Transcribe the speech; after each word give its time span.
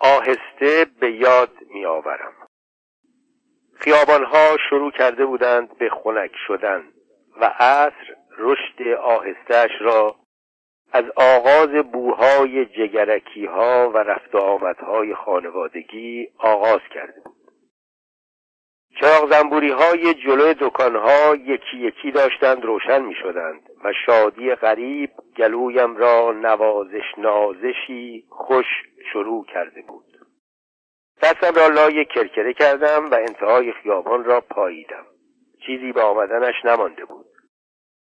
آهسته 0.00 0.86
به 1.00 1.12
یاد 1.12 1.50
می 1.74 1.86
آورم 1.86 2.32
خیابانها 3.74 4.56
شروع 4.70 4.90
کرده 4.90 5.26
بودند 5.26 5.78
به 5.78 5.90
خنک 5.90 6.30
شدن 6.46 6.84
و 7.40 7.44
عصر 7.44 8.16
رشد 8.38 8.88
آهستش 9.02 9.70
را 9.80 10.16
از 10.92 11.04
آغاز 11.16 11.68
بوهای 11.92 12.66
جگرکی 12.66 13.46
ها 13.46 13.90
و 13.94 13.98
رفت 13.98 14.34
آمدهای 14.34 15.14
خانوادگی 15.14 16.28
آغاز 16.38 16.80
کرده 16.94 17.20
بود. 17.24 17.39
چراغ 19.00 19.30
زنبوری 19.30 19.70
های 19.70 20.14
جلوی 20.14 20.54
دکانها 20.60 21.34
یکی 21.34 21.76
یکی 21.76 22.10
داشتند 22.10 22.64
روشن 22.64 23.02
می 23.02 23.14
شدند 23.14 23.70
و 23.84 23.92
شادی 24.06 24.54
غریب 24.54 25.10
گلویم 25.36 25.96
را 25.96 26.32
نوازش 26.32 27.18
نازشی 27.18 28.24
خوش 28.30 28.66
شروع 29.12 29.46
کرده 29.46 29.82
بود. 29.82 30.04
دستم 31.22 31.54
را 31.54 31.66
لای 31.66 32.04
کرکره 32.04 32.52
کردم 32.52 33.10
و 33.10 33.14
انتهای 33.14 33.72
خیابان 33.72 34.24
را 34.24 34.40
پاییدم. 34.40 35.06
چیزی 35.66 35.92
به 35.92 36.02
آمدنش 36.02 36.64
نمانده 36.64 37.04
بود. 37.04 37.26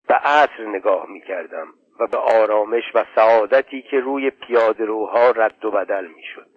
به 0.07 0.15
عصر 0.15 0.65
نگاه 0.65 1.05
می 1.09 1.21
کردم 1.21 1.67
و 1.99 2.07
به 2.07 2.17
آرامش 2.17 2.83
و 2.93 3.05
سعادتی 3.15 3.81
که 3.81 3.99
روی 3.99 4.29
پیاده 4.29 4.85
روها 4.85 5.31
رد 5.31 5.65
و 5.65 5.71
بدل 5.71 6.07
می 6.07 6.23
شد 6.35 6.47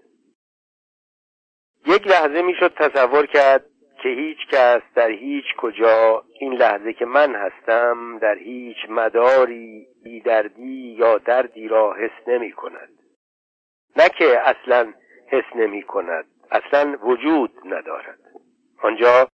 یک 1.87 2.07
لحظه 2.07 2.43
می 2.43 2.55
شد 2.61 2.75
تصور 2.75 3.27
کرد 3.27 3.65
که 4.03 4.09
هیچ 4.09 4.39
کس 4.51 4.83
در 4.95 5.11
هیچ 5.11 5.45
کجا 5.59 6.25
این 6.41 6.53
لحظه 6.53 6.93
که 6.93 7.05
من 7.05 7.35
هستم 7.35 8.19
در 8.19 8.39
هیچ 8.39 8.77
مداری 8.89 9.87
بیدردی 10.05 10.97
یا 10.99 11.19
دردی 11.19 11.69
را 11.69 11.95
حس 11.95 12.29
نمی 12.29 12.53
کند. 12.53 12.89
نه 13.97 14.09
که 14.09 14.41
اصلا 14.41 14.93
حس 15.29 15.57
نمی 15.57 15.83
کند 15.83 16.25
اصلا 16.51 16.99
وجود 17.03 17.53
ندارد. 17.65 18.19
آنجا 18.83 19.29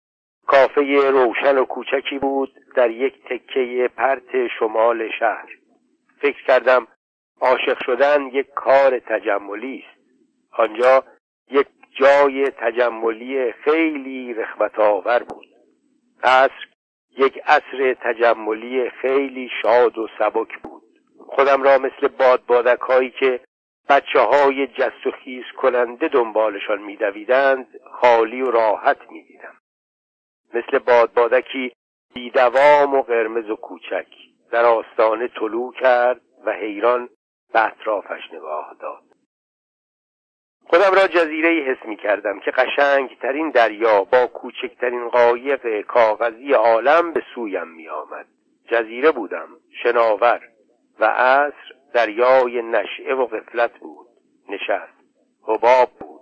کافه 0.46 1.10
روشن 1.10 1.58
و 1.58 1.64
کوچکی 1.64 2.18
بود 2.18 2.54
در 2.76 2.90
یک 2.90 3.14
تکه 3.24 3.90
پرت 3.96 4.46
شمال 4.58 5.10
شهر. 5.18 5.48
فکر 6.20 6.44
کردم 6.46 6.86
عاشق 7.40 7.84
شدن 7.86 8.26
یک 8.26 8.46
کار 8.54 8.98
تجملی 8.98 9.84
است. 9.86 10.00
آنجا 10.58 11.04
یک 11.50 11.66
جای 11.94 12.50
تجملی 12.50 13.52
خیلی 13.52 14.34
رخوت 14.34 14.78
آور 14.78 15.22
بود. 15.22 15.46
عصر 16.22 16.66
یک 17.18 17.40
عصر 17.46 17.96
تجملی 18.00 18.90
خیلی 18.90 19.50
شاد 19.62 19.98
و 19.98 20.08
سبک 20.18 20.58
بود. 20.62 20.82
خودم 21.26 21.62
را 21.62 21.78
مثل 21.78 22.08
بادبادک 22.08 22.80
هایی 22.80 23.10
که 23.10 23.40
بچه 23.88 24.20
های 24.20 24.66
جست 24.66 25.06
و 25.06 25.10
خیز 25.10 25.44
کننده 25.56 26.08
دنبالشان 26.08 26.82
میدویدند 26.82 27.66
خالی 27.92 28.42
و 28.42 28.50
راحت 28.50 29.10
می‌دیدم. 29.10 29.54
مثل 30.54 30.78
بادبادکی 30.78 31.72
بیدوام 32.14 32.94
و 32.94 33.02
قرمز 33.02 33.50
و 33.50 33.56
کوچک 33.56 34.06
در 34.50 34.64
آستانه 34.64 35.28
طلوع 35.28 35.72
کرد 35.72 36.20
و 36.46 36.52
حیران 36.52 37.08
به 37.52 37.64
اطرافش 37.64 38.32
نگاه 38.32 38.76
داد. 38.80 39.13
خودم 40.66 40.94
را 40.94 41.06
جزیره 41.06 41.48
ای 41.48 41.60
حس 41.60 41.86
می 41.86 41.96
کردم 41.96 42.40
که 42.40 42.50
قشنگ 42.50 43.18
ترین 43.18 43.50
دریا 43.50 44.04
با 44.04 44.26
کوچکترین 44.26 45.08
قایق 45.08 45.80
کاغذی 45.80 46.52
عالم 46.52 47.12
به 47.12 47.22
سویم 47.34 47.68
می 47.68 47.88
آمد 47.88 48.26
جزیره 48.68 49.10
بودم 49.10 49.48
شناور 49.82 50.40
و 51.00 51.04
عصر 51.04 51.74
دریای 51.94 52.62
نشعه 52.62 53.14
و 53.14 53.26
غفلت 53.26 53.78
بود. 53.78 54.06
نشست 54.48 54.94
حباب 55.42 55.88
بود. 56.00 56.20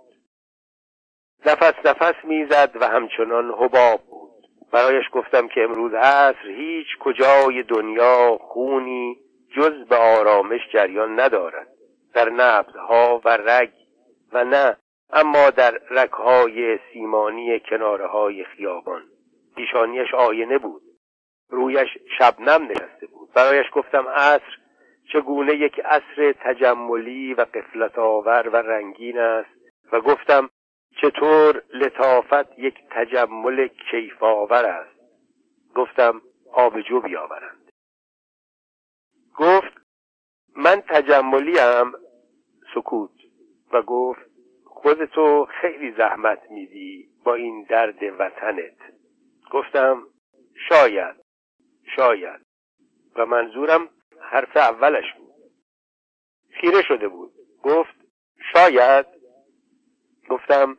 نفس 1.45 1.73
نفس 1.85 2.25
می‌زد 2.25 2.71
و 2.81 2.87
همچنان 2.87 3.51
حباب 3.51 4.01
بود. 4.01 4.33
برایش 4.71 5.05
گفتم 5.11 5.47
که 5.47 5.61
امروز 5.61 5.93
عصر 5.93 6.47
هیچ 6.47 6.87
کجای 6.99 7.63
دنیا 7.63 8.37
خونی 8.41 9.17
جز 9.55 9.87
به 9.89 9.95
آرامش 9.95 10.61
جریان 10.73 11.19
ندارد. 11.19 11.67
در 12.13 12.29
نبضها 12.29 13.21
و 13.25 13.37
رگ 13.37 13.69
و 14.33 14.43
نه 14.43 14.77
اما 15.13 15.49
در 15.49 15.81
رگهای 15.89 16.79
سیمانی 16.93 17.59
کناره 17.59 18.07
های 18.07 18.43
خیابان. 18.43 19.03
پیشانیش 19.55 20.13
آینه 20.13 20.57
بود. 20.57 20.81
رویش 21.49 21.89
شبنم 22.17 22.63
نشسته 22.63 23.07
بود. 23.07 23.29
برایش 23.33 23.65
گفتم 23.73 24.07
عصر 24.07 24.57
چگونه 25.13 25.53
یک 25.53 25.79
عصر 25.79 26.33
تجملی 26.39 27.33
و 27.33 27.41
قفلت 27.41 27.99
آور 27.99 28.49
و 28.49 28.55
رنگین 28.55 29.19
است؟ 29.19 29.49
و 29.91 30.01
گفتم 30.01 30.49
چطور 31.01 31.63
لطافت 31.73 32.59
یک 32.59 32.75
تجمل 32.91 33.67
کیف 33.91 34.23
آور 34.23 34.65
است؟ 34.65 34.99
گفتم 35.75 36.21
آبجو 36.53 37.01
بیاورند. 37.01 37.71
گفت 39.35 39.73
من 40.55 40.81
تجملیم 40.81 41.91
سکوت. 42.75 43.22
و 43.73 43.81
گفت 43.81 44.21
خودتو 44.65 45.45
خیلی 45.61 45.91
زحمت 45.91 46.51
میدی 46.51 47.09
با 47.23 47.33
این 47.33 47.65
درد 47.69 48.03
وطنت. 48.19 48.77
گفتم 49.51 50.03
شاید 50.69 51.15
شاید. 51.95 52.41
و 53.15 53.25
منظورم 53.25 53.89
حرف 54.21 54.57
اولش 54.57 55.13
بود. 55.17 55.33
خیره 56.51 56.81
شده 56.81 57.07
بود. 57.07 57.31
گفت 57.63 57.95
شاید. 58.53 59.05
گفتم 60.29 60.77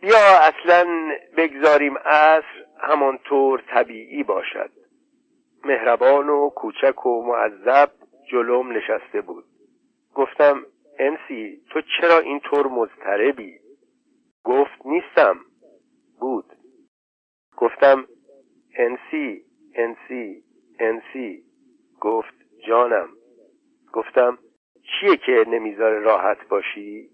بیا 0.00 0.38
اصلا 0.40 1.10
بگذاریم 1.36 1.98
عصر 1.98 2.64
همانطور 2.80 3.62
طبیعی 3.68 4.22
باشد. 4.22 4.70
مهربان 5.64 6.28
و 6.28 6.50
کوچک 6.50 7.06
و 7.06 7.22
معذب 7.22 7.90
جلوم 8.30 8.72
نشسته 8.72 9.20
بود. 9.20 9.44
گفتم 10.14 10.66
انسی 10.98 11.62
تو 11.70 11.80
چرا 12.00 12.18
اینطور 12.18 12.66
مضطربی؟ 12.66 13.58
گفت 14.44 14.86
نیستم. 14.86 15.40
بود. 16.20 16.52
گفتم 17.56 18.06
انسی 18.78 19.44
انسی 19.74 20.44
انسی. 20.78 21.44
گفت 22.00 22.34
جانم. 22.68 23.08
گفتم 23.92 24.38
چیه 24.82 25.16
که 25.16 25.44
نمی‌ذاره 25.48 25.98
راحت 25.98 26.48
باشی؟ 26.48 27.10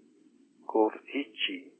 گفت 0.67 0.99
هیچی. 1.05 1.71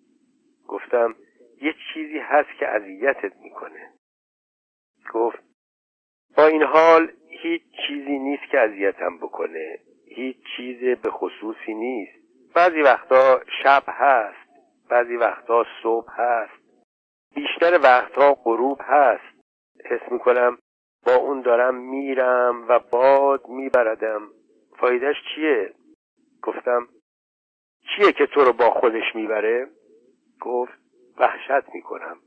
گفتم 0.68 1.16
یه 1.62 1.76
چیزی 1.94 2.18
هست 2.18 2.50
که 2.60 2.68
اذیتت 2.68 3.36
می‌کنه. 3.38 3.94
گفت 5.14 5.40
با 6.38 6.46
این 6.46 6.64
حال 6.64 7.12
هیچ 7.30 7.62
چیزی 7.88 8.20
نیست 8.20 8.44
که 8.52 8.60
اذیتم 8.60 9.18
بکنه. 9.18 9.80
هیچ 10.16 10.38
چیز 10.58 10.98
به 11.00 11.10
خصوصی 11.10 11.74
نیست. 11.74 12.22
بعضی 12.56 12.82
وقتا 12.82 13.42
شب 13.64 13.84
هست 13.88 14.50
بعضی 14.90 15.16
وقتا 15.16 15.66
صبح 15.84 16.12
هست. 16.22 16.62
بیشتر 17.36 17.80
وقتها 17.84 18.34
غروب 18.34 18.80
هست. 18.84 19.42
حس 19.86 20.12
می‌کنم 20.12 20.58
با 21.06 21.16
اون 21.16 21.42
دارم 21.42 21.76
میرم 21.76 22.66
و 22.68 22.80
باد 22.80 23.48
میبردم. 23.48 24.22
فایدهش 24.78 25.16
چیه؟ 25.36 25.74
گفتم 26.42 26.88
چیه 27.96 28.12
که 28.12 28.26
تو 28.26 28.42
رو 28.42 28.54
با 28.54 28.70
خودش 28.70 29.16
می‌بره؟ 29.16 29.68
گفت 30.42 30.74
وحشت 31.18 31.70
می‌کنم. 31.74 32.18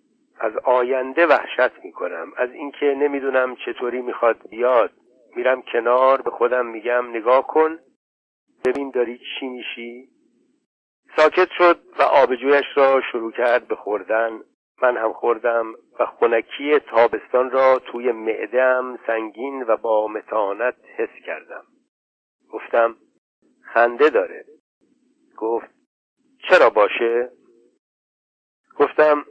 از 0.41 0.57
آینده 0.57 1.27
وحشت 1.27 1.85
می‌کنم. 1.85 2.33
از 2.37 2.53
اینکه 2.53 2.87
نمی‌دونم 2.87 3.57
چطوری 3.57 4.03
می‌خواد 4.03 4.49
بیاد. 4.51 4.93
میرم 5.37 5.63
کنار 5.63 6.23
به 6.23 6.31
خودم 6.31 6.67
میگم 6.67 7.11
نگاه 7.11 7.47
کن. 7.47 7.79
ببین 8.65 8.91
داری 8.91 9.19
چی 9.19 9.49
میشی. 9.49 10.09
ساکت 11.17 11.49
شد 11.59 11.79
و 11.99 12.03
آبجویش 12.03 12.67
را 12.77 13.01
شروع 13.13 13.33
کرد 13.33 13.69
به 13.69 13.77
خوردن. 13.77 14.41
من 14.83 14.97
هم 14.97 15.13
خوردم 15.13 15.73
و 16.01 16.07
خونکی 16.07 16.79
تابستان 16.79 17.51
را 17.51 17.79
توی 17.79 18.13
معدم 18.13 18.99
سنگین 19.07 19.63
و 19.63 19.77
با 19.77 20.09
متانت 20.09 20.77
حس 20.97 21.25
کردم. 21.27 21.65
گفتم 22.51 22.97
خنده 23.63 24.11
داره. 24.11 24.45
گفت 25.37 25.71
چرا 26.49 26.71
باشه؟ 26.71 27.31
گفتم 28.79 29.25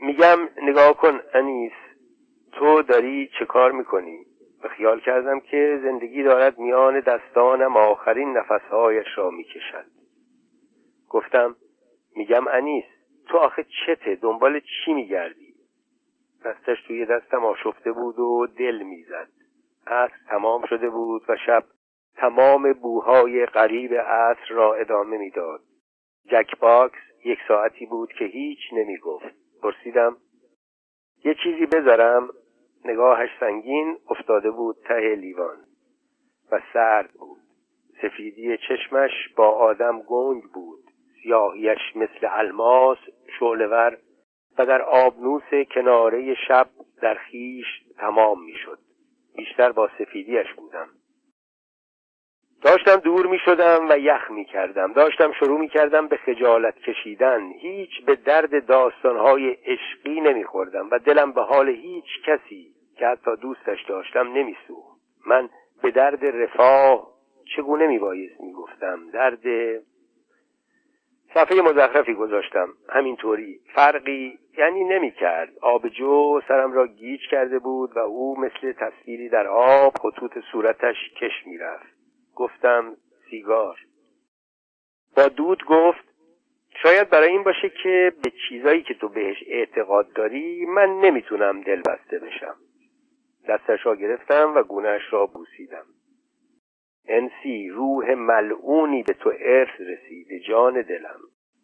میگم 0.00 0.38
نگاه 0.62 0.96
کن 0.96 1.20
انیس 1.34 1.72
تو 2.52 2.82
داری 2.82 3.30
چه 3.38 3.44
کار 3.44 3.72
می‌کنی؟ 3.72 4.26
خیال 4.76 5.00
کردم 5.00 5.40
که 5.40 5.80
زندگی 5.82 6.22
دارد 6.22 6.58
میان 6.58 7.00
دستانم 7.00 7.76
آخرین 7.76 8.36
نفسهایش 8.36 9.06
را 9.16 9.30
می‌کشد. 9.30 9.86
گفتم 11.08 11.56
میگم 12.16 12.48
انیس 12.48 12.84
تو 13.26 13.38
آخه 13.38 13.64
چته؟ 13.64 14.14
دنبال 14.14 14.60
چی 14.60 14.94
میگردی؟ 14.94 15.54
دستش 16.44 16.82
توی 16.86 17.06
دستم 17.06 17.44
آشفته 17.44 17.92
بود 17.92 18.18
و 18.18 18.46
دل 18.58 18.82
می‌زد. 18.82 19.28
عصر 19.86 20.14
تمام 20.28 20.66
شده 20.66 20.90
بود 20.90 21.22
و 21.28 21.36
شب 21.46 21.64
تمام 22.16 22.72
بوهای 22.72 23.46
غریب 23.46 23.94
عصر 23.94 24.48
را 24.54 24.74
ادامه 24.74 25.18
می‌داد. 25.18 25.60
jukebox 26.24 26.98
یک 27.24 27.38
ساعتی 27.48 27.86
بود 27.86 28.12
که 28.12 28.24
هیچ 28.24 28.58
نمی 28.72 28.98
گفت 28.98 29.34
پرسیدم 29.62 30.16
یه 31.24 31.34
چیزی 31.42 31.66
بذارم؟ 31.66 32.28
نگاهش 32.86 33.30
سنگین 33.40 33.96
افتاده 34.10 34.50
بود 34.50 34.76
ته 34.88 35.14
لیوان 35.14 35.56
و 36.52 36.60
سرد 36.72 37.10
بود. 37.12 37.40
سفیدی 38.02 38.56
چشمش 38.56 39.28
با 39.36 39.48
آدم 39.50 40.02
گنگ 40.02 40.42
بود. 40.42 40.84
سیاهیش 41.22 41.96
مثل 41.96 42.28
الماس 42.30 42.98
شعله‌ور 43.38 43.98
و 44.58 44.66
در 44.66 44.82
آبنوس 44.82 45.50
کناره 45.74 46.34
شب 46.48 46.68
در 47.02 47.14
خیش 47.14 47.66
تمام 47.98 48.44
می‌شد. 48.44 48.78
بیشتر 49.36 49.72
با 49.72 49.90
سفیدیش 49.98 50.52
بودم. 50.56 50.88
داشتم 52.62 52.96
دور 52.96 53.26
می 53.26 53.38
شدم 53.44 53.88
و 53.90 53.98
یخ 53.98 54.30
می 54.30 54.44
کردم 54.44 54.92
داشتم 54.92 55.32
شروع 55.32 55.60
می 55.60 55.68
کردم 55.68 56.08
به 56.08 56.16
خجالت 56.16 56.78
کشیدن. 56.78 57.52
هیچ 57.52 58.04
به 58.06 58.16
درد 58.16 58.66
داستانهای 58.66 59.50
عشقی 59.50 60.20
نمی 60.20 60.44
خوردم 60.44 60.88
و 60.92 60.98
دلم 60.98 61.32
به 61.32 61.42
حال 61.42 61.68
هیچ 61.68 62.04
کسی 62.26 62.75
که 62.96 63.06
حتی 63.06 63.36
دوستش 63.36 63.84
داشتم 63.88 64.32
نمی 64.32 64.56
سوخت 64.66 65.00
من 65.26 65.48
به 65.82 65.90
درد 65.90 66.24
رفاه 66.24 67.16
چگونه 67.56 67.86
می 67.86 67.98
بایست 67.98 68.40
می 68.40 68.52
گفتم 68.52 69.10
درد 69.10 69.46
صفحه 71.34 71.62
مزخرفی 71.62 72.14
گذاشتم. 72.14 72.68
همینطوری. 72.88 73.60
فرقی 73.74 74.38
یعنی 74.58 74.84
نمی 74.84 75.10
کرد 75.10 75.48
آبجو 75.62 76.40
سرم 76.48 76.72
را 76.72 76.86
گیج 76.86 77.20
کرده 77.30 77.58
بود 77.58 77.96
و 77.96 77.98
او 77.98 78.40
مثل 78.40 78.72
تصویری 78.72 79.28
در 79.28 79.46
آب 79.46 79.94
خطوط 79.98 80.38
صورتش 80.52 80.96
کش 81.20 81.46
می 81.46 81.58
رفت 81.58 81.86
گفتم 82.34 82.96
سیگار. 83.30 83.78
با 85.16 85.28
دود 85.28 85.64
گفت 85.64 86.04
شاید 86.82 87.10
برای 87.10 87.28
این 87.28 87.42
باشه 87.42 87.68
که 87.82 88.12
به 88.24 88.32
چیزایی 88.48 88.82
که 88.82 88.94
تو 88.94 89.08
بهش 89.08 89.36
اعتقاد 89.46 90.12
داری 90.12 90.66
من 90.66 91.00
نمی‌تونم 91.00 91.60
دل 91.60 91.80
بسته 91.80 92.18
بشم. 92.18 92.56
دستش 93.48 93.86
را 93.86 93.96
گرفتم 93.96 94.54
و 94.54 94.62
گونهش 94.62 95.02
را 95.10 95.26
بوسیدم. 95.26 95.84
انسی 97.08 97.68
روح 97.68 98.14
ملعونی 98.14 99.02
به 99.02 99.12
تو 99.12 99.32
ارث 99.40 99.80
رسید 99.80 100.42
جان 100.48 100.82
دلم. 100.82 101.20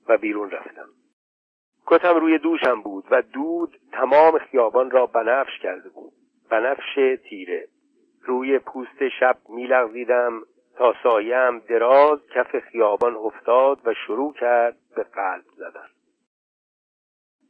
و 0.08 0.18
بیرون 0.18 0.50
رفتم. 0.50 0.88
کتم 1.86 2.14
روی 2.14 2.38
دوشم 2.38 2.82
بود 2.82 3.04
و 3.10 3.22
دود 3.22 3.76
تمام 3.92 4.38
خیابان 4.38 4.90
را 4.90 5.06
بنفش 5.06 5.58
کرده 5.62 5.88
بود. 5.88 6.12
بنفش 6.50 7.18
تیره. 7.28 7.68
روی 8.22 8.58
پوست 8.58 9.08
شب 9.20 9.36
میلغزیدم 9.48 10.42
تا 10.76 10.94
سایم 11.02 11.58
دراز 11.58 12.18
کف 12.34 12.58
خیابان 12.58 13.14
افتاد 13.14 13.80
و 13.84 13.94
شروع 14.06 14.32
کرد 14.32 14.76
به 14.96 15.02
قلب 15.02 15.44
زدن. 15.56 15.88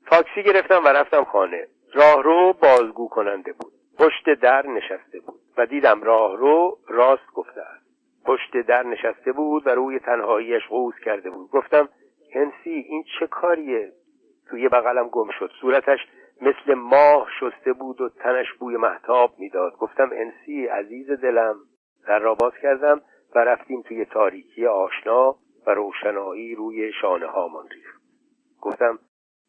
تاکسی 0.06 0.42
گرفتم 0.42 0.84
و 0.84 0.88
رفتم 0.88 1.24
خانه. 1.24 1.66
راهرو 1.94 2.52
بازگو 2.52 3.08
کننده 3.08 3.52
بود. 3.52 3.72
پشت 3.98 4.40
در 4.40 4.66
نشسته 4.66 5.20
بود 5.20 5.40
و 5.56 5.66
دیدم 5.66 6.02
راهرو 6.02 6.78
راست 6.88 7.32
گفته 7.34 7.60
است. 7.60 7.86
پشت 8.24 8.56
در 8.56 8.82
نشسته 8.82 9.32
بود 9.32 9.66
و 9.66 9.70
روی 9.70 9.98
تنهاییش 9.98 10.66
قوز 10.68 10.94
کرده 11.04 11.30
بود. 11.30 11.50
گفتم 11.50 11.88
هنسی 12.34 12.70
این 12.70 13.04
چه 13.18 13.26
کاریه؟ 13.26 13.92
توی 14.50 14.68
بغلم 14.68 15.08
گم 15.08 15.30
شد. 15.38 15.50
صورتش 15.60 15.98
مثل 16.40 16.74
ماه 16.74 17.28
شسته 17.40 17.72
بود 17.72 18.00
و 18.00 18.08
تنش 18.08 18.52
بوی 18.58 18.76
محتاب 18.76 19.34
می‌داد. 19.38 19.72
گفتم 19.72 20.10
انسی 20.12 20.66
عزیز 20.66 21.10
دلم. 21.10 21.56
در 22.06 22.18
را 22.18 22.34
باز 22.34 22.52
کردم 22.62 23.00
و 23.34 23.38
رفتیم 23.38 23.82
توی 23.82 24.04
تاریکی 24.04 24.66
آشنا 24.66 25.36
و 25.66 25.70
روشنایی 25.70 26.54
روی 26.54 26.92
شانه 26.92 27.26
هامان 27.26 27.68
ریخت. 27.68 28.02
گفتم 28.60 28.98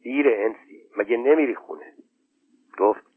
دیر 0.01 0.27
انسی 0.29 0.81
مگه 0.97 1.17
نمیری 1.17 1.55
خونه؟ 1.55 1.93
گفت 2.77 3.12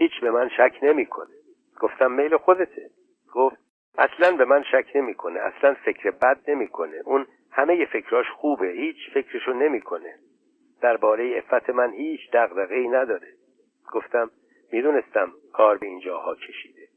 هیچ 0.00 0.20
به 0.20 0.30
من 0.30 0.48
شک 0.48 0.78
نمی‌کنه. 0.82 1.34
گفتم 1.80 2.12
میل 2.12 2.36
خودته. 2.36 2.90
گفت 3.32 3.56
اصلا 3.98 4.36
به 4.36 4.44
من 4.44 4.62
شک 4.62 4.86
نمی‌کنه. 4.94 5.40
اصلا 5.40 5.74
فکر 5.84 6.10
بد 6.10 6.50
نمی‌کنه. 6.50 7.02
اون 7.04 7.26
همه 7.50 7.86
فکراش 7.86 8.26
خوبه. 8.30 8.68
هیچ 8.68 8.96
فکرشو 9.14 9.52
نمی‌کنه. 9.52 10.14
درباره 10.82 11.38
افت 11.38 11.70
من 11.70 11.92
هیچ 11.92 12.20
ای 12.70 12.88
نداره. 12.88 13.28
گفتم 13.92 14.30
می‌دونستم 14.72 15.32
کار 15.52 15.78
به 15.78 15.86
اینجاها 15.86 16.34
کشیده. 16.34 16.88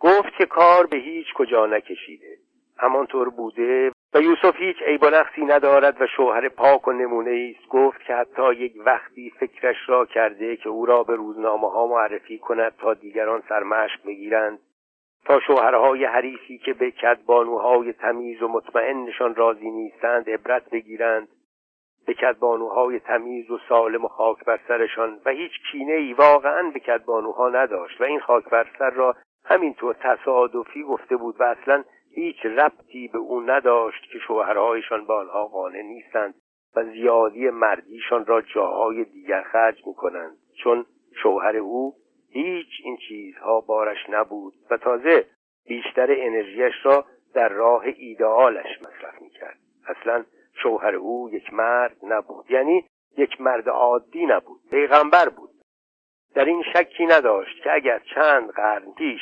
گفت 0.00 0.32
که 0.38 0.46
کار 0.46 0.86
به 0.86 0.96
هیچ 0.96 1.26
کجا 1.34 1.66
نکشیده. 1.66 2.38
همانطور 2.76 3.30
بوده 3.30 3.92
یوسف 4.20 4.56
هیچ 4.56 4.76
عیب 4.82 5.02
و 5.02 5.06
نقصی 5.06 5.44
ندارد 5.44 6.00
و 6.00 6.06
شوهر 6.06 6.48
پاک 6.48 6.88
و 6.88 6.92
نمونه 6.92 7.54
است. 7.56 7.68
گفت 7.68 8.02
که 8.02 8.14
حتی 8.14 8.54
یک 8.54 8.72
وقتی 8.86 9.32
فکرش 9.40 9.76
را 9.86 10.06
کرده 10.06 10.56
که 10.56 10.68
او 10.68 10.86
را 10.86 11.02
به 11.02 11.16
روزنامه 11.16 11.70
ها 11.70 11.86
معرفی 11.86 12.38
کند 12.38 12.72
تا 12.78 12.94
دیگران 12.94 13.42
سرمشق 13.48 14.06
بگیرند. 14.06 14.58
تا 15.24 15.40
شوهرهای 15.40 16.04
حریفی 16.04 16.58
که 16.58 16.72
به 16.72 16.90
کدبانوهای 16.90 17.92
تمیز 17.92 18.42
و 18.42 18.48
مطمئنشان 18.48 19.34
راضی 19.34 19.70
نیستند 19.70 20.30
عبرت 20.30 20.70
بگیرند. 20.70 21.28
به 22.06 22.14
کدبانوهای 22.14 23.00
تمیز 23.00 23.50
و 23.50 23.58
سالم 23.68 24.04
و 24.04 24.08
خاک 24.08 24.44
بر 24.44 24.60
سرشان 24.68 25.20
و 25.26 25.30
هیچ 25.30 25.52
کینه 25.72 25.92
ای 25.92 26.12
واقعا 26.12 26.70
به 26.70 26.80
کدبانوها 26.80 27.48
نداشت 27.48 28.00
و 28.00 28.04
این 28.04 28.20
خاک 28.20 28.44
بر 28.44 28.66
سر 28.78 28.90
را 28.90 29.16
همینطور 29.44 29.94
تصادفی 29.94 30.82
گفته 30.82 31.16
بود 31.16 31.40
و 31.40 31.44
اصلا 31.44 31.84
هیچ 32.18 32.46
ربطی 32.46 33.08
به 33.08 33.18
او 33.18 33.40
نداشت 33.40 34.10
که 34.12 34.18
شوهرهایشان 34.18 35.06
به 35.06 35.12
آنها 35.12 35.46
قانع 35.46 35.82
نیستند 35.82 36.34
و 36.76 36.84
زیادی 36.84 37.50
مردیشان 37.50 38.26
را 38.26 38.40
جاهای 38.42 39.04
دیگر 39.04 39.42
خرج 39.42 39.86
می‌کنند. 39.86 40.36
چون 40.62 40.86
شوهر 41.22 41.56
او 41.56 41.94
هیچ 42.30 42.68
این 42.84 42.96
چیزها 43.08 43.60
بارش 43.60 43.98
نبود 44.08 44.54
و 44.70 44.76
تازه 44.76 45.26
بیشتر 45.66 46.06
انرژیش 46.10 46.74
را 46.82 47.04
در 47.34 47.48
راه 47.48 47.84
ایدئالش 47.96 48.78
مصرف 48.80 49.22
می‌کرد. 49.22 49.58
اصلا 49.86 50.24
شوهر 50.62 50.94
او 50.94 51.30
یک 51.32 51.54
مرد 51.54 51.96
نبود 52.02 52.50
یعنی 52.50 52.84
یک 53.16 53.40
مرد 53.40 53.68
عادی 53.68 54.26
نبود 54.26 54.60
پیغمبر 54.70 55.28
بود. 55.28 55.50
در 56.34 56.44
این 56.44 56.62
شکی 56.74 57.06
نداشت 57.06 57.62
که 57.62 57.72
اگر 57.72 58.02
چند 58.14 58.50
قرن 58.50 58.92
پیش 58.92 59.20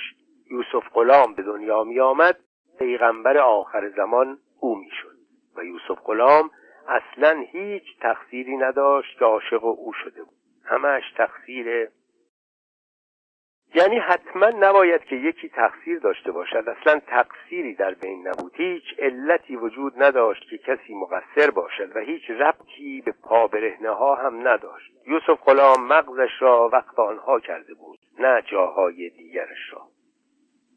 یوسف 0.51 0.89
غلام 0.95 1.35
به 1.35 1.43
دنیا 1.43 1.85
می 1.85 2.01
آمد 2.01 2.41
پیغمبر 2.79 3.39
آخر 3.39 3.89
زمان 3.89 4.39
او 4.61 4.77
می‌شد 4.77 5.17
و 5.57 5.65
یوسف 5.65 6.03
غلام 6.05 6.51
اصلا 6.89 7.45
هیچ 7.53 7.83
تقصیری 8.01 8.57
نداشت 8.57 9.19
که 9.19 9.25
عاشق 9.25 9.65
او 9.65 9.93
شده 9.93 10.23
بود. 10.23 10.37
همش 10.65 11.03
تقصیر 11.17 11.89
یعنی 13.75 13.99
حتما 13.99 14.47
نباید 14.49 15.05
که 15.05 15.17
یکی 15.17 15.49
تقصیر 15.49 15.99
داشته 15.99 16.33
باشد. 16.33 16.69
اصلا 16.69 17.01
تقصیری 17.01 17.75
در 17.75 17.95
بین 17.95 18.29
نبود. 18.29 18.53
هیچ 18.55 18.83
علتی 18.99 19.57
وجود 19.57 20.03
نداشت 20.03 20.51
که 20.51 20.59
کسی 20.59 20.95
مقصر 20.95 21.51
باشد 21.51 21.97
و 21.97 22.01
هیچ 22.01 22.31
ربطی 22.31 23.01
به 23.01 23.13
پا 23.23 23.51
ها 23.85 24.15
هم 24.15 24.49
نداشت. 24.49 24.93
یوسف 25.07 25.45
غلام 25.45 25.87
مغزش 25.87 26.31
را 26.41 26.71
وقت 26.73 26.99
آنها 26.99 27.41
کرده 27.41 27.75
بود 27.75 27.99
نه 28.19 28.43
جاهای 28.51 29.11
دیگرش 29.11 29.73
را. 29.73 29.89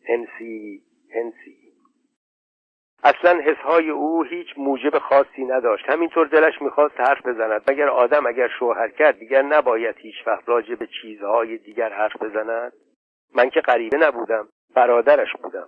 هنسی 0.10 0.82
هنسی 1.15 1.59
اصلا 3.03 3.41
حسهای 3.41 3.89
او 3.89 4.24
هیچ 4.24 4.48
موجب 4.58 4.98
خاصی 4.98 5.46
نداشت. 5.46 5.89
همینطور 5.89 6.27
دلش 6.27 6.62
می‌خواست 6.62 7.00
حرف 7.00 7.25
بزند. 7.25 7.72
مگر 7.72 7.89
آدم 7.89 8.25
اگر 8.25 8.48
شوهر 8.60 8.89
کرد 8.89 9.20
دیگر 9.20 9.41
نباید 9.41 9.96
هیچ 9.98 10.15
وقت 10.27 10.50
راجع 10.50 10.75
به 10.75 10.88
چیزهای 11.01 11.58
دیگر 11.58 11.94
حرف 11.94 12.24
بزند؟ 12.24 12.74
من 13.36 13.50
که 13.50 13.62
غریبه 13.62 13.98
نبودم 13.98 14.48
برادرش 14.75 15.34
بودم. 15.44 15.68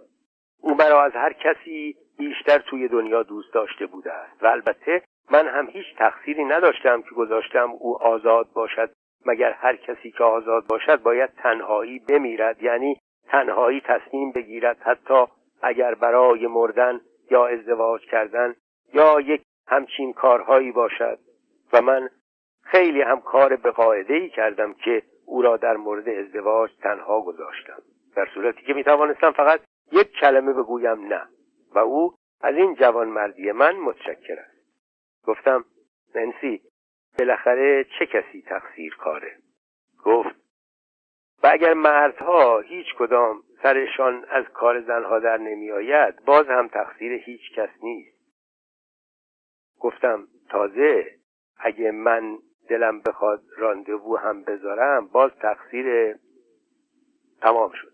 او 0.62 0.76
مرا 0.76 1.04
از 1.04 1.12
هر 1.16 1.34
کسی 1.34 1.96
بیشتر 2.18 2.58
توی 2.58 2.88
دنیا 2.88 3.24
دوست 3.24 3.54
داشته 3.54 3.86
بوده 3.86 4.14
است. 4.14 4.44
و 4.44 4.48
البته 4.48 5.02
من 5.32 5.48
هم 5.48 5.68
هیچ 5.68 5.86
تقصیری 5.98 6.46
نداشتم 6.46 7.02
که 7.02 7.16
گذاشتم 7.16 7.72
او 7.72 8.04
آزاد 8.04 8.48
باشد. 8.54 8.92
مگر 9.26 9.52
هر 9.52 9.76
کسی 9.76 10.12
که 10.12 10.24
آزاد 10.24 10.68
باشد 10.68 11.02
باید 11.02 11.30
تنهایی 11.44 12.00
بمیرد؟ 12.00 12.64
یعنی 12.64 12.98
تنهایی 13.28 13.82
تصمیم 13.82 14.32
بگیرد 14.32 14.78
حتی 14.80 15.26
اگر 15.62 15.96
برای 15.96 16.48
مردن 16.48 17.02
یا 17.32 17.48
ازدواج 17.48 18.02
کردن 18.06 18.56
یا 18.94 19.20
یک 19.20 19.42
همچین 19.68 20.14
کارهایی 20.14 20.72
باشد. 20.72 21.20
و 21.74 21.82
من 21.82 22.10
خیلی 22.64 23.02
هم 23.02 23.22
کار 23.22 23.56
به 23.56 23.72
قاعده 23.72 24.14
ای 24.14 24.30
کردم 24.30 24.74
که 24.74 25.04
او 25.26 25.42
را 25.42 25.58
در 25.58 25.78
مورد 25.78 26.10
ازدواج 26.10 26.72
تنها 26.84 27.22
گذاشتم. 27.22 27.82
در 28.16 28.28
صورتی 28.34 28.66
که 28.66 28.74
می 28.74 28.84
توانستم 28.84 29.32
فقط 29.32 29.62
یک 29.92 30.12
کلمه 30.12 30.54
بگویم 30.54 31.08
نه. 31.08 31.28
و 31.76 31.80
او 31.80 32.16
از 32.42 32.56
این 32.56 32.76
جوان 32.76 33.08
مردی 33.08 33.52
من 33.52 33.76
متشکر 33.76 34.40
است. 34.40 34.62
گفتم 35.24 35.66
ننسی 36.16 36.62
بالاخره 37.20 37.86
چه 38.00 38.06
کسی 38.06 38.42
تقصیر 38.42 38.96
کاره؟ 38.96 39.38
گفت 40.04 40.41
و 41.44 41.50
اگر 41.52 41.74
مردها 41.74 42.60
هیچ 42.60 42.88
کدام 43.00 43.44
سرشان 43.64 44.26
از 44.30 44.46
کار 44.54 44.82
زنها 44.82 45.20
در 45.20 45.38
نمی 45.38 45.72
آید 45.72 46.26
باز 46.26 46.48
هم 46.48 46.68
تقصیر 46.68 47.14
هیچ 47.14 47.42
کس 47.56 47.70
نیست. 47.84 48.18
گفتم 49.80 50.28
تازه 50.50 51.06
اگه 51.58 51.92
من 51.92 52.38
دلم 52.70 53.02
بخواد 53.02 53.42
راندوو 53.58 54.18
هم 54.18 54.44
بذارم 54.44 55.08
باز 55.08 55.32
تقصیر 55.42 56.16
تمام 57.42 57.72
شد. 57.72 57.92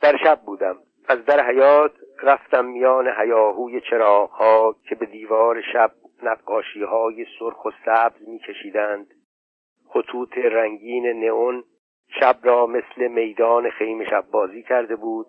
در 0.00 0.16
شب 0.24 0.40
بودم. 0.46 0.76
از 1.08 1.24
در 1.24 1.46
حیات 1.46 1.92
رفتم 2.22 2.64
میان 2.64 3.08
حیاهوی 3.08 3.80
چراغها 3.80 4.76
که 4.88 4.94
به 4.94 5.06
دیوار 5.06 5.62
شب 5.72 5.92
نقاشی 6.22 6.82
های 6.82 7.26
سرخ 7.38 7.64
و 7.64 7.70
سبز 7.86 8.28
میکشیدند. 8.28 9.06
خطوط 9.88 10.38
رنگین 10.38 11.06
نئون 11.24 11.64
شب 12.08 12.36
را 12.42 12.66
مثل 12.66 13.08
میدان 13.08 13.70
خیم 13.70 14.04
شب 14.04 14.24
بازی 14.30 14.62
کرده 14.62 14.96
بود 14.96 15.26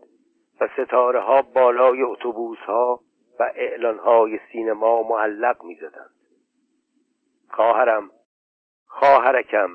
و 0.62 0.68
ستاره 0.78 1.20
ها 1.20 1.42
بالای 1.42 2.02
اتوبوس 2.02 2.60
ها 2.60 3.00
و 3.40 3.52
اعلان 3.56 4.00
های 4.00 4.40
سینما 4.52 5.04
معلق 5.04 5.64
می 5.64 5.76
زدند. 5.76 6.16
خواهرم 7.50 8.12
خواهرکم 8.86 9.70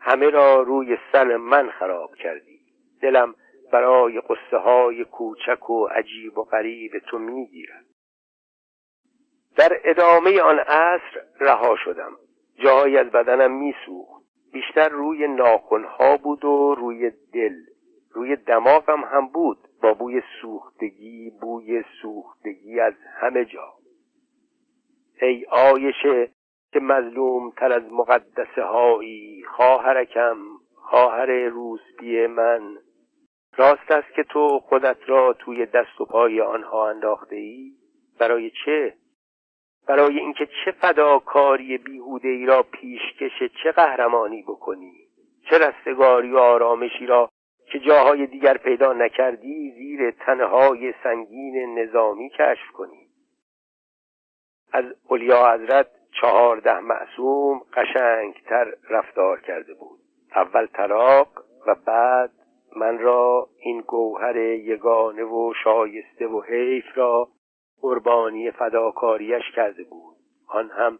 همه 0.00 0.30
را 0.30 0.62
روی 0.62 0.98
سن 1.12 1.36
من 1.36 1.70
خراب 1.70 2.14
کردی. 2.14 2.60
دلم 3.02 3.34
برای 3.72 4.20
قصه 4.20 4.56
های 4.56 5.04
کوچک 5.04 5.70
و 5.70 5.86
عجیب 5.86 6.38
و 6.38 6.44
غریب 6.44 6.98
تو 6.98 7.18
می‌گیرد. 7.18 7.84
در 9.56 9.80
ادامه 9.84 10.40
آن 10.40 10.58
عصر 10.58 11.24
رها 11.40 11.76
شدم. 11.76 12.12
جایی 12.64 12.98
از 12.98 13.06
بدنم 13.06 13.52
میسوخت. 13.52 14.21
بیشتر 14.52 14.88
روی 14.88 15.28
ناخنها 15.28 16.16
بود 16.16 16.44
و 16.44 16.74
روی 16.74 17.10
دل. 17.32 17.54
روی 18.10 18.36
دماغم 18.36 19.04
هم 19.04 19.28
بود 19.28 19.58
با 19.82 19.94
بوی 19.94 20.22
سوختگی 20.42 21.30
بوی 21.40 21.84
سوختگی 22.02 22.80
از 22.80 22.94
همه 23.20 23.44
جا. 23.44 23.72
ای 25.22 25.46
آیشه 25.50 26.30
که 26.72 26.80
مظلوم 26.80 27.50
تر 27.50 27.72
از 27.72 27.92
مقدسه 27.92 28.62
هایی 28.62 29.44
خواهرکم 29.44 30.36
خواهر 30.74 31.30
روسبی 31.30 32.26
من. 32.26 32.78
راست 33.56 33.90
است 33.90 34.14
که 34.14 34.22
تو 34.22 34.58
خودت 34.58 34.98
را 35.06 35.32
توی 35.32 35.66
دست 35.66 36.00
و 36.00 36.04
پای 36.04 36.40
آنها 36.40 36.90
انداخته 36.90 37.36
ای 37.36 37.72
برای 38.18 38.50
چه؟ 38.64 38.94
برای 39.86 40.18
اینکه 40.18 40.48
چه 40.64 40.70
فداکاری 40.70 41.78
بیهوده 41.78 42.28
ای 42.28 42.46
را 42.46 42.62
پیشکش 42.62 43.52
چه 43.62 43.72
قهرمانی 43.72 44.42
بکنی؟ 44.42 44.92
چه 45.50 45.58
رستگاری 45.58 46.30
و 46.30 46.38
آرامشی 46.38 47.06
را 47.06 47.30
که 47.72 47.78
جاهای 47.78 48.26
دیگر 48.26 48.56
پیدا 48.56 48.92
نکردی 48.92 49.70
زیر 49.70 50.10
تنهای 50.10 50.94
سنگین 51.02 51.78
نظامی 51.78 52.30
کشف 52.30 52.70
کنی؟ 52.72 53.08
از 54.72 54.84
اولیا 55.08 55.52
حضرت 55.52 55.86
چهارده 56.20 56.80
معصوم 56.80 57.62
قشنگتر 57.72 58.74
رفتار 58.90 59.40
کرده 59.40 59.74
بود. 59.74 59.98
اول 60.36 60.66
طلاق 60.66 61.28
و 61.66 61.74
بعد 61.86 62.30
من 62.76 62.98
را 62.98 63.48
این 63.58 63.80
گوهر 63.80 64.36
یگانه 64.36 65.24
و 65.24 65.52
شایسته 65.64 66.26
و 66.26 66.40
حیف 66.40 66.84
را 66.94 67.28
قربانی 67.82 68.50
فداکاریش 68.50 69.42
کرده 69.56 69.84
بود. 69.84 70.16
آن 70.46 70.70
هم 70.70 70.98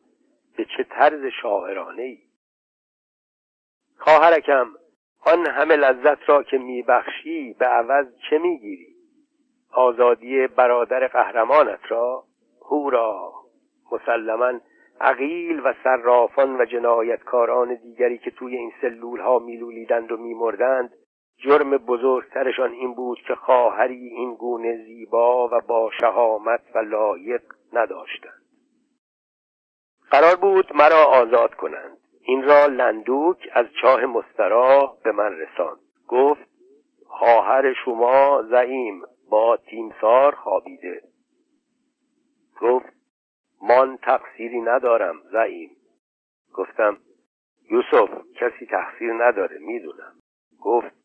به 0.56 0.64
چه 0.64 0.84
طرز 0.84 1.24
شاعرانه 1.42 2.02
ای. 2.02 2.18
خواهرکم 3.98 4.66
آن 5.26 5.46
همه 5.46 5.76
لذت 5.76 6.28
را 6.28 6.42
که 6.42 6.58
میبخشی 6.58 7.52
به 7.58 7.66
عوض 7.66 8.06
چه 8.30 8.38
می‌گیری؟ 8.38 8.94
آزادی 9.72 10.46
برادر 10.46 11.06
قهرمانت 11.06 11.80
را؟ 11.88 12.24
هورا! 12.70 13.32
مسلما 13.92 14.60
عقیل 15.00 15.60
و 15.64 15.74
صرافان 15.84 16.60
و 16.60 16.64
جنایتکاران 16.64 17.74
دیگری 17.74 18.18
که 18.18 18.30
توی 18.30 18.56
این 18.56 18.72
سلول 18.80 19.20
ها 19.20 19.38
میلولیدند 19.38 20.12
و 20.12 20.16
میمردند 20.16 20.92
جرم 21.38 21.76
بزرگترشان 21.76 22.72
این 22.72 22.94
بود 22.94 23.18
که 23.28 23.34
خواهری 23.34 24.08
این 24.08 24.34
گونه 24.34 24.84
زیبا 24.84 25.48
و 25.48 25.60
با 25.60 25.90
شهامت 26.00 26.62
و 26.74 26.78
لایق 26.78 27.42
نداشتند. 27.72 28.42
قرار 30.10 30.36
بود 30.36 30.76
مرا 30.76 31.04
آزاد 31.04 31.54
کنند. 31.54 31.98
این 32.24 32.42
را 32.42 32.66
لندوک 32.66 33.48
از 33.52 33.66
چاه 33.82 34.06
مستراح 34.06 34.96
به 35.04 35.12
من 35.12 35.32
رساند. 35.32 35.80
گفت 36.08 36.48
خواهر 37.06 37.74
شما 37.84 38.42
زعیم 38.50 39.02
با 39.30 39.56
تیمسار 39.56 40.34
خوابیده. 40.34 41.02
گفت 42.60 42.92
من 43.62 43.96
تقصیری 43.96 44.60
ندارم 44.60 45.22
زعیم. 45.32 45.76
گفتم 46.54 46.98
یوسف 47.70 48.10
کسی 48.34 48.66
تقصیر 48.66 49.12
نداره 49.12 49.58
می‌دونم. 49.58 50.12
گفت 50.60 51.01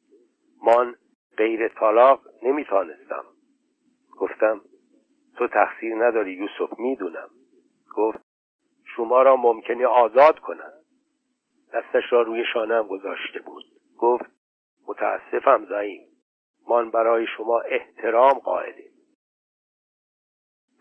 من 0.63 0.95
غیر 1.37 1.67
طلاق 1.67 2.21
نمیتانستم 2.43 3.23
گفتم 4.17 4.61
تو 5.37 5.47
تقصیر 5.47 5.95
نداری 5.95 6.33
یوسف 6.33 6.79
می‌دونم. 6.79 7.29
گفت 7.95 8.19
شما 8.95 9.21
را 9.21 9.35
ممکنه 9.35 9.87
آزاد 9.87 10.39
کنم. 10.39 10.73
دستش 11.73 12.03
را 12.13 12.21
روی 12.21 12.43
شانم 12.53 12.87
گذاشته 12.87 13.39
بود. 13.39 13.63
گفت 13.97 14.25
متاسفم 14.87 15.65
زعیم. 15.65 16.07
من 16.69 16.91
برای 16.91 17.25
شما 17.37 17.59
احترام 17.59 18.33
قائلیم. 18.33 18.91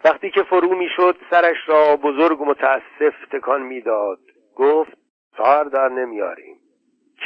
وقتی 0.05 0.31
که 0.31 0.43
فرو 0.43 0.75
می‌شد 0.75 1.17
سرش 1.31 1.57
را 1.69 1.97
بزرگ 1.97 2.41
و 2.41 2.45
متاسف 2.45 3.15
تکان 3.33 3.63
می‌داد. 3.63 4.21
گفت 4.57 4.99
کار 5.37 5.65
در 5.65 5.89
نمیاریم 5.89 6.61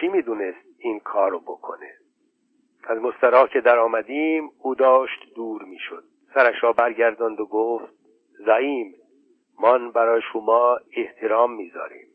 کی 0.01 0.09
می‌دونست 0.09 0.67
این 0.79 1.01
کارو 1.01 1.41
بکنه؟ 1.41 2.00
از 2.85 2.99
مسترا 2.99 3.47
که 3.47 3.61
در 3.61 3.79
آمدیم 3.79 4.51
او 4.63 4.75
داشت 4.75 5.35
دور 5.35 5.63
می‌شد. 5.63 6.05
سرش 6.35 6.63
را 6.63 6.73
برگرداند 6.73 7.41
و 7.41 7.47
گفت 7.47 7.95
زعیم 8.47 8.95
من 9.63 9.91
برای 9.91 10.23
شما 10.33 10.79
احترام 10.97 11.55
می‌ذاریم. 11.55 12.07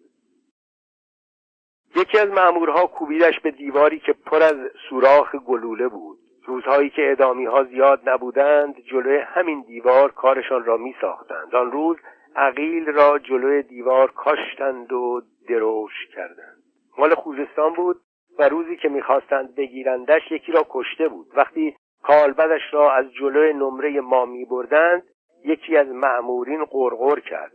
یکی 1.95 2.19
از 2.19 2.29
مأمورها 2.29 2.87
کوبیدش 2.87 3.39
به 3.39 3.51
دیواری 3.51 3.99
که 3.99 4.13
پر 4.13 4.43
از 4.43 4.55
سوراخ 4.89 5.35
گلوله 5.35 5.87
بود. 5.87 6.19
روزهایی 6.45 6.89
که 6.89 7.11
ادامی 7.11 7.45
ها 7.45 7.63
زیاد 7.63 8.09
نبودند 8.09 8.79
جلوی 8.79 9.17
همین 9.17 9.61
دیوار 9.61 10.11
کارشان 10.11 10.65
را 10.65 10.77
می 10.77 10.95
ساختند 11.01 11.55
آن 11.55 11.71
روز 11.71 11.97
عقیل 12.35 12.85
را 12.85 13.19
جلوی 13.19 13.63
دیوار 13.63 14.11
کاشتند 14.11 14.93
و 14.93 15.21
دروش 15.47 16.07
کردند. 16.15 16.63
مال 16.97 17.15
خوزستان 17.15 17.73
بود. 17.73 18.01
و 18.39 18.49
روزی 18.49 18.77
که 18.77 18.89
می‌خواستند 18.89 19.55
بگیرندش 19.55 20.31
یکی 20.31 20.51
را 20.51 20.65
کشته 20.69 21.07
بود. 21.07 21.31
وقتی 21.35 21.75
کالبدش 22.03 22.61
را 22.71 22.93
از 22.93 23.13
جلوی 23.13 23.53
نمره 23.53 24.01
ما 24.01 24.25
می 24.25 24.45
بردند 24.45 25.03
یکی 25.45 25.77
از 25.77 25.87
معمورین 25.87 26.65
قرقر 26.65 27.19
کرد. 27.19 27.51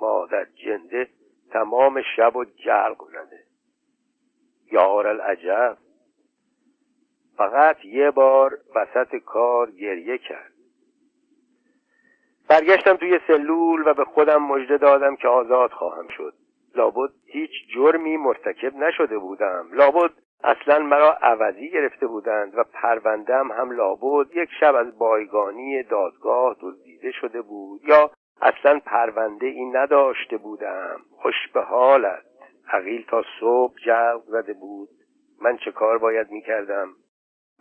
مادر 0.00 0.44
جنده 0.64 1.08
تمام 1.50 2.02
شب 2.16 2.36
و 2.36 2.44
جلق 2.44 3.04
زده. 3.08 3.40
یار 4.72 5.06
العجب. 5.06 5.76
فقط 7.36 7.84
یه 7.84 8.10
بار 8.10 8.58
وسط 8.74 9.16
کار 9.16 9.70
گریه 9.70 10.18
کرد. 10.18 10.52
برگشتم 12.48 12.96
توی 12.96 13.20
سلول 13.26 13.82
و 13.86 13.94
به 13.94 14.04
خودم 14.04 14.42
مژده 14.42 14.78
دادم 14.78 15.16
که 15.16 15.28
آزاد 15.28 15.70
خواهم 15.70 16.08
شد. 16.08 16.34
لابد 16.74 17.10
هیچ 17.26 17.50
جرمی 17.74 18.16
مرتکب 18.16 18.76
نشده 18.76 19.18
بودم. 19.18 19.68
لابد 19.72 20.10
اصلا 20.44 20.78
مرا 20.78 21.12
عوضی 21.12 21.70
گرفته 21.70 22.06
بودند 22.06 22.58
و 22.58 22.64
پروندم 22.64 23.52
هم 23.52 23.70
لابد 23.70 24.36
یک 24.36 24.48
شب 24.60 24.74
از 24.74 24.98
بایگانی 24.98 25.82
دادگاه 25.82 26.56
دزدیده 26.60 27.12
شده 27.12 27.42
بود 27.42 27.80
یا 27.88 28.10
اصلا 28.40 28.80
پرونده 28.86 29.46
این 29.46 29.76
نداشته 29.76 30.36
بودم. 30.36 31.00
خوش 31.22 31.34
به 31.54 31.60
حالت. 31.62 32.24
عقیل 32.72 33.06
تا 33.06 33.22
صبح 33.40 33.74
جلق 33.86 34.22
زده 34.26 34.52
بود. 34.52 34.88
من 35.42 35.56
چه 35.56 35.72
کار 35.72 35.98
باید 35.98 36.30
می‌کردم؟ 36.30 36.88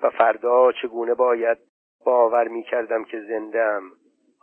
و 0.03 0.09
فردا 0.09 0.71
چگونه 0.71 1.13
باید 1.13 1.57
باور 2.05 2.47
می‌کردم 2.47 3.03
که 3.03 3.19
زندم 3.19 3.81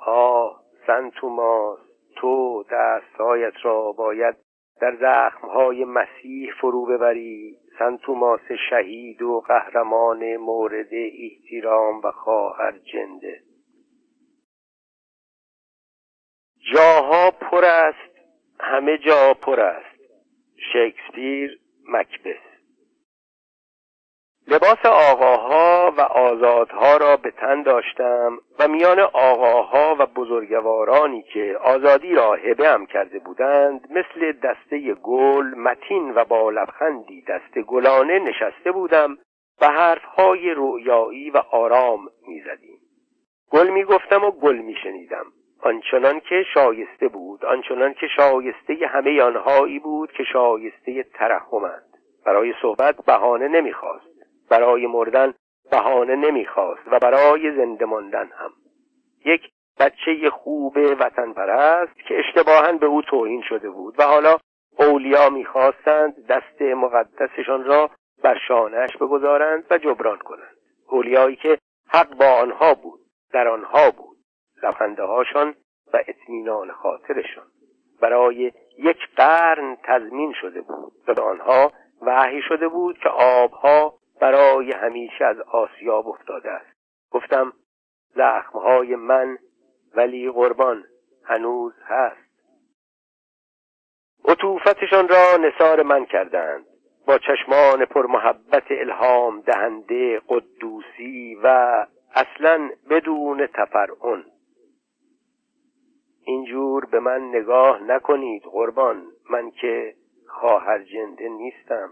آه 0.06 0.60
سن 0.86 1.10
توماس 1.10 1.78
تو 2.16 2.64
دستهایت 2.70 3.52
را 3.62 3.92
باید 3.92 4.36
در 4.80 4.96
زخمهای 5.00 5.84
مسیح 5.84 6.52
فرو 6.60 6.86
ببری. 6.86 7.56
سن 7.78 7.96
توماس 7.96 8.52
شهید 8.70 9.22
و 9.22 9.40
قهرمان 9.40 10.36
مورد 10.36 10.88
احترام 10.92 12.00
و 12.04 12.10
خواهر 12.10 12.78
جنده. 12.78 13.40
جاها 16.74 17.30
پر 17.30 17.64
است 17.64 18.18
همه 18.60 18.98
جا 18.98 19.34
پر 19.34 19.60
است. 19.60 20.00
شکسپیر 20.72 21.60
مکبس 21.88 22.49
لباس 24.50 24.86
آقاها 24.86 25.92
و 25.96 26.00
آزادها 26.00 26.96
را 26.96 27.16
به 27.16 27.30
تن 27.30 27.62
داشتم 27.62 28.38
و 28.58 28.68
میان 28.68 29.00
آقاها 29.00 29.96
و 29.98 30.06
بزرگوارانی 30.06 31.22
که 31.22 31.58
آزادی 31.64 32.14
را 32.14 32.34
هبه 32.34 32.68
هم 32.68 32.86
کرده 32.86 33.18
بودند 33.18 33.88
مثل 33.90 34.32
دسته 34.32 34.94
گل 34.94 35.44
متین 35.44 36.14
و 36.14 36.24
با 36.24 36.50
لبخندی 36.50 37.22
دسته 37.22 37.62
گلانه 37.62 38.18
نشسته 38.18 38.72
بودم 38.72 39.18
و 39.60 39.68
حرفهای 39.68 40.50
رویایی 40.50 41.30
و 41.30 41.42
آرام 41.50 42.08
می‌زدیم. 42.28 42.78
گل 43.50 43.68
می‌گفتم 43.68 44.24
و 44.24 44.30
گل 44.30 44.56
میشنیدم. 44.56 45.26
آنچنان 45.62 46.20
که 46.20 46.44
شایسته 46.54 47.08
بود 47.08 47.44
آنچنان 47.44 47.94
که 47.94 48.06
شایسته 48.16 48.86
همه 48.86 49.22
آنهایی 49.22 49.78
بود 49.78 50.12
که 50.12 50.24
شایسته 50.32 51.02
ترحمند. 51.02 51.84
برای 52.26 52.54
صحبت 52.62 52.96
بهانه 53.06 53.48
نمی‌خواست. 53.48 54.09
برای 54.50 54.86
مردن 54.86 55.34
بهانه 55.70 56.16
نمی‌خواست 56.16 56.82
و 56.86 56.98
برای 56.98 57.56
زنده 57.56 57.84
ماندن 57.84 58.30
هم. 58.38 58.50
یک 59.24 59.40
بچه 59.80 60.30
خوب 60.30 60.76
وطن 60.76 61.32
پرست 61.32 61.96
که 62.08 62.18
اشتباها 62.18 62.72
به 62.72 62.86
او 62.86 63.02
توهین 63.02 63.42
شده 63.48 63.70
بود 63.70 63.94
و 63.98 64.02
حالا 64.02 64.36
اولیا 64.78 65.30
می‌خواستند 65.30 66.26
دست 66.26 66.62
مقدسشان 66.62 67.64
را 67.64 67.90
بر 68.22 68.38
شانهش 68.48 68.96
بگذارند 68.96 69.64
و 69.70 69.78
جبران 69.78 70.18
کنند. 70.18 70.56
اولیایی 70.88 71.36
که 71.36 71.58
حق 71.88 72.14
با 72.14 72.26
آنها 72.26 72.74
بود 72.74 73.00
در 73.32 73.48
آنها 73.48 73.90
بود. 73.90 74.16
لبخنده 74.62 75.02
هاشان 75.02 75.54
و 75.92 75.98
اطمینان 76.08 76.72
خاطرشان. 76.72 77.46
برای 78.00 78.52
یک 78.78 78.98
قرن 79.16 79.76
تضمین 79.84 80.32
شده 80.40 80.60
بود. 80.60 80.92
و 81.08 81.14
به 81.14 81.22
آنها 81.22 81.72
وحی 82.02 82.42
شده 82.42 82.68
بود 82.68 82.98
که 82.98 83.08
آبها 83.08 83.99
برای 84.20 84.72
همیشه 84.72 85.24
از 85.24 85.40
آسیاب 85.40 86.08
افتاده 86.08 86.50
است. 86.50 86.76
گفتم 87.10 87.52
زخمهای 88.14 88.96
من 88.96 89.38
ولی 89.94 90.30
قربان 90.30 90.84
هنوز 91.24 91.74
هست. 91.86 92.30
عطوفتشان 94.28 95.08
را 95.08 95.36
نصار 95.36 95.82
من 95.82 96.04
کردند. 96.04 96.66
با 97.06 97.18
چشمان 97.18 97.84
پر 97.84 98.06
محبت 98.06 98.64
الهام 98.70 99.40
دهنده 99.40 100.20
قدوسی 100.28 101.38
و 101.42 101.86
اصلا 102.14 102.70
بدون 102.90 103.46
تفرعن. 103.46 104.24
اینجور 106.22 106.84
به 106.84 107.00
من 107.00 107.28
نگاه 107.28 107.82
نکنید 107.82 108.42
قربان 108.42 109.06
من 109.30 109.50
که 109.50 109.94
خواهر 110.28 110.78
جنده 110.78 111.28
نیستم. 111.28 111.90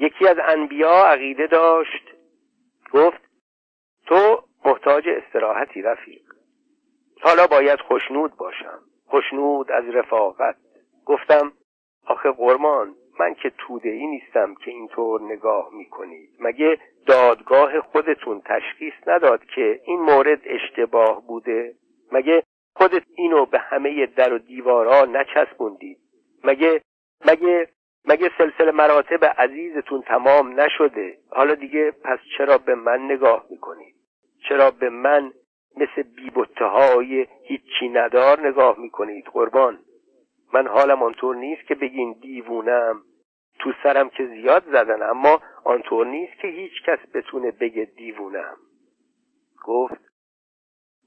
یکی 0.00 0.28
از 0.28 0.36
انبیا 0.44 1.06
عقیده 1.06 1.46
داشت. 1.46 2.14
گفت 2.92 3.20
تو 4.06 4.44
محتاج 4.64 5.08
استراحتی 5.08 5.82
رفیق. 5.82 6.22
حالا 7.22 7.46
باید 7.46 7.80
خوشنود 7.80 8.36
باشم. 8.36 8.80
خوشنود 9.06 9.72
از 9.72 9.84
رفاقت. 9.84 10.56
گفتم 11.06 11.52
آخه 12.06 12.30
قرمان 12.30 12.94
من 13.20 13.34
که 13.34 13.52
توده 13.58 13.88
ای 13.88 14.06
نیستم 14.06 14.54
که 14.54 14.70
اینطور 14.70 15.22
نگاه 15.22 15.68
می‌کنید. 15.74 16.30
مگه 16.40 16.78
دادگاه 17.06 17.80
خودتون 17.80 18.42
تشخیص 18.44 18.94
نداد 19.06 19.44
که 19.44 19.80
این 19.84 20.00
مورد 20.00 20.40
اشتباه 20.44 21.26
بوده؟ 21.26 21.74
مگه 22.12 22.42
خودت 22.76 23.02
اینو 23.16 23.46
به 23.46 23.58
همه 23.58 24.06
در 24.06 24.32
و 24.32 24.38
دیوارا 24.38 25.04
نچسبوندید؟ 25.04 25.98
مگه 26.44 26.82
مگه 27.26 27.68
مگه 28.04 28.30
سلسله 28.38 28.70
مراتب 28.70 29.24
عزیزتون 29.24 30.02
تمام 30.02 30.60
نشده؟ 30.60 31.18
حالا 31.30 31.54
دیگه 31.54 31.90
پس 31.90 32.18
چرا 32.38 32.58
به 32.58 32.74
من 32.74 33.00
نگاه 33.00 33.46
می‌کنید 33.50 33.94
چرا 34.48 34.70
به 34.70 34.90
من 34.90 35.32
مثل 35.76 36.02
بیبته 36.02 36.64
های 36.64 37.26
هیچی 37.44 37.88
ندار 37.88 38.48
نگاه 38.48 38.78
می‌کنید 38.78 39.24
قربان؟ 39.26 39.78
من 40.52 40.66
حالم 40.66 41.02
آنطور 41.02 41.36
نیست 41.36 41.66
که 41.68 41.74
بگین 41.74 42.12
دیوونم. 42.12 43.02
تو 43.58 43.72
سرم 43.82 44.10
که 44.10 44.26
زیاد 44.26 44.64
زدن 44.72 45.02
اما 45.02 45.40
آنطور 45.64 46.06
نیست 46.06 46.32
که 46.40 46.48
هیچ 46.48 46.72
کس 46.86 46.98
بتونه 47.14 47.50
بگه 47.50 47.84
دیوونم. 47.84 48.56
گفت 49.64 50.11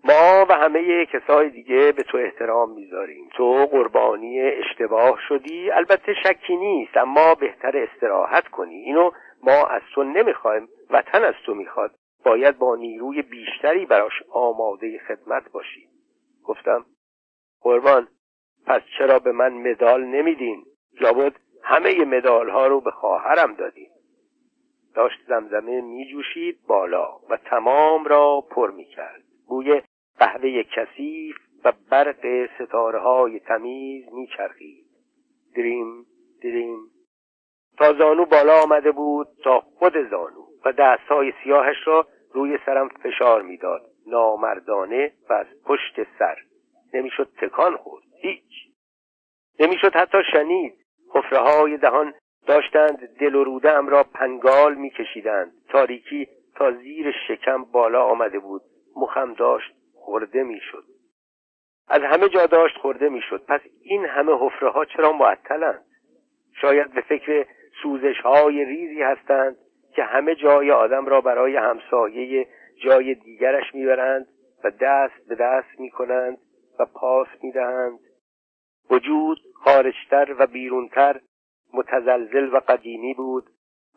ما 0.07 0.45
و 0.49 0.53
همه 0.53 1.05
کسای 1.05 1.49
دیگه 1.49 1.91
به 1.91 2.03
تو 2.03 2.17
احترام 2.17 2.71
می‌ذاریم. 2.71 3.29
تو 3.33 3.65
قربانی 3.71 4.41
اشتباه 4.41 5.19
شدی. 5.27 5.71
البته 5.71 6.13
شکی 6.23 6.55
نیست 6.55 6.97
اما 6.97 7.35
بهتر 7.35 7.77
استراحت 7.77 8.47
کنی. 8.47 8.75
اینو 8.75 9.11
ما 9.43 9.65
از 9.65 9.81
تو 9.93 10.03
نمی‌خوایم 10.03 10.69
وطن 10.89 11.23
از 11.23 11.33
تو 11.45 11.53
می‌خواد. 11.53 11.91
باید 12.25 12.57
با 12.57 12.75
نیروی 12.75 13.21
بیشتری 13.21 13.85
براش 13.85 14.23
آماده 14.31 14.99
خدمت 15.07 15.51
باشی. 15.51 15.87
گفتم 16.43 16.85
قربان 17.61 18.07
پس 18.65 18.81
چرا 18.97 19.19
به 19.19 19.31
من 19.31 19.53
مدال 19.53 20.03
نمیدین؟ 20.03 20.65
لابد 21.01 21.33
همه 21.63 22.05
مدال 22.05 22.49
ها 22.49 22.67
رو 22.67 22.81
به 22.81 22.91
خواهرم 22.91 23.53
دادین. 23.53 23.89
داشت 24.95 25.19
زمزمه 25.27 25.81
میجوشید 25.81 26.59
بالا 26.67 27.07
و 27.29 27.37
تمام 27.37 28.05
را 28.05 28.43
پر 28.51 28.71
می‌کرد. 28.71 29.21
بوی 29.47 29.81
قهوه 30.19 30.63
کثیف 30.63 31.35
و 31.65 31.73
برق 31.89 32.49
ستاره 32.59 32.99
های 32.99 33.39
تمیز 33.39 34.13
میچرخید. 34.13 34.85
دریم 35.55 36.05
دریم. 36.43 36.79
تا 37.77 37.93
زانو 37.93 38.25
بالا 38.25 38.63
آمده 38.63 38.91
بود 38.91 39.27
تا 39.43 39.59
خود 39.59 39.93
زانو 40.09 40.45
و 40.65 40.71
دستهای 40.71 41.33
سیاهش 41.43 41.77
را 41.85 42.07
روی 42.33 42.57
سرم 42.65 42.87
فشار 42.87 43.41
می‌داد. 43.41 43.81
نامردانه 44.07 45.11
و 45.29 45.33
از 45.33 45.45
پشت 45.65 46.07
سر. 46.19 46.35
نمی‌شد 46.93 47.29
تکان 47.41 47.77
خورد. 47.77 48.03
هیچ. 48.21 48.69
نمی‌شد 49.59 49.95
حتی 49.95 50.17
شنید. 50.31 50.73
حفره 51.09 51.39
های 51.39 51.77
دهان 51.77 52.13
داشتند 52.47 53.17
دل 53.19 53.35
و 53.35 53.43
روده 53.43 53.81
را 53.81 54.03
پنگال 54.03 54.75
میکشیدند. 54.75 55.51
تاریکی 55.69 56.27
تا 56.55 56.71
زیر 56.71 57.11
شکم 57.27 57.63
بالا 57.63 58.03
آمده 58.03 58.39
بود. 58.39 58.61
مخم 58.95 59.33
داشت 59.33 59.73
خورده 60.05 60.43
می‌شد. 60.43 60.83
از 61.87 62.01
همه 62.01 62.29
جا 62.29 62.45
داشت 62.45 62.77
خورده 62.77 63.09
می‌شد. 63.09 63.45
پس 63.47 63.61
این 63.81 64.05
همه 64.05 64.31
حفره 64.39 64.69
ها 64.69 64.85
چرا 64.85 65.11
معطلند؟ 65.11 65.85
شاید 66.61 66.93
به 66.93 67.01
فکر 67.01 67.45
سوزش 67.83 68.21
های 68.23 68.65
ریزی 68.65 69.01
هستند 69.01 69.57
که 69.95 70.03
همه 70.03 70.35
جای 70.35 70.71
آدم 70.71 71.05
را 71.05 71.21
برای 71.21 71.55
همسایه 71.55 72.47
جای 72.83 73.15
دیگرش 73.15 73.75
می‌برند 73.75 74.27
و 74.63 74.71
دست 74.81 75.27
به 75.29 75.35
دست 75.35 75.79
می‌کنند 75.79 76.37
و 76.79 76.85
پاس 76.85 77.27
می‌دهند. 77.43 77.99
وجود 78.89 79.37
خارجتر 79.63 80.35
و 80.39 80.47
بیرونتر 80.47 81.19
متزلزل 81.73 82.53
و 82.53 82.59
قدیمی 82.67 83.13
بود 83.13 83.45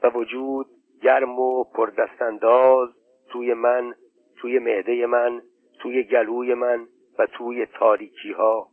و 0.02 0.08
وجود 0.08 0.66
گرم 1.02 1.38
و 1.38 1.64
پردستانداز 1.64 2.88
توی 3.32 3.54
من 3.54 3.94
توی 4.36 4.58
معده 4.58 5.06
من 5.06 5.42
توی 5.78 6.02
گلوی 6.02 6.54
من 6.54 6.88
و 7.18 7.26
توی 7.26 7.66
تاریکی 7.66 8.32
ها 8.32 8.68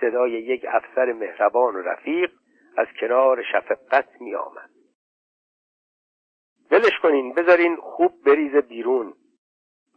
صدای 0.00 0.30
یک 0.30 0.66
افسر 0.68 1.12
مهربان 1.12 1.76
و 1.76 1.82
رفیق 1.82 2.32
از 2.76 2.86
کنار 3.00 3.42
شفقت 3.42 4.08
می 4.20 4.34
آمد 4.34 4.70
ولش 6.70 6.98
کنین 7.02 7.32
بذارین 7.32 7.76
خوب 7.76 8.12
بریزه 8.26 8.60
بیرون. 8.60 9.14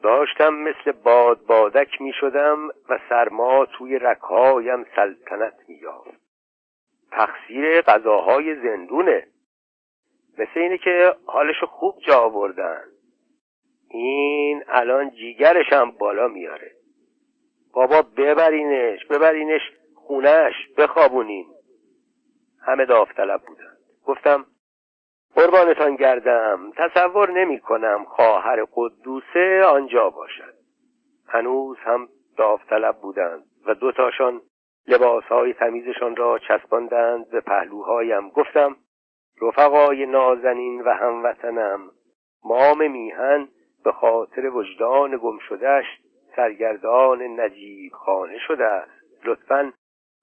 داشتم 0.03 0.53
مثل 0.53 0.91
باد 0.91 1.45
بادک 1.45 2.01
می 2.01 2.13
شدم 2.13 2.67
و 2.89 2.99
سرما 3.09 3.65
توی 3.65 3.99
رکهایم 3.99 4.85
سلطنت 4.95 5.53
می 5.67 5.75
یافت 5.75 6.21
تقصیر 7.11 7.81
غذاهای 7.81 8.55
زندونه. 8.55 9.27
مثل 10.37 10.59
اینه 10.59 10.77
که 10.77 11.15
حالشو 11.25 11.65
خوب 11.65 11.99
جا 12.07 12.19
آوردن. 12.19 12.83
این 13.89 14.63
الان 14.67 15.09
جیگرش 15.09 15.73
هم 15.73 15.91
بالا 15.91 16.27
میاره. 16.27 16.71
بابا 17.73 18.01
ببرینش 18.01 19.05
ببرینش 19.05 19.61
خونش 19.95 20.53
بخوابونین 20.77 21.45
همه 22.65 22.85
داوطلب 22.85 23.41
بودن. 23.41 23.73
گفتم 24.05 24.45
قربانتان 25.35 25.95
گردم 25.95 26.71
تصور 26.77 27.31
نمی 27.31 27.59
کنم 27.59 28.05
خواهر 28.05 28.65
قدوسه 28.73 29.63
آنجا 29.65 30.09
باشد. 30.09 30.53
هنوز 31.27 31.77
هم 31.77 32.09
داوطلب 32.37 32.95
بودند 33.01 33.43
و 33.65 33.73
دوتاشان 33.73 34.41
لباسهای 34.87 35.53
تمیزشان 35.53 36.15
را 36.15 36.39
چسباندند 36.39 37.29
به 37.29 37.41
پهلوهایم. 37.41 38.29
گفتم 38.29 38.75
رفقای 39.41 40.05
نازنین 40.05 40.81
و 40.81 40.89
هموطنم 40.89 41.91
مام 42.43 42.91
میهن 42.91 43.47
به 43.83 43.91
خاطر 43.91 44.49
وجدان 44.49 45.17
گم 45.17 45.39
شدهش 45.49 45.85
سرگردان 46.35 47.39
نجیب 47.39 47.93
خانه 47.93 48.39
شده 48.47 48.65
است. 48.65 48.91
لطفا 49.25 49.73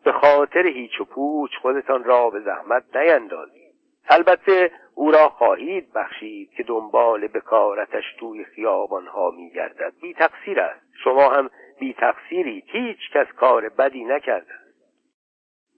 به 0.05 0.13
خاطر 0.13 0.67
هیچ 0.67 1.01
و 1.01 1.05
پوچ 1.05 1.51
خودتان 1.63 2.05
را 2.05 2.31
به 2.31 2.41
زحمت 2.41 2.97
نیندازید. 2.97 3.75
البته 4.09 4.71
او 4.95 5.11
را 5.11 5.29
خواهید 5.29 5.93
بخشید 5.93 6.51
که 6.51 6.63
دنبال 6.63 7.27
بکارتش 7.27 8.05
توی 8.19 8.45
خیابانها 8.45 9.31
میگردد. 9.31 9.93
بی 10.03 10.15
تقصیر 10.15 10.61
است. 10.61 10.87
شما 11.05 11.31
هم 11.31 11.51
بی 11.81 11.95
تقصیری. 11.95 12.63
هیچ 12.67 12.99
کس 13.15 13.27
کار 13.27 13.69
بدی 13.69 14.05
نکرده 14.05 14.55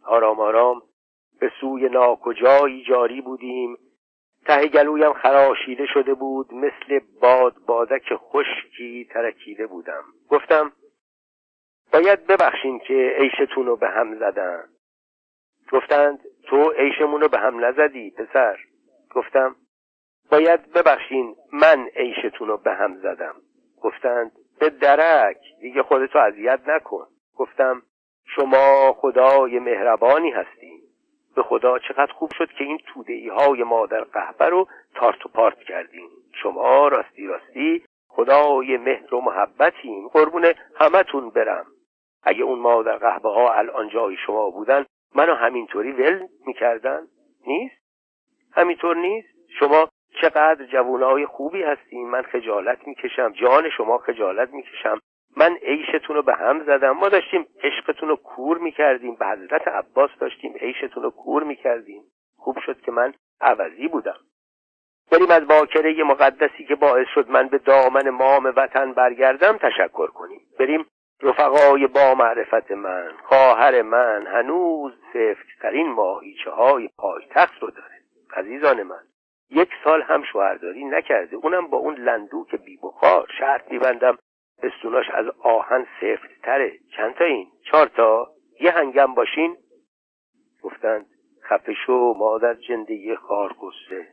آرام 0.04 0.40
آرام 0.40 0.82
به 1.40 1.52
سوی 1.60 1.88
ناکجایی 1.88 2.84
جاری 2.84 3.20
بودیم. 3.20 3.78
ته 4.48 4.68
گلویم 4.68 5.12
خراشیده 5.12 5.86
شده 5.86 6.14
بود 6.14 6.54
مثل 6.54 7.00
باد 7.20 7.54
بادک 7.66 8.14
خشکی 8.14 9.08
ترکیده 9.12 9.66
بودم. 9.66 10.04
گفتم 10.28 10.72
باید 11.92 12.26
ببخشین 12.26 12.78
که 12.78 13.16
عیشتون 13.18 13.66
رو 13.66 13.76
به 13.76 13.88
هم 13.88 14.18
زدن 14.18 14.64
گفتند 15.72 16.20
تو 16.42 16.70
عیشمون 16.70 17.20
رو 17.20 17.28
به 17.28 17.38
هم 17.38 17.64
نزدی 17.64 18.10
پسر. 18.10 18.58
گفتم 19.14 19.56
باید 20.30 20.72
ببخشین 20.72 21.36
من 21.52 21.88
عیشتون 21.96 22.48
رو 22.48 22.56
به 22.56 22.74
هم 22.74 22.96
زدم. 22.96 23.34
گفتند 23.82 24.32
به 24.60 24.70
درک 24.70 25.40
دیگه 25.60 25.82
خودتو 25.82 26.18
اذیت 26.18 26.60
نکن. 26.66 27.06
گفتم 27.36 27.82
شما 28.24 28.92
خدای 28.92 29.58
مهربانی 29.58 30.30
هستین 30.30 30.77
به 31.38 31.44
خدا 31.44 31.78
چقدر 31.78 32.12
خوب 32.12 32.30
شد 32.38 32.50
که 32.50 32.64
این 32.64 32.78
تودهی 32.86 33.28
های 33.28 33.62
مادر 33.62 34.00
قهبه 34.00 34.46
رو 34.48 34.68
تارت 34.94 35.26
و 35.26 35.28
پارت 35.28 35.58
کردین 35.58 36.08
شما 36.42 36.88
راستی 36.88 37.26
راستی 37.26 37.84
خدای 38.08 38.76
مهر 38.76 39.14
و 39.14 39.20
محبتین 39.20 40.08
قربون 40.08 40.52
همتون 40.80 41.30
برم. 41.30 41.66
اگه 42.22 42.42
اون 42.42 42.58
مادر 42.58 42.96
قهبه 42.96 43.28
ها 43.28 43.52
الان 43.52 43.88
جای 43.88 44.16
شما 44.26 44.50
بودن 44.50 44.84
منو 45.14 45.34
همینطوری 45.34 45.92
ول 45.92 46.26
می‌کردن؟ 46.46 47.06
نیست؟ 47.46 47.82
همینطور 48.52 48.96
نیست؟ 48.96 49.28
شما 49.58 49.88
چقدر 50.22 50.64
جوانای 50.64 51.26
خوبی 51.26 51.62
هستین. 51.62 52.10
من 52.10 52.22
خجالت 52.22 52.86
می‌کشم. 52.86 53.32
جان 53.32 53.70
شما 53.70 53.98
خجالت 53.98 54.50
می‌کشم. 54.50 54.98
من 55.36 55.56
عیشتون 55.62 56.16
رو 56.16 56.22
به 56.22 56.34
هم 56.34 56.64
زدم. 56.64 56.90
ما 56.90 57.08
داشتیم 57.08 57.46
عشقتون 57.62 58.08
رو 58.08 58.16
کور 58.16 58.58
می‌کردیم. 58.58 59.14
به 59.14 59.26
حضرت 59.26 59.68
عباس 59.68 60.10
داشتیم 60.20 60.52
عیشتون 60.60 61.02
رو 61.02 61.10
کور 61.10 61.44
می‌کردیم. 61.44 62.02
خوب 62.36 62.58
شد 62.66 62.80
که 62.80 62.92
من 62.92 63.14
عوضی 63.40 63.88
بودم. 63.88 64.16
بریم 65.12 65.30
از 65.30 65.46
باکره 65.46 66.04
مقدسی 66.04 66.64
که 66.64 66.74
باعث 66.74 67.06
شد 67.14 67.30
من 67.30 67.48
به 67.48 67.58
دامن 67.58 68.10
مام 68.10 68.52
وطن 68.56 68.92
برگردم 68.92 69.56
تشکر 69.56 70.06
کنیم. 70.06 70.40
بریم 70.58 70.86
رفقای 71.22 71.86
با 71.86 72.14
معرفت 72.14 72.70
من. 72.70 73.12
خواهر 73.24 73.82
من 73.82 74.26
هنوز 74.26 74.92
سفتترین 75.12 75.88
ماهیچه 75.92 76.50
های 76.50 76.88
پایتخت 76.98 77.62
رو 77.62 77.70
داره. 77.70 77.98
عزیزان 78.36 78.82
من 78.82 79.02
یک 79.50 79.70
سال 79.84 80.02
هم 80.02 80.22
شوهرداری 80.22 80.84
نکرده. 80.84 81.36
اونم 81.36 81.66
با 81.66 81.78
اون 81.78 81.94
لندوک 81.94 82.54
بی 82.54 82.78
بخار 82.82 83.26
شرط 83.38 83.72
میبندم. 83.72 84.18
استوناش 84.62 85.06
از 85.14 85.26
آهن 85.42 85.86
سفت 86.00 86.42
تره 86.42 86.72
چند 86.96 87.14
تا 87.14 87.24
این؟ 87.24 87.46
چهار 87.70 87.86
تا. 87.86 88.30
یه 88.60 88.70
هنگم 88.70 89.14
باشین. 89.14 89.56
گفتند 90.62 91.06
خفه 91.44 91.74
شو 91.86 92.14
مادر 92.18 92.54
جندگی 92.54 93.16
خار 93.16 93.52
قصه. 93.52 94.08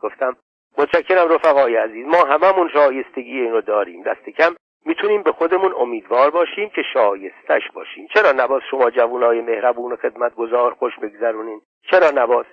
گفتم 0.00 0.36
متشکرم 0.78 1.28
رفقای 1.28 1.76
عزیز 1.76 2.06
ما 2.06 2.24
هممون 2.24 2.68
شایستگی 2.68 3.40
اینو 3.40 3.60
داریم. 3.60 4.02
دست 4.02 4.28
کم 4.28 4.54
می‌تونیم 4.84 5.22
به 5.22 5.32
خودمون 5.32 5.74
امیدوار 5.76 6.30
باشیم 6.30 6.68
که 6.68 6.82
شایستش 6.92 7.70
باشیم. 7.74 8.06
چرا 8.14 8.32
نباز 8.32 8.62
شما 8.70 8.90
جوانای 8.90 9.40
مهربون 9.40 9.92
و 9.92 9.96
خدمتگزار 9.96 10.74
خوش 10.74 10.98
بگذرونین؟ 10.98 11.60
چرا 11.90 12.10
نباز؟ 12.14 12.46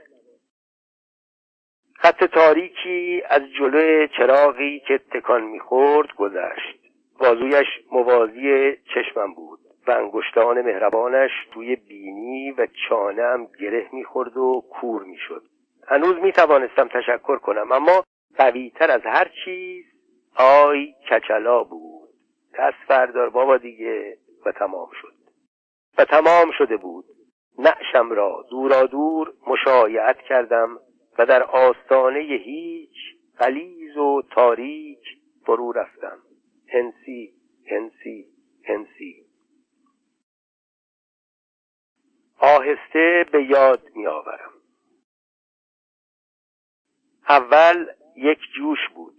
خط 1.95 2.23
تاریکی 2.23 3.23
از 3.29 3.41
جلو 3.59 4.07
چراغی 4.07 4.79
که 4.79 4.97
تکان 4.97 5.43
می‌خورد 5.43 6.13
گذشت. 6.15 6.84
بازویش 7.19 7.67
موازی 7.91 8.77
چشمم 8.93 9.33
بود 9.33 9.59
و 9.87 9.91
انگشتان 9.91 10.61
مهربانش 10.61 11.31
توی 11.53 11.75
بینی 11.75 12.51
و 12.51 12.67
چانم 12.89 13.47
گره 13.59 13.89
می‌خورد 13.93 14.37
و 14.37 14.63
کور 14.69 15.03
می‌شد. 15.03 15.43
هنوز 15.87 16.15
می‌توانستم 16.15 16.87
تشکر 16.87 17.37
کنم 17.37 17.71
اما 17.71 18.03
قویتر 18.37 18.91
از 18.91 19.01
هر 19.03 19.31
چیز 19.45 19.85
آی 20.35 20.93
کچلا 21.11 21.63
بود. 21.63 22.09
دست 22.59 22.77
فردار 22.87 23.29
بابا 23.29 23.57
دیگه 23.57 24.17
و 24.45 24.51
تمام 24.51 24.89
شد. 25.01 25.13
و 25.97 26.05
تمام 26.05 26.51
شده 26.57 26.77
بود. 26.77 27.05
نعشم 27.59 28.11
را 28.11 28.45
دورا 28.49 28.83
دور 28.83 29.33
مشایعت 29.47 30.17
کردم 30.17 30.79
و 31.19 31.25
در 31.25 31.43
آستانه 31.43 32.19
هیچ 32.19 32.97
غلیز 33.39 33.97
و 33.97 34.21
تاریک 34.31 34.99
فرو 35.45 35.71
رفتم. 35.71 36.17
هنسی 36.73 37.33
هنسی 37.71 38.25
هنسی 38.63 39.25
آهسته 42.39 43.25
به 43.31 43.43
یاد 43.43 43.81
می 43.95 44.07
آورم 44.07 44.51
اول 47.29 47.85
یک 48.15 48.39
جوش 48.55 48.79
بود. 48.95 49.15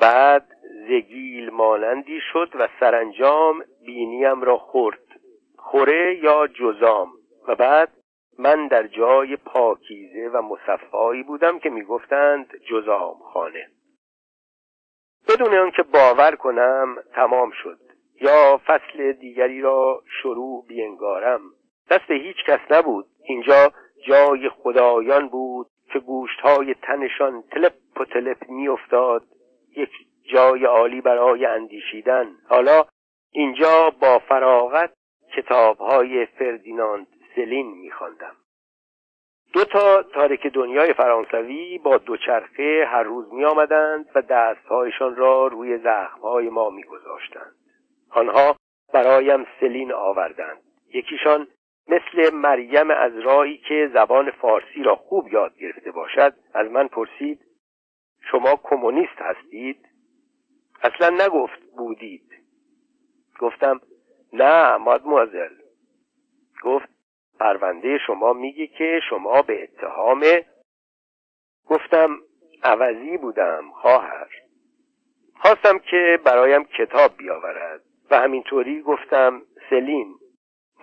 بعد 0.00 0.48
زگیل 0.88 1.50
مانندی 1.50 2.20
شد 2.32 2.50
و 2.54 2.68
سرانجام 2.80 3.64
بینیم 3.86 4.42
را 4.42 4.58
خورد. 4.58 5.20
خوره 5.58 6.18
یا 6.22 6.46
جزام. 6.46 7.12
و 7.48 7.54
بعد 7.54 7.92
من 8.38 8.66
در 8.66 8.86
جای 8.86 9.36
پاکیزه 9.36 10.30
و 10.34 10.42
مصفایی 10.42 11.22
بودم 11.22 11.58
که 11.58 11.70
می‌گفتند 11.70 12.56
جزام 12.70 13.18
خانه 13.18 13.70
بدون 15.28 15.54
آنکه 15.54 15.82
باور 15.82 16.36
کنم 16.36 16.96
تمام 17.14 17.50
شد. 17.62 17.78
یا 18.20 18.60
فصل 18.66 19.12
دیگری 19.12 19.60
را 19.60 20.02
شروع 20.22 20.66
بینگارم. 20.66 21.40
دست 21.90 22.10
هیچ 22.10 22.36
کس 22.46 22.60
نبود. 22.70 23.06
اینجا 23.24 23.72
جای 24.08 24.48
خدایان 24.48 25.28
بود 25.28 25.66
که 25.92 25.98
گوشتهای 25.98 26.74
تنشان 26.82 27.42
تلپ 27.50 27.72
و 28.00 28.04
تلپ 28.04 28.48
میافتاد. 28.48 29.24
یک 29.76 29.90
جای 30.32 30.64
عالی 30.64 31.00
برای 31.00 31.46
اندیشیدن. 31.46 32.26
حالا 32.48 32.84
اینجا 33.32 33.90
با 34.00 34.18
فراغت 34.18 34.92
کتابهای 35.36 36.26
فردیناند 36.26 37.06
سلین 37.36 37.66
میخواندم. 37.66 38.36
دو 39.54 39.64
تا 39.64 40.02
تارک 40.02 40.46
دنیای 40.46 40.92
فرانسوی 40.92 41.78
با 41.78 41.98
دوچرخه 41.98 42.84
هر 42.88 43.02
روز 43.02 43.32
می 43.32 43.44
آمدند 43.44 44.06
و 44.14 44.22
دستهایشان 44.22 45.16
را 45.16 45.46
روی 45.46 45.78
زخمهای 45.78 46.48
ما 46.48 46.70
می 46.70 46.82
گذاشتند. 46.82 47.54
آنها 48.10 48.56
برایم 48.92 49.46
سلین 49.60 49.92
آوردند. 49.92 50.62
یکیشان 50.94 51.48
مثل 51.88 52.34
مریم 52.34 52.90
از 52.90 53.18
رایی 53.18 53.58
که 53.58 53.90
زبان 53.92 54.30
فارسی 54.30 54.82
را 54.82 54.96
خوب 54.96 55.32
یاد 55.32 55.56
گرفته 55.58 55.90
باشد 55.90 56.34
از 56.54 56.70
من 56.70 56.88
پرسید 56.88 57.40
شما 58.30 58.60
کمونیست 58.62 59.18
هستید؟ 59.18 59.88
اصلا 60.82 61.26
نگفت 61.26 61.60
بودید 61.76 62.32
گفتم 63.40 63.80
نه 64.32 64.76
مادموازل 64.76 65.54
گفت 66.62 66.93
پرونده 67.40 67.98
شما 68.06 68.32
میگه 68.32 68.66
که 68.66 69.00
شما 69.08 69.42
به 69.42 69.62
اتهام 69.62 70.24
گفتم 71.66 72.18
عوضی 72.62 73.16
بودم 73.16 73.70
خواهر. 73.70 74.28
خواستم 75.40 75.78
که 75.78 76.18
برایم 76.24 76.64
کتاب 76.64 77.16
بیاورد 77.16 77.82
و 78.10 78.18
همینطوری 78.18 78.82
گفتم 78.82 79.42
سلین 79.70 80.14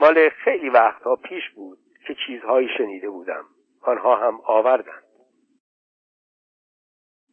مال 0.01 0.29
خیلی 0.29 0.69
وقتها 0.69 1.15
پیش 1.15 1.49
بود 1.55 1.77
که 2.07 2.15
چیزهایی 2.27 2.67
شنیده 2.77 3.09
بودم. 3.09 3.45
آنها 3.81 4.15
هم 4.15 4.41
آوردند. 4.45 5.03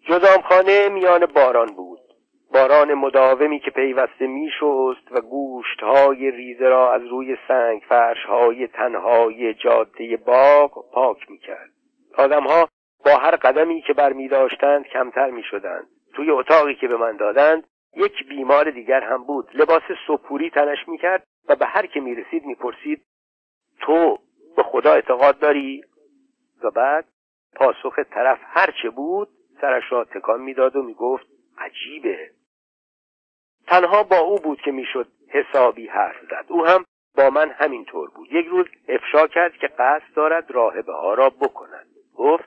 جزامخانه 0.08 0.88
میان 0.88 1.26
باران 1.26 1.74
بود. 1.74 2.07
باران 2.52 2.94
مداومی 2.94 3.60
که 3.60 3.70
پیوسته 3.70 4.26
میشست 4.26 5.12
و 5.12 5.20
گوشتهای 5.20 6.30
ریزه 6.30 6.68
را 6.68 6.94
از 6.94 7.02
روی 7.02 7.36
سنگ 7.48 7.82
فرشهای 7.88 8.66
تنهای 8.66 9.54
جاده 9.54 10.16
باغ 10.16 10.92
پاک 10.92 11.30
می‌کرد 11.30 11.70
آدمها 12.18 12.68
با 13.04 13.16
هر 13.16 13.36
قدمی 13.36 13.82
که 13.82 13.92
بر 13.92 14.12
می 14.12 14.28
داشتند 14.28 14.86
کمتر 14.86 15.30
می 15.30 15.42
شدند. 15.42 15.86
توی 16.14 16.30
اتاقی 16.30 16.74
که 16.74 16.88
به 16.88 16.96
من 16.96 17.16
دادند 17.16 17.64
یک 17.96 18.28
بیمار 18.28 18.70
دیگر 18.70 19.00
هم 19.00 19.24
بود 19.24 19.48
لباس 19.54 19.82
سپوری 20.06 20.50
تنش 20.50 20.88
می 20.88 20.98
کرد 20.98 21.24
و 21.48 21.56
به 21.56 21.66
هر 21.66 21.86
که 21.86 22.00
می 22.00 22.14
رسید 22.14 22.44
می 22.44 22.54
پرسید 22.54 23.02
تو 23.80 24.18
به 24.56 24.62
خدا 24.62 24.92
اعتقاد 24.92 25.38
داری؟ 25.38 25.84
و 26.62 26.70
بعد 26.70 27.04
پاسخ 27.56 27.98
طرف 28.10 28.38
هرچه 28.42 28.90
بود 28.90 29.28
سرش 29.60 29.92
را 29.92 30.04
تکان 30.04 30.40
می‌داد 30.40 30.76
و 30.76 30.82
می‌گفت 30.82 31.26
عجیبه 31.58 32.30
تنها 33.68 34.02
با 34.02 34.18
او 34.18 34.38
بود 34.38 34.60
که 34.60 34.70
می‌شد 34.70 35.08
حسابی 35.30 35.86
حرف 35.86 36.16
زد. 36.30 36.44
او 36.48 36.66
هم 36.66 36.84
با 37.16 37.30
من 37.30 37.50
همینطور 37.50 38.10
بود. 38.10 38.32
یک 38.32 38.46
روز 38.46 38.66
افشا 38.88 39.26
کرد 39.26 39.56
که 39.56 39.66
قصد 39.66 40.14
دارد 40.14 40.50
راهبه 40.50 40.92
ها 40.92 41.14
را 41.14 41.30
بکند 41.30 41.86
گفت 42.14 42.44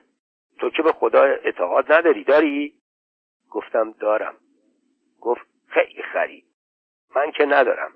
تو 0.58 0.70
که 0.70 0.82
به 0.82 0.92
خدا 0.92 1.22
اعتقاد 1.22 1.92
نداری 1.92 2.24
داری؟ 2.24 2.74
گفتم 3.50 3.92
دارم. 3.92 4.34
گفت 5.20 5.46
خیلی 5.68 6.02
خرید. 6.02 6.44
من 7.16 7.30
که 7.30 7.44
ندارم. 7.44 7.92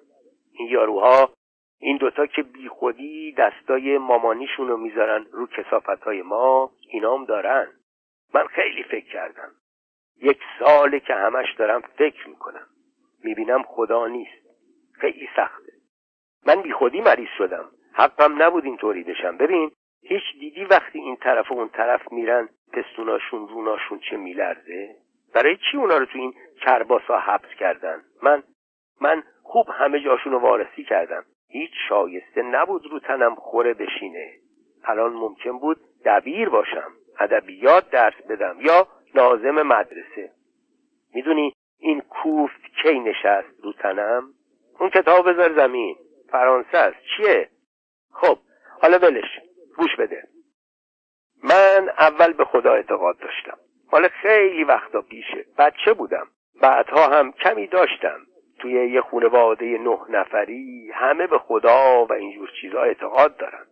این 0.53 0.69
یاروها 0.69 1.33
این 1.81 1.97
دوتا 1.97 2.27
که 2.27 2.43
بی 2.43 2.69
خودی 2.69 3.33
دستای 3.33 3.99
مامانیشون 3.99 4.69
رو 4.69 4.77
می‌ذارن 4.77 5.27
رو 5.33 5.47
کسافت 5.47 6.03
های 6.03 6.23
ما 6.23 6.71
اینام 6.91 7.25
دارن. 7.25 7.69
من 8.35 8.47
خیلی 8.47 8.83
فکر 8.83 9.13
کردم. 9.13 9.51
یک 10.23 10.39
ساله 10.59 11.01
که 11.01 11.15
همش 11.15 11.55
دارم 11.59 11.81
فکر 11.81 12.29
می‌کنم. 12.29 12.67
می‌بینم 13.27 13.63
خدا 13.63 14.07
نیست. 14.07 14.47
خیلی 14.93 15.29
سخته. 15.37 15.73
من 16.47 16.63
بی 16.63 16.73
خودی 16.73 17.01
مریض 17.01 17.29
شدم. 17.39 17.65
حقم 17.93 18.43
نبود 18.43 18.65
اینطوری 18.65 19.05
بشم. 19.05 19.37
ببین 19.37 19.71
هیچ 20.03 20.23
دیدی 20.41 20.65
وقتی 20.65 20.99
این 20.99 21.17
طرف 21.17 21.51
و 21.51 21.55
اون 21.55 21.69
طرف 21.69 22.13
میرن 22.13 22.49
پستوناشون 22.73 23.49
روناشون 23.49 23.99
چه 24.11 24.17
میلرزه؟ 24.17 24.97
برای 25.35 25.57
چی 25.57 25.77
اونا 25.77 25.99
رو 25.99 26.07
تو 26.07 26.19
این 26.19 26.35
کرباسا 26.61 27.19
حبس 27.19 27.49
کردن؟ 27.59 28.03
من 28.23 28.43
من 29.01 29.23
خوب 29.43 29.67
همه 29.69 30.01
جاشون 30.01 30.33
رو 30.33 30.39
وارسی 30.39 30.85
کردم. 30.85 31.25
هیچ 31.49 31.73
شایسته 31.89 32.43
نبود 32.43 32.87
رو 32.87 32.99
تنم 32.99 33.35
خوره 33.35 33.75
بشینه. 33.75 34.33
الان 34.85 35.13
ممکن 35.13 35.59
بود 35.59 35.81
دبیر 36.05 36.49
باشم. 36.49 36.93
ادبیات 37.21 37.91
درس 37.91 38.23
بدم 38.31 38.57
یا 38.61 38.89
لازم 39.15 39.63
مدرسه. 39.63 40.31
می‌دونی 41.15 41.53
این 41.79 42.01
کوفت 42.01 42.61
کی 42.83 43.01
نشست 43.01 43.61
رو 43.63 43.73
تنم؟ 43.73 44.35
اون 44.81 44.91
کتاب 44.91 45.31
بذار 45.31 45.57
زمین. 45.57 45.97
فرانسه 46.31 46.79
است. 46.79 46.97
چیه؟ 47.17 47.49
خب 48.13 48.39
حالا 48.83 48.99
ولش 48.99 49.41
گوش 49.77 49.97
بده. 49.97 50.29
من 51.45 51.89
اول 51.99 52.33
به 52.33 52.45
خدا 52.45 52.73
اعتقاد 52.73 53.19
داشتم. 53.19 53.59
حالا 53.91 54.09
خیلی 54.09 54.65
وقتا 54.65 55.01
پیشه. 55.03 55.45
بچه 55.59 55.93
بودم؟ 55.93 56.27
بعدها 56.63 57.09
هم 57.09 57.33
کمی 57.33 57.67
داشتم. 57.67 58.21
توی 58.59 58.73
یه 58.73 59.01
خانواده 59.01 59.79
نه 59.79 59.99
نفری 60.09 60.91
همه 60.95 61.27
به 61.27 61.39
خدا 61.39 62.05
و 62.05 62.13
اینجور 62.13 62.51
چیزها 62.61 62.83
اعتقاد 62.83 63.37
دارن. 63.37 63.67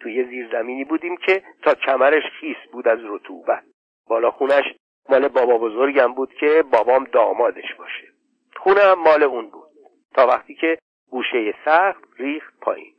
توی 0.00 0.24
زیرزمینی 0.24 0.84
بودیم 0.84 1.16
که 1.16 1.42
تا 1.62 1.74
کمرش 1.74 2.22
خیس 2.40 2.56
بود 2.72 2.88
از 2.88 2.98
رطوبت. 3.02 3.62
بالا 4.06 4.30
خونش 4.30 4.64
مال 5.08 5.28
بابا 5.28 5.58
بزرگم 5.58 6.12
بود 6.14 6.34
که 6.34 6.64
بابام 6.72 7.04
دامادش 7.04 7.74
باشه. 7.78 8.08
خونه 8.56 8.80
هم 8.80 8.98
مال 8.98 9.22
اون 9.22 9.50
بود. 9.50 9.68
تا 10.14 10.26
وقتی 10.26 10.54
که 10.54 10.78
گوشه 11.10 11.54
سخت 11.64 12.04
ریخت 12.18 12.60
پایین. 12.60 12.94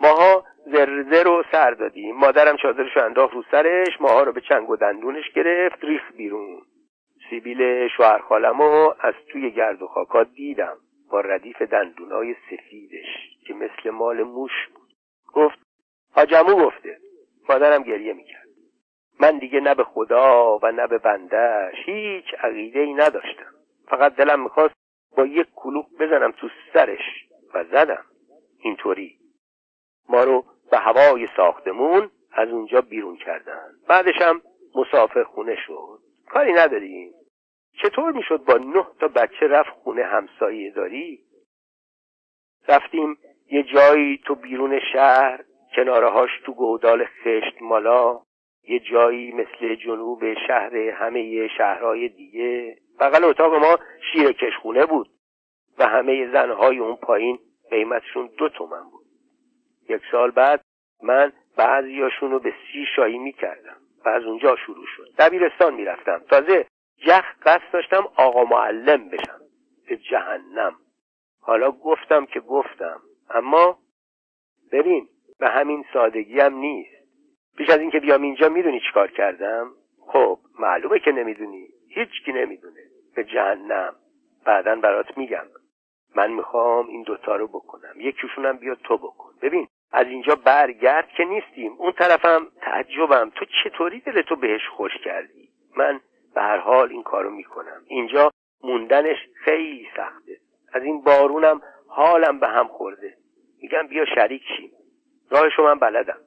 ماها 0.00 0.44
زرزه 0.66 1.22
رو 1.22 1.44
سر 1.52 1.70
دادیم. 1.70 2.16
مادرم 2.16 2.56
چادرش 2.56 2.96
انداخت 2.96 3.34
رو 3.34 3.42
سرش 3.50 4.00
ماها 4.00 4.22
رو 4.22 4.32
به 4.32 4.40
چنگ 4.40 4.70
و 4.70 4.76
دندونش 4.76 5.32
گرفت 5.34 5.84
ریخ 5.84 6.12
بیرون. 6.16 6.62
سیبیل 7.30 7.88
شوهر 7.88 8.18
خالمو 8.18 8.94
از 9.00 9.14
توی 9.32 9.50
گرد 9.50 9.82
و 9.82 9.86
خاکا 9.86 10.24
دیدم. 10.24 10.76
با 11.10 11.20
ردیف 11.20 11.62
دندونای 11.62 12.34
سفیدش 12.50 13.06
که 13.46 13.54
مثل 13.54 13.90
مال 13.90 14.22
موش 14.22 14.68
بود. 14.74 14.88
گفت 15.32 15.58
حاجمو 16.12 16.66
گفته. 16.66 16.98
مادرم 17.48 17.82
گریه 17.82 18.12
می‌کرد. 18.12 18.43
من 19.20 19.38
دیگه 19.38 19.60
نه 19.60 19.74
به 19.74 19.84
خدا 19.84 20.58
و 20.58 20.66
نه 20.66 20.86
به 20.86 20.98
بندهش 20.98 21.74
هیچ 21.86 22.24
عقیده 22.38 22.80
ای 22.80 22.94
نداشتم. 22.94 23.54
فقط 23.88 24.14
دلم 24.14 24.42
می‌خواست 24.42 24.74
با 25.16 25.26
یک 25.26 25.46
کلوب 25.54 25.86
بزنم 26.00 26.32
تو 26.32 26.48
سرش 26.72 27.28
و 27.54 27.64
زدم. 27.64 28.04
اینطوری. 28.58 29.18
ما 30.08 30.24
رو 30.24 30.44
به 30.70 30.78
هوای 30.78 31.28
ساختمون 31.36 32.10
از 32.32 32.48
اونجا 32.48 32.80
بیرون 32.80 33.16
کردن. 33.16 33.70
بعدش 33.88 34.22
هم 34.22 34.42
مسافر 34.74 35.24
خونه 35.24 35.56
شد. 35.66 35.98
کاری 36.30 36.52
نداریم. 36.52 37.12
چطور 37.82 38.12
می‌شد 38.12 38.44
با 38.44 38.54
نه 38.54 38.86
تا 39.00 39.08
بچه 39.08 39.46
رفت 39.46 39.70
خونه 39.70 40.04
همسایه 40.04 40.70
داری؟ 40.70 41.20
رفتیم 42.68 43.18
یه 43.50 43.62
جایی 43.62 44.18
تو 44.18 44.34
بیرون 44.34 44.80
شهر 44.92 45.44
کنارهاش 45.76 46.30
تو 46.46 46.52
گودال 46.52 47.04
خشت 47.04 47.62
مالا. 47.62 48.20
یه 48.68 48.78
جایی 48.78 49.32
مثل 49.32 49.74
جنوب 49.74 50.34
شهر 50.34 50.76
همه 50.76 51.48
شهرهای 51.48 52.08
دیگه. 52.08 52.76
بغل 53.00 53.24
اتاق 53.24 53.54
ما 53.54 53.78
شیر 54.12 54.32
کشخونه 54.32 54.86
بود 54.86 55.08
و 55.78 55.88
همه 55.88 56.32
زنهای 56.32 56.78
اون 56.78 56.96
پایین 56.96 57.38
قیمتشون 57.70 58.30
دو 58.38 58.48
تومن 58.48 58.90
بود. 58.90 59.06
یک 59.88 60.02
سال 60.10 60.30
بعد 60.30 60.60
من 61.02 61.32
بعضیاشون 61.56 62.30
رو 62.30 62.38
به 62.38 62.50
سی 62.50 62.84
شایی 62.96 63.18
می‌کردم 63.18 63.76
و 64.04 64.08
از 64.08 64.24
اونجا 64.24 64.56
شروع 64.56 64.86
شد. 64.96 65.14
دبیرستان 65.18 65.74
می‌رفتم. 65.74 66.22
تازه 66.30 66.66
جخ 66.96 67.24
قصد 67.42 67.72
داشتم 67.72 68.08
آقا 68.16 68.44
معلم 68.44 69.08
بشم. 69.08 69.40
به 69.88 69.96
جهنم. 69.96 70.76
حالا 71.40 71.70
گفتم 71.70 72.26
که 72.26 72.40
گفتم. 72.40 73.00
اما 73.30 73.78
ببین 74.72 75.08
به 75.38 75.48
همین 75.48 75.84
سادگی 75.92 76.40
هم 76.40 76.54
نیست. 76.54 76.93
پیش 77.56 77.70
از 77.70 77.80
اینکه 77.80 78.00
بیام 78.00 78.22
اینجا 78.22 78.48
می‌دونی 78.48 78.80
چیکار 78.80 79.10
کردم؟ 79.10 79.70
خب 80.06 80.38
معلومه 80.58 80.98
که 80.98 81.12
نمی‌دونی. 81.12 81.68
هیچکی 81.88 82.32
نمی‌دونه. 82.32 82.80
به 83.16 83.24
جهنم. 83.24 83.94
بعدا 84.44 84.76
برات 84.76 85.18
میگم. 85.18 85.46
من 86.16 86.32
می‌خوام 86.32 86.88
این 86.88 87.02
دوتا 87.02 87.36
رو 87.36 87.48
بکنم. 87.48 87.94
یکیشونم 87.96 88.56
بیا 88.56 88.74
تو 88.74 88.96
بکن. 88.96 89.30
ببین 89.42 89.66
از 89.92 90.06
اینجا 90.06 90.34
برگرد 90.34 91.08
که 91.08 91.24
نیستیم. 91.24 91.72
اون 91.78 91.92
طرفم 91.92 92.46
تعجبم. 92.60 93.30
تو 93.34 93.44
چطوری 93.64 94.00
دل 94.00 94.22
تو 94.22 94.36
بهش 94.36 94.68
خوش 94.68 94.92
کردی؟ 95.04 95.48
من 95.76 96.00
به 96.34 96.40
هر 96.42 96.58
حال 96.58 96.90
این 96.90 97.02
کارو 97.02 97.30
می‌کنم. 97.30 97.82
اینجا 97.86 98.30
موندنش 98.64 99.16
خیلی 99.44 99.88
سخته. 99.96 100.36
از 100.72 100.82
این 100.82 101.02
بارونم 101.02 101.60
حالم 101.88 102.40
به 102.40 102.48
هم 102.48 102.68
خورده. 102.68 103.14
میگم 103.62 103.86
بیا 103.86 104.04
شریک 104.04 104.42
شیم. 104.56 104.70
راهشو 105.30 105.62
من 105.62 105.78
بلدم. 105.78 106.18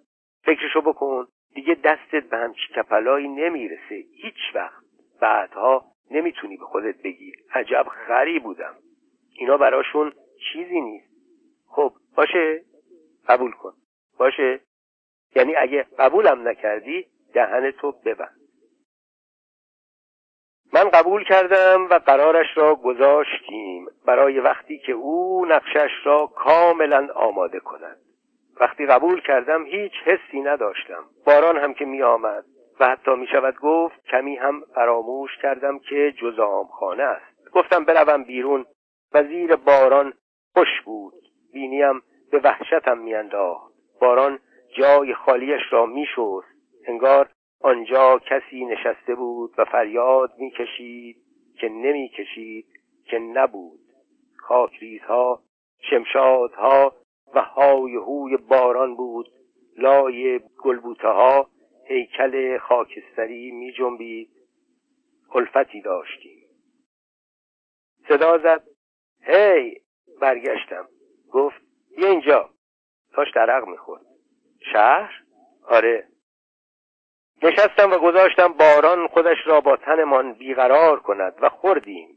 فکرشو 0.47 0.81
بکن. 0.81 1.27
دیگه 1.53 1.75
دستت 1.83 2.29
به 2.29 2.37
همچی 2.37 2.73
کپلایی 2.75 3.27
نمی‌رسه. 3.27 3.95
هیچ 3.95 4.55
وقت. 4.55 4.83
بعدها 5.21 5.85
نمی‌تونی 6.11 6.57
به 6.57 6.65
خودت 6.65 7.01
بگی. 7.01 7.33
عجب 7.53 7.85
خری 8.07 8.39
بودم. 8.39 8.75
اینا 9.39 9.57
براشون 9.57 10.13
چیزی 10.53 10.81
نیست. 10.81 11.07
خب 11.67 11.93
باشه؟ 12.15 12.61
قبول 13.27 13.51
کن. 13.51 13.73
باشه؟ 14.17 14.59
یعنی 15.35 15.55
اگه 15.55 15.85
قبولم 15.99 16.47
نکردی 16.47 17.05
دهن 17.33 17.71
تو 17.71 17.91
ببند. 17.91 18.37
من 20.73 20.89
قبول 20.89 21.23
کردم 21.23 21.87
و 21.89 21.93
قرارش 21.93 22.57
را 22.57 22.75
گذاشتیم. 22.75 23.85
برای 24.05 24.39
وقتی 24.39 24.79
که 24.79 24.91
او 24.91 25.45
نقشش 25.45 25.91
را 26.03 26.27
کاملا 26.27 27.07
آماده 27.15 27.59
کند. 27.59 28.06
وقتی 28.59 28.85
قبول 28.85 29.21
کردم 29.21 29.65
هیچ 29.65 29.93
حسی 30.05 30.41
نداشتم. 30.41 31.03
باران 31.25 31.57
هم 31.57 31.73
که 31.73 31.85
می 31.85 32.03
آمد 32.03 32.45
و 32.79 32.87
حتی 32.87 33.11
می 33.11 33.27
شود 33.27 33.55
گفت 33.55 34.05
کمی 34.05 34.35
هم 34.35 34.63
فراموش 34.75 35.37
کردم 35.41 35.79
که 35.79 36.13
جز 36.21 36.39
خانه 36.79 37.03
است. 37.03 37.51
گفتم 37.53 37.85
بروم 37.85 38.23
بیرون. 38.23 38.65
و 39.13 39.23
زیر 39.23 39.55
باران 39.55 40.13
خوش 40.55 40.81
بود. 40.85 41.13
بینیم 41.53 42.01
به 42.31 42.39
وحشتم 42.43 42.97
میانداخت. 42.97 43.73
باران 44.01 44.39
جای 44.77 45.13
خالیش 45.13 45.61
را 45.69 45.85
میشست. 45.85 46.57
انگار 46.87 47.29
آنجا 47.61 48.19
کسی 48.19 48.65
نشسته 48.65 49.15
بود 49.15 49.53
و 49.57 49.65
فریاد 49.65 50.33
می‌کشید 50.37 51.17
که 51.59 51.69
نمی‌کشید 51.69 52.65
که 53.05 53.19
نبود. 53.19 53.79
خاکریزها 54.37 55.41
شمشادها 55.89 56.93
و 57.33 57.41
های 57.41 57.95
هوی 57.95 58.37
باران 58.37 58.95
بود. 58.95 59.29
لای 59.77 60.39
گلبوته 60.57 61.07
ها 61.07 61.49
هیکل 61.87 62.57
خاکستری 62.57 63.51
می 63.51 63.73
جنبید 63.73 64.29
الفتی 65.35 65.81
داشتیم. 65.81 66.47
صدا 68.07 68.37
زد. 68.37 68.63
هی 69.21 69.81
برگشتم. 70.21 70.87
گفت 71.31 71.61
بیا 71.97 72.09
اینجا. 72.09 72.49
داشت 73.17 73.35
درق 73.35 73.67
می‌خورد. 73.67 74.01
شهر؟ 74.73 75.11
آره. 75.67 76.07
نشستم 77.43 77.91
و 77.91 77.97
گذاشتم 77.97 78.47
باران 78.47 79.07
خودش 79.07 79.37
را 79.45 79.61
با 79.61 79.77
تنمان 79.77 80.33
بیقرار 80.33 80.99
کند 80.99 81.33
و 81.41 81.49
خوردیم. 81.49 82.09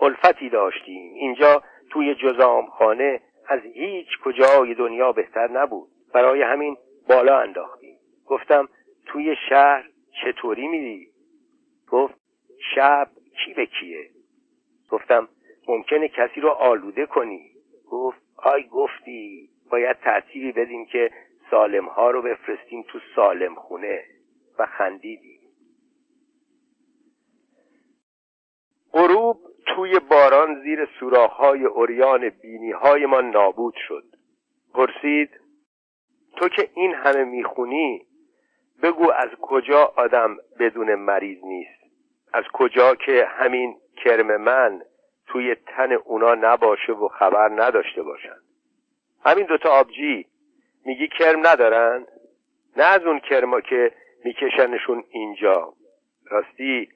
الفتی 0.00 0.48
داشتیم. 0.48 1.14
اینجا 1.14 1.62
توی 1.90 2.14
جزام 2.14 2.66
خانه 2.66 3.22
از 3.48 3.60
هیچ 3.60 4.08
کجای 4.24 4.74
دنیا 4.74 5.12
بهتر 5.12 5.50
نبود. 5.50 5.88
برای 6.14 6.42
همین 6.42 6.76
بالا 7.08 7.38
انداختیم 7.38 7.98
گفتم 8.26 8.68
توی 9.06 9.36
شهر 9.48 9.88
چطوری 10.22 10.68
میری؟ 10.68 11.08
گفت 11.90 12.14
شب 12.74 13.10
کی 13.44 13.54
به 13.54 13.66
کیه؟ 13.66 14.10
گفتم 14.90 15.28
ممکنه 15.68 16.08
کسی 16.08 16.40
رو 16.40 16.48
آلوده 16.48 17.06
کنی. 17.06 17.50
گفت 17.90 18.18
آی 18.36 18.62
گفتی 18.62 19.48
باید 19.70 19.96
ترتیبی 19.96 20.52
بدیم 20.52 20.86
که 20.86 21.10
سالم 21.50 21.84
ها 21.84 22.10
رو 22.10 22.22
بفرستیم 22.22 22.84
تو 22.88 22.98
سالم 23.16 23.54
خونه 23.54 24.04
و 24.58 24.66
خندیدیم. 24.66 25.40
غروب 28.92 29.40
توی 29.74 29.98
باران 29.98 30.62
زیر 30.62 30.88
سوراخ‌های 31.00 31.64
اوریان 31.64 32.28
بینی 32.28 32.72
ما 33.06 33.20
نابود 33.20 33.74
شد. 33.88 34.04
پرسید 34.74 35.30
تو 36.36 36.48
که 36.48 36.70
این 36.74 36.94
همه 36.94 37.24
می‌خونی 37.24 38.06
بگو 38.82 39.12
از 39.12 39.28
کجا 39.42 39.92
آدم 39.96 40.36
بدون 40.58 40.94
مریض 40.94 41.44
نیست؟ 41.44 41.82
از 42.32 42.44
کجا 42.52 42.94
که 42.94 43.26
همین 43.28 43.76
کرم 44.04 44.36
من 44.36 44.82
توی 45.26 45.54
تن 45.54 45.92
اونا 45.92 46.34
نباشه 46.34 46.92
و 46.92 47.08
خبر 47.08 47.62
نداشته 47.62 48.02
باشن؟ 48.02 48.36
همین 49.24 49.46
دوتا 49.46 49.70
آبجی 49.70 50.26
میگی 50.84 51.08
کرم 51.08 51.46
ندارن؟ 51.46 52.06
نه 52.76 52.84
از 52.84 53.02
اون 53.02 53.20
کرما 53.20 53.60
که 53.60 53.92
میکشنشون 54.24 55.04
اینجا. 55.10 55.72
راستی 56.26 56.88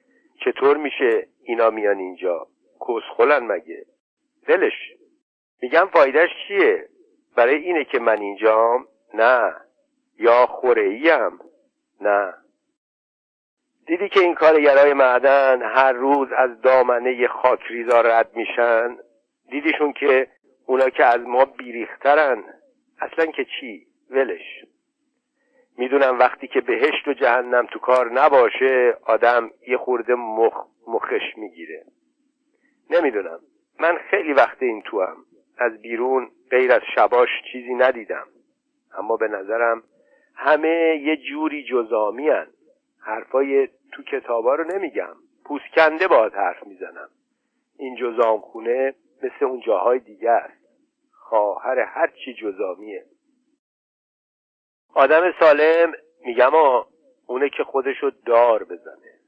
چطور 0.45 0.77
میشه 0.77 1.27
اینا 1.43 1.69
میان 1.69 1.97
اینجا؟ 1.97 2.47
کسخلن 2.87 3.47
مگه؟ 3.47 3.85
دلش. 4.47 4.93
میگم 5.61 5.89
فایدهش 5.93 6.29
چیه؟ 6.47 6.89
برای 7.35 7.55
اینه 7.55 7.85
که 7.85 7.99
من 7.99 8.21
اینجام؟ 8.21 8.87
نه. 9.13 9.55
یا 10.19 10.45
خوره 10.45 10.99
نه. 12.01 12.33
دیدی 13.87 14.09
که 14.09 14.19
این 14.19 14.35
کارگرای 14.35 14.93
معدن 14.93 15.61
هر 15.61 15.91
روز 15.91 16.27
از 16.37 16.61
دامنه 16.61 17.27
خاکریزا 17.27 18.01
رد 18.01 18.35
میشن؟ 18.35 18.97
دیدیشون 19.49 19.93
که 19.93 20.27
اونا 20.65 20.89
که 20.89 21.05
از 21.05 21.19
ما 21.19 21.45
بیریخترن. 21.45 22.43
اصلا 22.99 23.25
که 23.25 23.45
چی؟ 23.45 23.87
ولش. 24.09 24.65
می‌دونم 25.77 26.19
وقتی 26.19 26.47
که 26.47 26.61
بهشت 26.61 27.07
و 27.07 27.13
جهنم 27.13 27.65
تو 27.65 27.79
کار 27.79 28.11
نباشه 28.11 28.97
آدم 29.03 29.51
یه 29.67 29.77
خورده 29.77 30.15
مخ 30.15 30.53
مخش 30.87 31.37
می‌گیره. 31.37 31.85
نمی‌دونم. 32.93 33.39
من 33.79 33.97
خیلی 33.97 34.33
وقت 34.33 34.63
این 34.63 34.81
تو 34.81 35.01
هم. 35.01 35.17
از 35.57 35.81
بیرون 35.81 36.31
غیر 36.49 36.71
از 36.71 36.81
شباش 36.95 37.29
چیزی 37.51 37.73
ندیدم. 37.73 38.27
اما 38.97 39.17
به 39.17 39.27
نظرم 39.27 39.83
همه 40.35 41.01
یه 41.03 41.17
جوری 41.17 41.63
جزامی 41.63 42.29
هن. 42.29 42.47
حرفای 42.99 43.69
تو 43.91 44.03
کتابا 44.03 44.55
رو 44.55 44.63
نمیگم. 44.63 45.15
پوسکنده 45.45 46.07
باید 46.07 46.33
حرف 46.33 46.67
می‌زنم. 46.67 47.09
این 47.77 47.95
جزام 47.95 48.39
خونه 48.39 48.93
مثل 49.23 49.45
اون 49.45 49.61
جاهای 49.61 49.99
دیگه 49.99 50.29
است. 50.29 50.63
خواهر 51.11 51.79
هرچی 51.79 52.33
جزامیه. 52.33 53.05
آدم 54.93 55.33
سالم 55.39 55.93
میگم 56.25 56.55
آ 56.55 56.83
اونه 57.27 57.49
که 57.49 57.63
خودشو 57.63 58.11
دار 58.25 58.63
بزنه. 58.63 59.19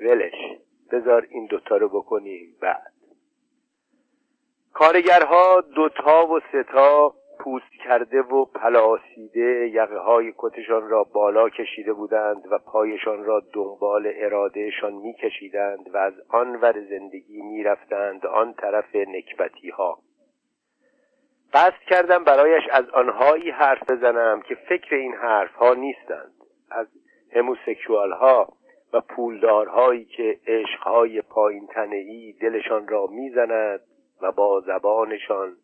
ولش. 0.00 0.58
بذار 0.92 1.26
این 1.30 1.46
دوتا 1.46 1.76
رو 1.76 1.88
بکنیم 1.88 2.56
بعد. 2.60 2.89
کارگرها 4.74 5.60
دوتا 5.60 6.26
و 6.26 6.40
ستا 6.40 7.14
پوست 7.38 7.72
کرده 7.84 8.22
و 8.22 8.44
پلاسیده 8.44 9.70
یقه 9.72 9.98
های 9.98 10.34
کتشان 10.38 10.88
را 10.88 11.04
بالا 11.04 11.48
کشیده 11.48 11.92
بودند 11.92 12.42
و 12.50 12.58
پایشان 12.58 13.24
را 13.24 13.42
دنبال 13.52 14.12
ارادهشان 14.14 14.92
میکشیدند 14.92 15.94
و 15.94 15.96
از 15.96 16.12
آن 16.28 16.56
ور 16.56 16.84
زندگی 16.90 17.42
می‌رفتند 17.42 18.26
آن 18.26 18.54
طرف 18.54 18.94
نکبتی 18.94 19.70
ها 19.70 19.98
قصد 21.52 21.80
کردم 21.88 22.24
برایش 22.24 22.62
از 22.72 22.90
آنهایی 22.90 23.50
حرف 23.50 23.90
بزنم 23.90 24.42
که 24.42 24.54
فکر 24.54 24.94
این 24.94 25.14
حرف 25.14 25.54
ها 25.54 25.74
نیستند. 25.74 26.32
از 26.70 26.86
هموسکشوال 27.36 28.12
ها 28.12 28.48
و 28.92 29.00
پولدارهایی 29.00 30.04
که 30.04 30.38
عشقهای 30.46 31.22
پایین 31.22 31.66
تنهی 31.66 32.32
دلشان 32.32 32.88
را 32.88 33.06
می‌زند 33.06 33.80
و 34.22 34.32
با 34.32 34.60
زبانشان 34.60 35.56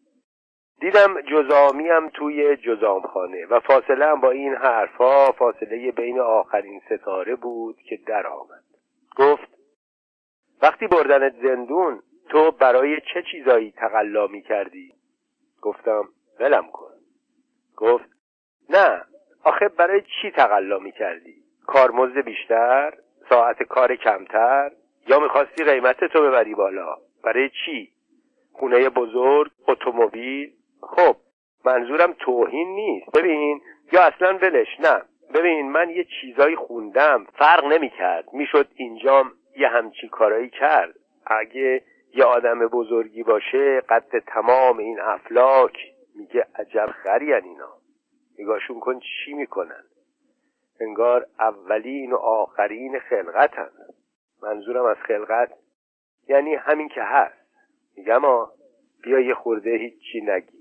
دیدم 0.81 1.21
جزامیم 1.21 2.09
توی 2.09 2.57
جزامخانه 2.57 3.47
و 3.47 3.61
فاصله 3.61 4.15
با 4.15 4.31
این 4.31 4.55
حرفها 4.55 5.33
فاصله 5.33 5.93
بین 5.93 6.21
آخرین 6.21 6.81
ستاره 6.91 7.37
بود 7.37 7.77
که 7.89 7.99
در 8.07 8.27
آمد 8.27 8.65
گفت 9.17 9.49
وقتی 10.63 10.87
بردنت 10.87 11.35
زندون 11.43 12.03
تو 12.29 12.51
برای 12.51 13.01
چه 13.01 13.23
چیزایی 13.31 13.71
تقلا 13.71 14.27
می 14.27 14.43
کردی؟ 14.43 14.93
گفتم 15.63 16.09
ولم 16.41 16.71
کن 16.71 16.93
گفت 17.77 18.09
نه 18.71 19.03
آخه 19.45 19.69
برای 19.69 20.03
چی 20.23 20.31
تقلا 20.31 20.79
می 20.79 20.93
کردی؟ 20.93 21.35
کارمزد 21.67 22.19
بیشتر؟ 22.19 22.95
ساعت 23.31 23.63
کار 23.63 23.97
کمتر؟ 23.97 24.71
یا 25.09 25.21
می‌خواستی 25.21 25.65
قیمت 25.65 26.05
تو 26.05 26.23
ببری 26.23 26.55
بالا؟ 26.55 26.97
برای 27.25 27.51
چی؟ 27.65 27.93
خونه 28.59 28.89
بزرگ؟ 28.89 29.51
اتومبیل؟ 29.69 30.53
خب 30.81 31.17
منظورم 31.65 32.13
توهین 32.19 32.69
نیست. 32.69 33.11
ببین 33.19 33.61
یا 33.93 34.03
اصلا 34.03 34.39
ولش 34.39 34.81
نه. 34.81 35.03
ببین 35.35 35.71
من 35.71 35.91
یه 35.91 36.07
چیزایی 36.21 36.57
خوندم. 36.57 37.27
فرق 37.39 37.65
نمی‌کرد. 37.65 38.33
می‌شد 38.33 38.69
اینجام 38.75 39.33
یه 39.57 39.69
همچین 39.69 40.09
کارایی 40.09 40.51
کرد. 40.51 40.95
اگه 41.27 41.83
یه 42.15 42.25
آدم 42.25 42.59
بزرگی 42.59 43.23
باشه 43.23 43.81
قد 43.81 44.19
تمام 44.19 44.79
این 44.79 45.01
افلاک 45.01 45.77
میگه 46.15 46.47
عجب 46.55 46.87
خرین 46.87 47.45
اینا. 47.45 47.73
نگاهشون 48.39 48.81
کن 48.81 49.01
چی 49.01 49.35
می‌کنن. 49.35 49.85
انگار 50.81 51.27
اولین 51.39 52.13
و 52.13 52.17
آخرین 52.17 52.99
خلقتن. 52.99 53.71
منظورم 54.43 54.85
از 54.85 54.97
خلقت 54.97 55.53
یعنی 56.29 56.55
همین 56.55 56.89
که 56.89 57.03
هست. 57.03 57.46
میگم 57.97 58.25
آ 58.25 58.47
بیا 59.03 59.21
یه 59.21 59.35
خورده 59.35 59.71
هیچی 59.71 60.21
نگی. 60.21 60.59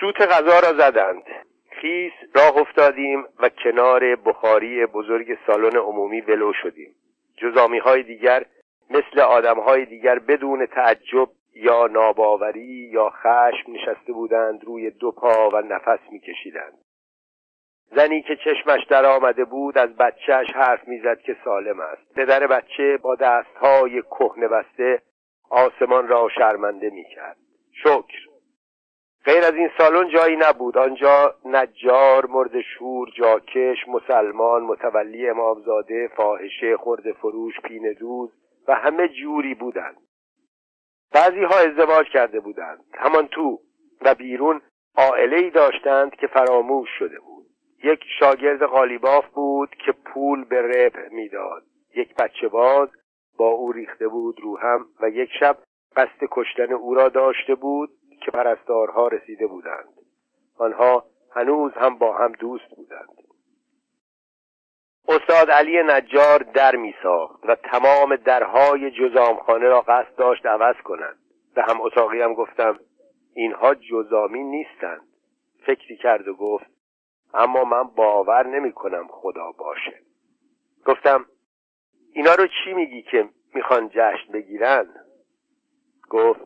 سوت 0.00 0.20
غذا 0.20 0.60
را 0.60 0.72
زدند. 0.78 1.22
خیس 1.70 2.12
راه 2.34 2.56
افتادیم 2.56 3.24
و 3.38 3.48
کنار 3.48 4.16
بخاری 4.16 4.86
بزرگ 4.86 5.38
سالن 5.46 5.76
عمومی 5.76 6.20
ولو 6.20 6.52
شدیم. 6.62 6.94
جزامی 7.36 7.78
های 7.78 8.02
دیگر 8.02 8.46
مثل 8.90 9.20
آدم 9.20 9.60
های 9.60 9.84
دیگر 9.84 10.18
بدون 10.18 10.66
تعجب 10.66 11.28
یا 11.54 11.86
ناباوری 11.86 12.90
یا 12.92 13.10
خشم 13.10 13.72
نشسته 13.72 14.12
بودند 14.12 14.64
روی 14.64 14.90
دو 14.90 15.12
پا 15.12 15.50
و 15.50 15.56
نفس 15.56 16.00
میکشیدند. 16.12 16.78
زنی 17.96 18.22
که 18.22 18.36
چشمش 18.36 18.84
در 18.90 19.06
آمده 19.06 19.44
بود 19.44 19.78
از 19.78 19.96
بچهش 19.96 20.50
حرف 20.54 20.88
می‌زد 20.88 21.20
که 21.20 21.36
سالم 21.44 21.80
است. 21.80 22.14
پدر 22.14 22.46
بچه 22.46 22.96
با 23.02 23.14
دستهای 23.14 24.02
کهنه 24.02 24.48
بسته 24.48 25.02
آسمان 25.50 26.08
را 26.08 26.28
شرمنده 26.28 26.90
می‌کرد. 26.90 27.36
شکر. 27.72 28.30
غیر 29.24 29.44
از 29.44 29.54
این 29.54 29.70
سالن 29.78 30.08
جایی 30.08 30.36
نبود. 30.36 30.78
آنجا 30.78 31.34
نجار 31.44 32.26
مرد 32.26 32.60
شور 32.60 33.08
جاکش 33.16 33.88
مسلمان 33.88 34.62
متولی 34.62 35.28
امامزاده 35.28 36.10
فاحشه 36.16 36.76
خرد 36.76 37.12
فروش 37.12 37.60
پین 37.60 37.92
دوز 38.00 38.30
و 38.68 38.74
همه 38.74 39.08
جوری 39.08 39.54
بودند. 39.54 39.96
بعضی 41.12 41.44
ها 41.44 41.58
ازدواج 41.58 42.06
کرده 42.06 42.40
بودند. 42.40 42.84
همان 42.94 43.28
تو 43.28 43.58
و 44.00 44.14
بیرون 44.14 44.62
عائله 44.96 45.50
داشتند 45.50 46.14
که 46.14 46.26
فراموش 46.26 46.88
شده 46.98 47.18
بود. 47.18 47.29
یک 47.84 48.00
شاگرد 48.18 48.62
قالیباف 48.62 49.26
بود 49.26 49.70
که 49.70 49.92
پول 49.92 50.44
به 50.44 50.62
رب 50.62 51.12
می‌داد. 51.12 51.62
یک 51.96 52.14
بچه 52.14 52.48
باز 52.48 52.88
با 53.36 53.48
او 53.48 53.72
ریخته 53.72 54.08
بود 54.08 54.40
رو 54.40 54.58
هم 54.58 54.86
و 55.00 55.08
یک 55.08 55.30
شب 55.40 55.58
قصد 55.96 56.28
کشتن 56.30 56.72
او 56.72 56.94
را 56.94 57.08
داشته 57.08 57.54
بود 57.54 57.90
که 58.24 58.30
پرستارها 58.30 59.08
رسیده 59.08 59.46
بودند. 59.46 59.88
آنها 60.58 61.04
هنوز 61.34 61.72
هم 61.72 61.98
با 61.98 62.16
هم 62.16 62.32
دوست 62.32 62.68
بودند. 62.76 63.08
استاد 65.08 65.50
علی 65.50 65.82
نجار 65.82 66.38
در 66.38 66.76
می 66.76 66.94
ساخت 67.02 67.40
و 67.44 67.54
تمام 67.54 68.16
درهای 68.16 68.90
جزامخانه 68.90 69.68
را 69.68 69.80
قصد 69.80 70.14
داشت 70.16 70.46
عوض 70.46 70.76
کنند. 70.84 71.18
به 71.54 71.62
هم 71.62 71.80
اتاقی 71.80 72.20
هم 72.20 72.34
گفتم 72.34 72.78
اینها 73.34 73.74
جزامی 73.74 74.44
نیستند. 74.44 75.02
فکری 75.66 75.96
کرد 75.96 76.28
و 76.28 76.34
گفت 76.34 76.66
اما 77.34 77.64
من 77.64 77.82
باور 77.82 78.46
نمی 78.46 78.72
کنم 78.72 79.08
خدا 79.10 79.52
باشه. 79.52 80.00
گفتم 80.86 81.26
اینا 82.12 82.34
رو 82.34 82.46
چی 82.46 82.72
میگی 82.72 83.02
که 83.02 83.28
می‌خوان 83.54 83.88
جشن 83.88 84.32
بگیرن؟ 84.32 84.86
گفت 86.10 86.40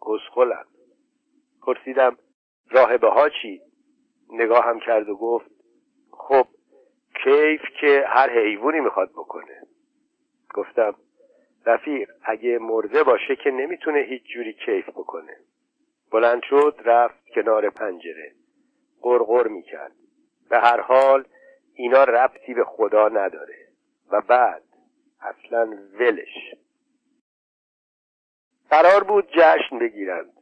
گسخلن. 0.00 0.64
پرسیدم 1.62 2.18
راهبه 2.70 3.08
ها 3.08 3.28
چی؟ 3.28 3.62
نگاهم 4.30 4.80
کرد 4.80 5.08
و 5.08 5.16
گفت 5.16 5.50
خب 6.10 6.46
کیف 7.24 7.60
که 7.80 8.04
هر 8.06 8.30
حیوانی 8.30 8.80
می‌خواد 8.80 9.10
بکنه. 9.10 9.62
گفتم 10.54 10.94
رفیق 11.66 12.10
اگه 12.22 12.58
مرده 12.58 13.02
باشه 13.02 13.36
که 13.36 13.50
نمی‌تونه 13.50 13.98
هیچ 13.98 14.22
جوری 14.22 14.52
کیف 14.52 14.88
بکنه. 14.88 15.36
بلند 16.12 16.42
شد 16.42 16.80
رفت 16.84 17.28
کنار 17.34 17.70
پنجره. 17.70 18.32
قرقر 19.02 19.48
می‌کرد. 19.48 19.96
به 20.50 20.58
هر 20.58 20.80
حال 20.80 21.24
اینا 21.74 22.04
ربطی 22.04 22.54
به 22.54 22.64
خدا 22.64 23.08
نداره. 23.08 23.56
و 24.10 24.20
بعد 24.20 24.62
اصلا 25.20 25.78
ولش. 26.00 26.54
قرار 28.70 29.04
بود 29.04 29.28
جشن 29.30 29.78
بگیرند. 29.78 30.32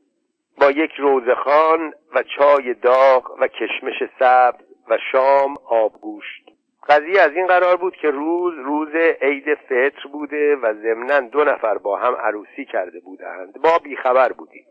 با 0.60 0.70
یک 0.70 0.92
روزخان 0.98 1.94
و 2.14 2.22
چای 2.22 2.74
داغ 2.74 3.36
و 3.40 3.48
کشمش 3.48 4.10
سبز 4.18 4.64
و 4.88 4.98
شام 5.12 5.54
آبگوشت 5.68 6.50
قضیه 6.88 7.20
از 7.20 7.32
این 7.32 7.46
قرار 7.46 7.76
بود 7.76 7.96
که 7.96 8.10
روز 8.10 8.54
روز 8.54 8.94
عید 9.20 9.54
فطر 9.54 10.08
بوده 10.12 10.56
و 10.56 10.74
ضمنا 10.74 11.20
دو 11.20 11.44
نفر 11.44 11.78
با 11.78 11.98
هم 11.98 12.14
عروسی 12.14 12.64
کرده 12.64 13.00
بودند. 13.00 13.66
ما 13.66 13.78
بیخبر 13.78 14.32
بودیم. 14.32 14.66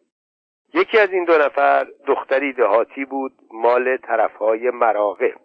یکی 0.73 0.99
از 0.99 1.09
این 1.11 1.25
دو 1.25 1.37
نفر 1.37 1.87
دختری 2.07 2.53
دهاتی 2.53 3.05
بود 3.05 3.33
مال 3.51 3.97
طرفهای 3.97 4.69
مراغه 4.69 5.35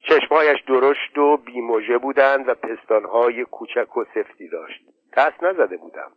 چشمهایش 0.00 0.62
درشت 0.66 1.18
و 1.18 1.36
بیموژه 1.36 1.98
بودند 1.98 2.48
و 2.48 2.54
پستانهای 2.54 3.44
کوچک 3.44 3.96
و 3.96 4.04
سفتی 4.14 4.48
داشت. 4.48 4.84
دست 5.16 5.42
نزده 5.42 5.76
بودم 5.76 6.12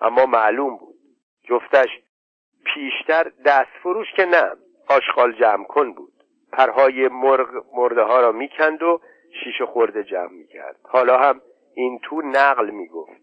اما 0.00 0.26
معلوم 0.26 0.76
بود. 0.76 0.94
جفتش 1.42 1.88
پیشتر 2.64 3.32
دست 3.44 3.70
فروش 3.82 4.12
که 4.16 4.24
نه 4.24 4.50
آشغال 4.88 5.32
جمع 5.32 5.64
کن 5.64 5.92
بود. 5.92 6.12
پرهای 6.52 7.08
مرغ 7.08 7.64
مرده 7.74 8.02
ها 8.02 8.20
را 8.20 8.32
می‌کند 8.32 8.82
و 8.82 9.00
شیشه 9.44 9.66
خورده 9.66 10.04
جمع 10.04 10.32
می‌کرد. 10.32 10.76
حالا 10.82 11.18
هم 11.18 11.40
این 11.74 12.00
تو 12.02 12.22
نقل 12.24 12.70
می‌گفت. 12.70 13.20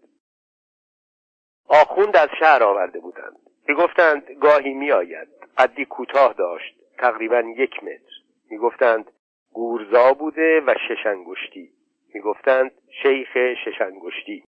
آخوند 1.68 2.16
از 2.16 2.28
شهر 2.38 2.62
آورده 2.62 3.00
بودند. 3.00 3.51
می‌گفتند 3.68 4.22
گاهی 4.40 4.74
میآید. 4.74 5.28
قدی 5.58 5.84
کوتاه 5.84 6.32
داشت 6.32 6.74
تقریبا 6.98 7.42
یک 7.56 7.84
متر. 7.84 8.12
می‌گفتند 8.50 9.10
گورزا 9.52 10.12
بوده 10.12 10.60
و 10.66 10.74
ششنگشتی 10.88 11.70
می‌گفتند 12.14 12.70
شیخ 13.02 13.28
ششنگشتی 13.64 14.44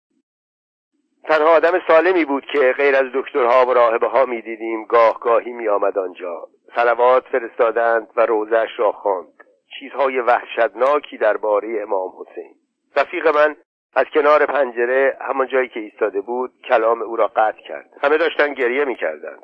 تنها 1.25 1.57
آدم 1.57 1.81
سالمی 1.89 2.25
بود 2.25 2.47
که 2.53 2.73
غیر 2.73 2.97
از 2.97 3.07
دکترها 3.15 3.67
و 3.67 3.75
راهبه 3.75 4.07
ها 4.07 4.25
می‌دیدیم 4.25 4.85
گاه 4.85 5.21
گاهی 5.21 5.53
می 5.53 5.69
آمد 5.69 5.99
آنجا. 5.99 6.49
سلوات 6.77 7.25
فرستادند 7.25 8.09
و 8.17 8.27
روزش 8.27 8.69
را 8.77 8.93
خواند. 8.93 9.45
چیزهای 9.79 10.21
وحشتناکی 10.21 11.19
درباره 11.19 11.83
امام 11.83 12.12
حسین. 12.21 12.55
رفیق 12.97 13.37
من 13.37 13.57
از 13.97 14.07
کنار 14.14 14.47
پنجره 14.47 15.16
همان 15.20 15.49
جایی 15.49 15.68
که 15.68 15.80
ایستاده 15.80 16.20
بود 16.20 16.53
کلام 16.64 17.03
او 17.03 17.16
را 17.16 17.26
قطع 17.26 17.61
کرد. 17.61 17.90
همه 18.03 18.16
داشتن 18.18 18.55
گریه 18.55 18.84
می‌کردند. 18.84 19.42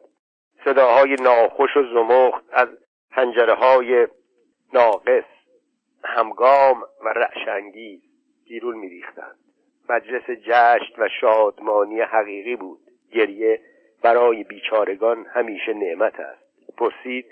صداهای 0.64 1.14
ناخوش 1.14 1.76
و 1.76 1.82
زمخت 1.82 2.44
از 2.52 2.68
پنجره 3.10 3.54
های 3.54 4.08
ناقص 4.72 5.24
همگام 6.04 6.82
و 7.04 7.08
رعشنگیز 7.08 8.00
بیرون 8.48 8.76
میریختند. 8.76 9.38
مجلس 9.88 10.30
جشن 10.30 11.02
و 11.02 11.08
شادمانی 11.20 12.00
حقیقی 12.00 12.56
بود. 12.56 12.80
گریه 13.12 13.60
برای 14.02 14.44
بیچارگان 14.44 15.26
همیشه 15.26 15.72
نعمت 15.72 16.20
است. 16.20 16.76
پرسید 16.76 17.26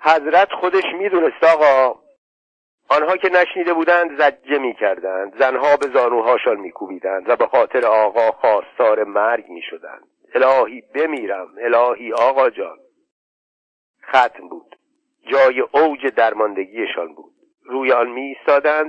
حضرت 0.00 0.52
خودش 0.52 0.84
می‌دونست 0.98 1.44
آقا 1.44 2.00
آنها 2.90 3.16
که 3.16 3.28
نشنیده 3.28 3.72
بودند 3.74 4.18
زجه 4.18 4.58
می‌کردند. 4.58 5.38
زنها 5.38 5.76
به 5.76 5.86
زانوهاشان 5.86 6.56
میکوبیدند 6.56 7.28
و 7.28 7.36
به 7.36 7.46
خاطر 7.46 7.86
آقا 7.86 8.30
خواستار 8.30 9.04
مرگ 9.04 9.48
می‌شدند. 9.48 10.08
الهی 10.34 10.82
بمیرم 10.94 11.48
الهی 11.60 12.12
آقا 12.12 12.50
جان. 12.50 12.78
ختم 14.08 14.48
بود. 14.48 14.76
جای 15.32 15.60
اوج 15.60 16.06
درماندگیشان 16.06 17.14
بود. 17.14 17.32
روی 17.64 17.92
آن 17.92 18.10
می 18.10 18.36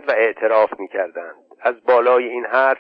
و 0.08 0.12
اعتراف 0.18 0.80
می 0.80 0.88
کردند. 0.88 1.36
از 1.62 1.84
بالای 1.84 2.30
این 2.30 2.46
حرف 2.46 2.78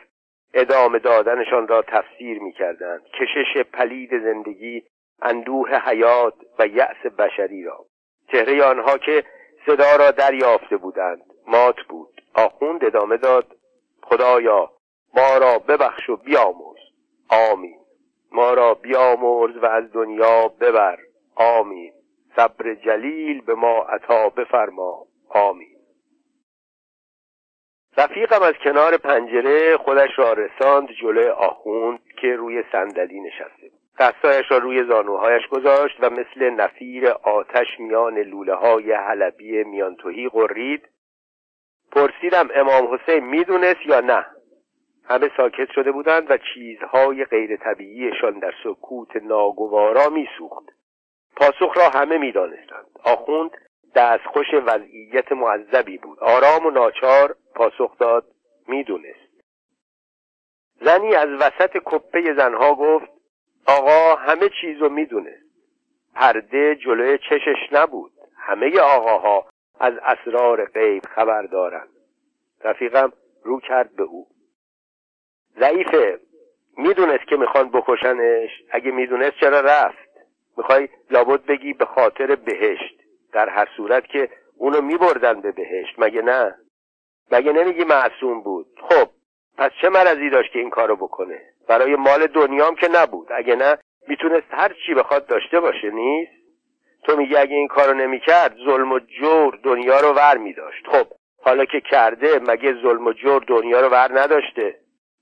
ادامه 0.53 0.99
دادنشان 0.99 1.67
را 1.67 1.81
تفسیر 1.81 2.39
می 2.39 2.51
کردند. 2.51 3.01
کشش 3.03 3.63
پلید 3.73 4.09
زندگی 4.23 4.83
اندوه 5.21 5.75
حیات 5.75 6.33
و 6.59 6.67
یأس 6.67 7.05
بشری 7.17 7.63
را. 7.63 7.85
چهره 8.31 8.63
آنها 8.63 8.97
که 8.97 9.23
صدا 9.69 9.95
را 9.95 10.11
دریافته 10.11 10.77
بودند. 10.77 11.21
مات 11.47 11.75
بود. 11.89 12.21
آخوند 12.35 12.85
ادامه 12.85 13.17
داد 13.17 13.55
خدایا 14.03 14.71
ما 15.13 15.37
را 15.37 15.59
ببخش 15.59 16.09
و 16.09 16.15
بیامرز. 16.15 16.79
آمین. 17.29 17.79
ما 18.31 18.53
را 18.53 18.73
بیامرز 18.73 19.57
و 19.57 19.65
از 19.65 19.91
دنیا 19.91 20.47
ببر. 20.47 20.97
آمین. 21.35 21.93
صبر 22.35 22.73
جلیل 22.73 23.41
به 23.41 23.55
ما 23.55 23.81
عطا 23.81 24.29
بفرما. 24.29 25.05
آمین. 25.29 25.77
رفیقم 27.97 28.41
از 28.41 28.53
کنار 28.63 28.97
پنجره 28.97 29.77
خودش 29.77 30.09
را 30.17 30.33
رساند 30.33 30.89
جلوی 31.01 31.27
آخوند 31.27 31.99
که 32.21 32.27
روی 32.27 32.63
صندلی 32.71 33.19
نشسته 33.19 33.69
بود. 33.69 33.78
دستایش 33.99 34.51
را 34.51 34.57
روی 34.57 34.83
زانوهایش 34.83 35.47
گذاشت 35.47 35.97
و 35.99 36.09
مثل 36.09 36.49
نفیر 36.49 37.07
آتش 37.07 37.67
میان 37.79 38.17
لوله 38.17 38.53
های 38.53 38.91
حلبی 38.91 39.63
میانتوهی 39.63 40.29
قرید 40.29 40.89
پرسیدم 41.91 42.49
امام 42.55 42.93
حسین 42.93 43.19
می‌دونست 43.19 43.85
یا 43.85 43.99
نه؟ 43.99 44.25
همه 45.05 45.31
ساکت 45.37 45.71
شده 45.75 45.91
بودند 45.91 46.31
و 46.31 46.37
چیزهای 46.53 47.25
غیر 47.25 47.57
طبیعیشان 47.57 48.39
در 48.39 48.53
سکوت 48.63 49.15
ناگوارا 49.15 50.09
میسوخت. 50.09 50.65
پاسخ 51.35 51.77
را 51.77 51.89
همه 51.89 52.17
می‌دانستند. 52.17 52.85
آخوند 53.03 53.51
دستخوش 53.95 54.47
وضعیت 54.53 55.31
معذبی 55.31 55.97
بود. 55.97 56.19
آرام 56.19 56.65
و 56.65 56.69
ناچار 56.69 57.35
پاسخ 57.55 57.97
داد 57.97 58.25
می‌دونست. 58.67 59.29
زنی 60.81 61.15
از 61.15 61.29
وسط 61.29 61.77
کپه 61.85 62.33
زنها 62.33 62.75
گفت 62.75 63.18
آقا 63.77 64.15
همه 64.15 64.49
چیزو 64.61 64.89
می‌دونست 64.89 65.49
پرده 66.15 66.75
جلوی 66.75 67.17
چشش 67.17 67.69
نبود. 67.71 68.11
همه 68.37 68.79
آقاها 68.79 69.49
از 69.79 69.93
اسرار 70.03 70.65
غیب 70.65 71.03
خبر 71.15 71.41
دارند. 71.41 71.89
رفیقم 72.63 73.13
رو 73.43 73.59
کرد 73.59 73.95
به 73.95 74.03
او. 74.03 74.27
ضعیفه. 75.59 76.19
می‌دونست 76.77 77.27
که 77.27 77.37
می‌خوان 77.37 77.69
بکشنش. 77.69 78.49
اگه 78.71 78.91
می‌دونست 78.91 79.35
چرا 79.39 79.59
رفت؟ 79.59 80.09
می‌خوای 80.57 80.89
لابد 81.11 81.45
بگی 81.45 81.73
به 81.73 81.85
خاطر 81.85 82.35
بهشت. 82.35 82.99
در 83.33 83.49
هر 83.49 83.67
صورت 83.77 84.07
که 84.07 84.29
اونو 84.57 84.81
میبردن 84.81 85.41
به 85.41 85.51
بهشت. 85.51 85.95
مگه 85.97 86.21
نه؟ 86.21 86.55
مگه 87.31 87.51
نمیگی 87.51 87.83
معصوم 87.83 88.41
بود؟ 88.41 88.67
خب 88.89 89.09
پس 89.57 89.71
چه 89.81 89.89
مرضی 89.89 90.29
داشت 90.29 90.51
که 90.51 90.59
این 90.59 90.69
کارو 90.69 90.95
بکنه؟ 90.95 91.41
برای 91.69 91.95
مال 91.95 92.27
دنیام 92.27 92.75
که 92.75 92.87
نبود. 92.87 93.27
اگه 93.31 93.55
نه 93.55 93.77
می‌تونست 94.07 94.47
هر 94.49 94.75
چی 94.85 94.93
بخواد 94.93 95.25
داشته 95.25 95.59
باشه 95.59 95.89
نیست؟ 95.89 96.31
تو 97.03 97.17
میگی 97.17 97.35
اگه 97.35 97.55
این 97.55 97.67
کارو 97.67 97.93
نمی‌کرد 97.93 98.55
ظلم 98.65 98.91
و 98.91 98.99
جور 98.99 99.59
دنیا 99.63 99.99
رو 99.99 100.13
ور 100.13 100.37
میداشت. 100.37 100.87
خب 100.87 101.07
حالا 101.43 101.65
که 101.65 101.81
کرده 101.81 102.39
مگه 102.39 102.73
ظلم 102.73 103.07
و 103.07 103.13
جور 103.13 103.43
دنیا 103.47 103.81
رو 103.81 103.87
ور 103.87 104.19
نداشته؟ 104.19 104.75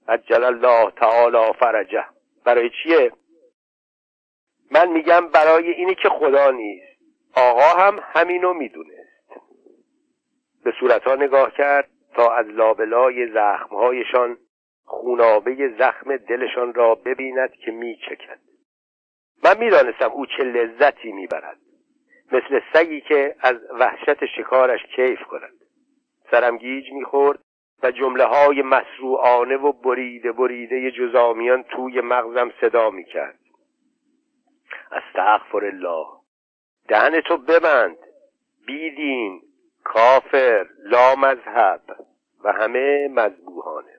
عجل 0.07 0.43
الله 0.43 0.91
تعالی 0.91 1.53
فرجه. 1.59 2.05
برای 2.45 2.69
چیه؟ 2.83 3.11
من 4.71 4.89
میگم 4.89 5.27
برای 5.27 5.71
اینی 5.71 5.95
که 5.95 6.09
خدا 6.09 6.51
نیست. 6.51 6.97
آقا 7.35 7.81
هم 7.81 7.99
همینو 8.01 8.53
می‌دونست. 8.53 8.97
به 10.63 10.73
صورتها 10.79 11.15
نگاه 11.15 11.51
کرد 11.57 11.89
تا 12.15 12.31
از 12.31 12.45
لابلای 12.45 13.27
زخمهایشان 13.33 14.37
خونابه 14.87 15.75
زخم 15.79 16.17
دلشان 16.17 16.73
را 16.73 16.95
ببیند 16.95 17.51
که 17.51 17.71
میچکد 17.71 18.39
من 19.43 19.57
می‌دانستم 19.57 20.11
او 20.11 20.25
چه 20.25 20.43
لذتی 20.43 21.11
می‌برد. 21.11 21.57
مثل 22.31 22.61
سگی 22.73 23.01
که 23.01 23.35
از 23.39 23.55
وحشت 23.79 24.25
شکارش 24.25 24.79
کیف 24.95 25.19
کند. 25.23 25.53
سرم 26.31 26.57
گیج 26.57 26.91
می‌خورد 26.91 27.39
و 27.83 27.91
جمله 27.91 28.25
های 28.25 28.61
مسروعانه 28.61 29.57
و 29.57 29.71
بریده 29.71 30.31
بریده 30.31 30.91
جزامیان 30.91 31.63
توی 31.63 32.01
مغزم 32.01 32.51
صدا 32.61 32.89
می‌کرد. 32.89 33.39
استغفر 34.91 35.65
الله. 35.65 36.07
دهن 36.87 37.21
تو 37.21 37.37
ببند. 37.37 37.97
بیدین. 38.67 39.41
کافر. 39.83 40.65
لا 40.83 41.15
مذهب 41.15 41.81
و 42.43 42.51
همه 42.51 43.07
مذبوحانه. 43.07 43.96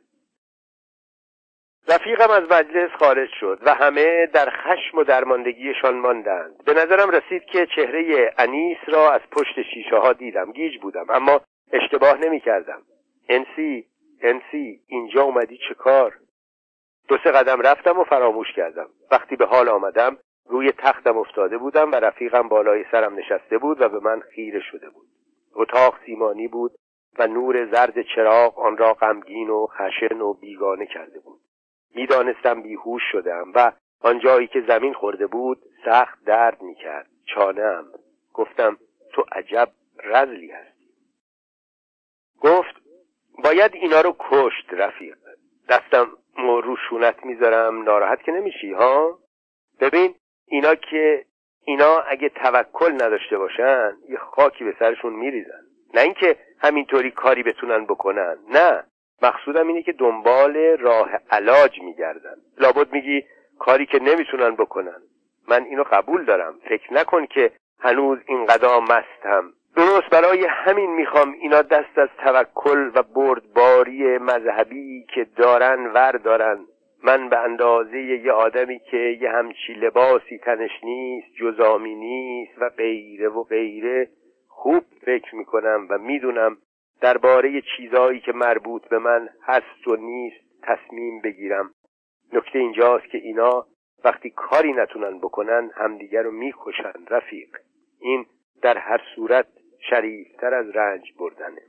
رفیقم 1.88 2.30
از 2.30 2.42
مجلس 2.42 2.90
خارج 2.90 3.28
شد 3.40 3.58
و 3.62 3.74
همه 3.74 4.26
در 4.26 4.50
خشم 4.50 4.98
و 4.98 5.04
درماندگیشان 5.04 5.98
ماندند. 5.98 6.64
به 6.64 6.74
نظرم 6.74 7.10
رسید 7.10 7.44
که 7.44 7.66
چهره 7.76 8.34
انیس 8.38 8.78
را 8.86 9.12
از 9.12 9.20
پشت 9.32 9.62
شیشه 9.74 9.96
ها 9.96 10.12
دیدم. 10.12 10.52
گیج 10.52 10.78
بودم 10.78 11.06
اما 11.08 11.40
اشتباه 11.72 12.18
نمی 12.18 12.40
کردم 12.40 12.82
انسی 13.28 13.86
انسی 14.22 14.80
اینجا 14.86 15.22
اومدی 15.22 15.58
چه 15.68 15.74
کار؟ 15.74 16.14
دو 17.08 17.16
سه 17.24 17.30
قدم 17.30 17.60
رفتم 17.60 17.98
و 17.98 18.04
فراموش 18.04 18.52
کردم. 18.56 18.88
وقتی 19.10 19.36
به 19.36 19.46
حال 19.46 19.68
آمدم 19.68 20.16
روی 20.46 20.72
تختم 20.72 21.18
افتاده 21.18 21.58
بودم 21.58 21.92
و 21.92 21.94
رفیقم 21.94 22.48
بالای 22.48 22.84
سرم 22.90 23.14
نشسته 23.14 23.58
بود 23.58 23.80
و 23.80 23.88
به 23.88 24.00
من 24.00 24.20
خیره 24.20 24.60
شده 24.60 24.90
بود. 24.90 25.06
اتاق 25.54 25.94
سیمانی 26.06 26.48
بود 26.48 26.72
و 27.18 27.26
نور 27.26 27.66
زرد 27.66 28.02
چراغ 28.02 28.58
آن 28.58 28.76
را 28.76 28.92
غمگین 28.92 29.50
و 29.50 29.66
خشن 29.66 30.20
و 30.20 30.32
بیگانه 30.32 30.86
کرده 30.86 31.20
بود. 31.20 31.40
می‌دانستم 31.98 32.62
بیهوش 32.62 33.02
شدم 33.12 33.52
و 33.54 33.72
آنجایی 34.00 34.46
که 34.46 34.60
زمین 34.68 34.94
خورده 34.94 35.26
بود 35.26 35.62
سخت 35.84 36.24
درد 36.24 36.62
می‌کرد. 36.62 37.06
چانم 37.24 37.84
گفتم 38.34 38.76
تو 39.12 39.24
عجب 39.32 39.68
رزلی 40.04 40.50
هستی. 40.50 40.88
گفت 42.40 42.74
باید 43.44 43.74
اینا 43.74 44.00
رو 44.00 44.16
کشت 44.18 44.66
رفیق. 44.72 45.16
دستم 45.68 46.06
رو 46.36 46.76
شونت 46.88 47.24
می‌ذارم 47.24 47.82
ناراحت 47.82 48.22
که 48.22 48.32
نمیشی 48.32 48.72
ها؟ 48.72 49.18
ببین 49.80 50.14
اینا 50.46 50.74
که 50.74 51.24
اینا 51.64 51.98
اگه 52.00 52.28
توکل 52.28 52.92
نداشته 52.92 53.38
باشن 53.38 53.96
یه 54.08 54.18
خاکی 54.18 54.64
به 54.64 54.76
سرشون 54.78 55.12
میریزن. 55.12 55.60
نه 55.94 56.00
اینکه 56.00 56.36
همینطوری 56.58 57.10
کاری 57.10 57.42
بتونن 57.42 57.84
بکنن 57.84 58.38
نه. 58.50 58.84
مقصودم 59.22 59.68
اینه 59.68 59.82
که 59.82 59.92
دنبال 59.92 60.56
راه 60.56 61.10
علاج 61.30 61.80
میگردن 61.80 62.34
لابد 62.58 62.92
میگی 62.92 63.24
کاری 63.58 63.86
که 63.86 63.98
نمی‌تونن 63.98 64.50
بکنن. 64.50 65.02
من 65.48 65.64
اینو 65.64 65.84
قبول 65.92 66.24
دارم. 66.24 66.54
فکر 66.68 66.94
نکن 66.94 67.26
که 67.26 67.52
هنوز 67.80 68.18
اینقدر 68.26 68.78
مستم. 68.78 69.52
درست 69.76 70.10
برای 70.10 70.44
همین 70.44 70.90
می‌خوام 70.90 71.32
اینا 71.32 71.62
دست 71.62 71.98
از 71.98 72.08
توکل 72.24 72.90
و 72.94 73.02
بردباری 73.02 74.18
مذهبی 74.18 75.06
که 75.14 75.26
دارن 75.36 75.86
ور 75.86 76.12
دارن 76.12 76.58
من 77.04 77.28
به 77.28 77.38
اندازه 77.38 77.98
یه 77.98 78.32
آدمی 78.32 78.80
که 78.90 78.96
یه 78.96 79.30
همچی 79.30 79.72
لباسی 79.72 80.38
تنش 80.38 80.70
نیست 80.82 81.26
جزامی 81.40 81.94
نیست 81.94 82.52
و 82.58 82.68
غیره 82.68 83.28
و 83.28 83.42
غیره 83.42 84.08
خوب 84.48 84.84
فکر 85.06 85.34
می‌کنم 85.34 85.86
و 85.90 85.98
می‌دونم 85.98 86.56
درباره 87.00 87.62
چیزایی 87.76 88.20
که 88.20 88.32
مربوط 88.32 88.88
به 88.88 88.98
من 88.98 89.28
هست 89.42 89.88
و 89.88 89.96
نیست 89.96 90.62
تصمیم 90.62 91.20
بگیرم. 91.20 91.74
نکته 92.32 92.58
اینجاست 92.58 93.06
که 93.06 93.18
اینا 93.18 93.66
وقتی 94.04 94.30
کاری 94.30 94.72
نتونن 94.72 95.18
بکنن 95.18 95.70
همدیگر 95.74 96.22
رو 96.22 96.30
می‌کشن 96.30 97.06
رفیق. 97.10 97.56
این 98.00 98.26
در 98.62 98.78
هر 98.78 99.00
صورت 99.14 99.46
شریفتر 99.90 100.54
از 100.54 100.70
رنج 100.76 101.12
بردنه. 101.18 101.62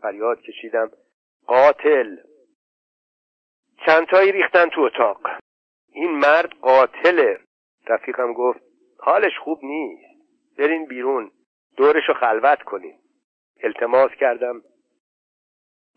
فریاد 0.00 0.40
کشیدم 0.40 0.90
قاتل! 1.46 2.16
چندتایی 3.86 4.32
ریختن 4.32 4.68
تو 4.68 4.80
اتاق؟ 4.80 5.20
این 5.92 6.10
مرد 6.10 6.52
قاتله. 6.60 7.40
رفیقم 7.86 8.32
گفت 8.32 8.60
حالش 8.98 9.38
خوب 9.38 9.58
نیست. 9.62 10.04
برین 10.58 10.86
بیرون. 10.86 11.30
دورشو 11.76 12.14
خلوت 12.14 12.62
کنین. 12.62 12.98
التماس 13.64 14.10
کردم. 14.10 14.62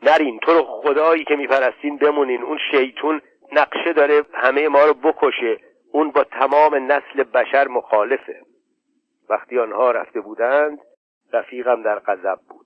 نرین 0.04 0.40
تو 0.40 0.52
رو 0.52 0.64
خدایی 0.64 1.24
که 1.24 1.36
میپرستین 1.36 1.98
بمونین. 1.98 2.44
اون 2.44 2.58
شیطون 2.72 3.22
نقشه 3.52 3.94
داره 3.94 4.24
همه 4.34 4.68
ما 4.68 4.86
رو 4.86 4.94
بکشه. 4.94 5.60
اون 5.92 6.12
با 6.12 6.24
تمام 6.24 6.92
نسل 6.92 7.24
بشر 7.24 7.68
مخالفه. 7.68 8.42
وقتی 9.30 9.60
آنها 9.60 9.92
رفته 9.92 10.22
بودند 10.22 10.80
رفیقم 11.34 11.84
در 11.84 12.00
غضب 12.00 12.40
بود. 12.50 12.66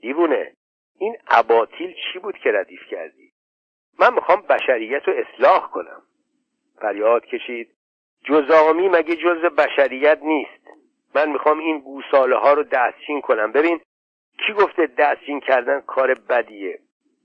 دیوونه 0.00 0.52
این 0.98 1.16
اباطیل 1.28 1.94
چی 1.94 2.18
بود 2.18 2.38
که 2.38 2.52
ردیف 2.52 2.80
کردی؟ 2.90 3.32
من 3.98 4.14
می‌خوام 4.14 4.40
بشریت 4.40 5.02
رو 5.08 5.14
اصلاح 5.14 5.70
کنم. 5.70 6.02
فریاد 6.80 7.26
کشید. 7.26 7.68
جزامی 8.24 8.88
مگه 8.88 9.16
جز 9.16 9.42
بشریت 9.42 10.18
نیست؟ 10.22 10.66
من 11.14 11.32
می‌خوام 11.32 11.58
این 11.58 11.80
گوساله 11.80 12.36
ها 12.36 12.52
رو 12.52 12.62
دستچین 12.62 13.20
کنم. 13.20 13.52
ببین 13.52 13.80
کی 14.46 14.52
گفته 14.52 14.86
دستچین 14.86 15.40
کردن 15.40 15.80
کار 15.80 16.14
بدیه؟ 16.14 16.78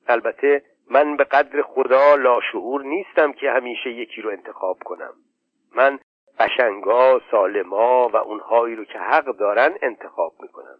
البته 0.07 0.63
من 0.89 1.17
به 1.17 1.23
قدر 1.23 1.61
خدا 1.61 2.15
لاشعور 2.15 2.83
نیستم 2.83 3.31
که 3.31 3.51
همیشه 3.51 3.89
یکی 3.89 4.21
رو 4.21 4.29
انتخاب 4.29 4.77
کنم. 4.85 5.13
من 5.75 5.99
قشنگا 6.39 7.21
سالما 7.31 8.07
و 8.07 8.15
اونهایی 8.15 8.75
رو 8.75 8.85
که 8.85 8.99
حق 8.99 9.37
دارن 9.37 9.77
انتخاب 9.81 10.33
می‌کنم. 10.41 10.77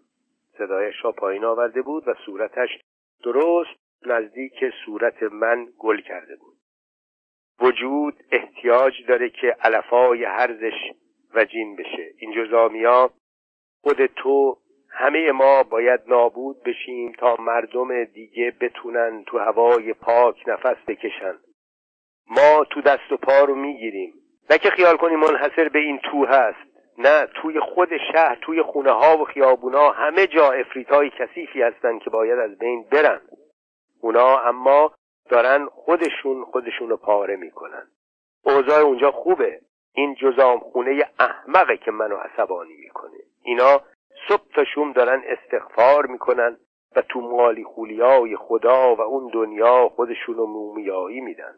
صدایش 0.58 0.96
را 1.04 1.12
پایین 1.12 1.46
آورده 1.46 1.82
بود 1.82 2.08
و 2.08 2.14
صورتش 2.26 2.70
درست 3.24 3.80
نزدیک 4.06 4.64
صورت 4.86 5.24
من 5.24 5.68
گل 5.80 6.02
کرده 6.02 6.36
بود. 6.36 6.58
وجود 7.60 8.24
احتیاج 8.32 8.94
داره 9.08 9.30
که 9.30 9.56
علفای 9.62 10.24
هرزش 10.24 10.92
و 11.34 11.46
جین 11.46 11.76
بشه. 11.76 12.12
این 12.18 12.34
جزامیا 12.34 13.12
خود 13.84 14.06
تو 14.06 14.58
همه 14.92 15.32
ما 15.32 15.64
باید 15.64 16.02
نابود 16.08 16.64
بشیم 16.64 17.12
تا 17.12 17.36
مردم 17.40 18.04
دیگه 18.04 18.54
بتونن 18.62 19.24
تو 19.28 19.40
هوای 19.40 19.94
پاک 19.94 20.44
نفس 20.48 20.78
بکشن. 20.88 21.36
ما 22.28 22.66
تو 22.70 22.82
دست 22.82 23.12
و 23.12 23.18
پا 23.18 23.44
رو 23.44 23.56
می‌گیریم. 23.56 24.14
نه 24.50 24.58
که 24.58 24.70
خیال 24.70 24.98
کنی 24.98 25.16
منحصر 25.16 25.70
به 25.70 25.80
این 25.80 26.00
تو 26.00 26.26
هست. 26.26 26.72
نه 26.98 27.26
توی 27.26 27.60
خود 27.60 27.90
شهر 28.14 28.38
توی 28.42 28.62
خونه 28.62 28.92
ها 28.92 29.18
و 29.18 29.26
خیابونا 29.26 29.92
همه 29.92 30.28
جا 30.28 30.52
افریت 30.52 30.90
های 30.90 31.10
کثیفی 31.20 31.62
هستن 31.62 32.00
که 32.00 32.10
باید 32.10 32.40
از 32.40 32.58
بین 32.58 32.86
برن. 32.92 33.22
اونا 34.02 34.38
اما 34.38 34.94
دارن 35.30 35.66
خودشون 35.66 36.44
خودشون 36.44 36.90
رو 36.90 36.98
پاره 36.98 37.36
می‌کنن. 37.36 37.88
اوضاع 38.44 38.80
اونجا 38.80 39.12
خوبه. 39.12 39.62
این 39.94 40.16
جزام 40.16 40.60
خونه 40.60 41.06
احمقه 41.20 41.78
که 41.78 41.92
منو 41.92 42.16
عصبانی 42.16 42.74
می‌کنه. 42.74 43.18
اینا 43.44 43.82
صبح 44.28 44.44
تا 44.56 44.64
شوم 44.64 44.92
دارن 44.92 45.24
استغفار 45.26 46.06
می‌کنن 46.06 46.58
و 46.96 47.02
تو 47.02 47.22
مالی 47.22 47.64
خولیای 47.64 48.36
خدا 48.36 48.96
و 48.96 49.02
اون 49.02 49.32
دنیا 49.34 49.90
خودشون 49.90 50.36
رو 50.36 50.46
مومیایی 50.46 51.22
میدن. 51.22 51.56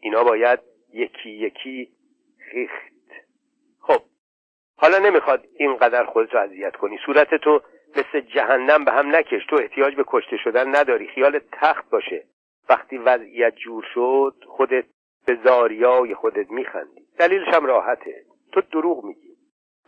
اینا 0.00 0.24
باید 0.24 0.58
یکی 0.92 1.30
یکی 1.30 1.88
ریخت. 2.52 2.92
خب 3.80 4.02
حالا 4.76 4.98
نمی‌خواد 4.98 5.44
اینقدر 5.56 6.04
خودت 6.04 6.34
رو 6.34 6.40
اذیت 6.40 6.76
کنی. 6.76 6.98
صورت 7.06 7.34
تو 7.34 7.60
مثل 7.96 8.20
جهنم 8.20 8.84
به 8.84 8.92
هم 8.92 9.16
نکش. 9.16 9.46
تو 9.50 9.56
احتیاج 9.56 9.94
به 9.94 10.04
کشته 10.06 10.36
شدن 10.36 10.76
نداری. 10.76 11.06
خیال 11.06 11.40
تخت 11.52 11.90
باشه. 11.90 12.24
وقتی 12.68 12.98
وضعیت 12.98 13.54
جور 13.56 13.84
شد 13.94 14.34
خودت 14.48 14.84
به 15.26 15.38
زاریای 15.44 16.14
خودت 16.14 16.50
میخندی. 16.50 17.06
دلیلش 17.18 17.54
هم 17.54 17.66
راحته. 17.66 18.24
تو 18.52 18.60
دروغ 18.60 19.04
میگی. 19.04 19.25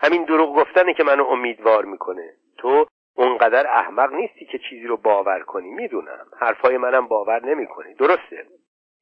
همین 0.00 0.24
دروغ 0.24 0.56
گفتنه 0.56 0.94
که 0.94 1.04
منو 1.04 1.24
امیدوار 1.24 1.84
می‌کنه. 1.84 2.32
تو 2.58 2.86
اونقدر 3.16 3.66
احمق 3.66 4.12
نیستی 4.12 4.44
که 4.44 4.58
چیزی 4.58 4.86
رو 4.86 4.96
باور 4.96 5.40
کنی. 5.40 5.70
می‌دونم. 5.70 6.26
حرفای 6.40 6.76
منم 6.76 7.06
باور 7.06 7.46
نمی‌کنی. 7.46 7.94
درسته. 7.94 8.46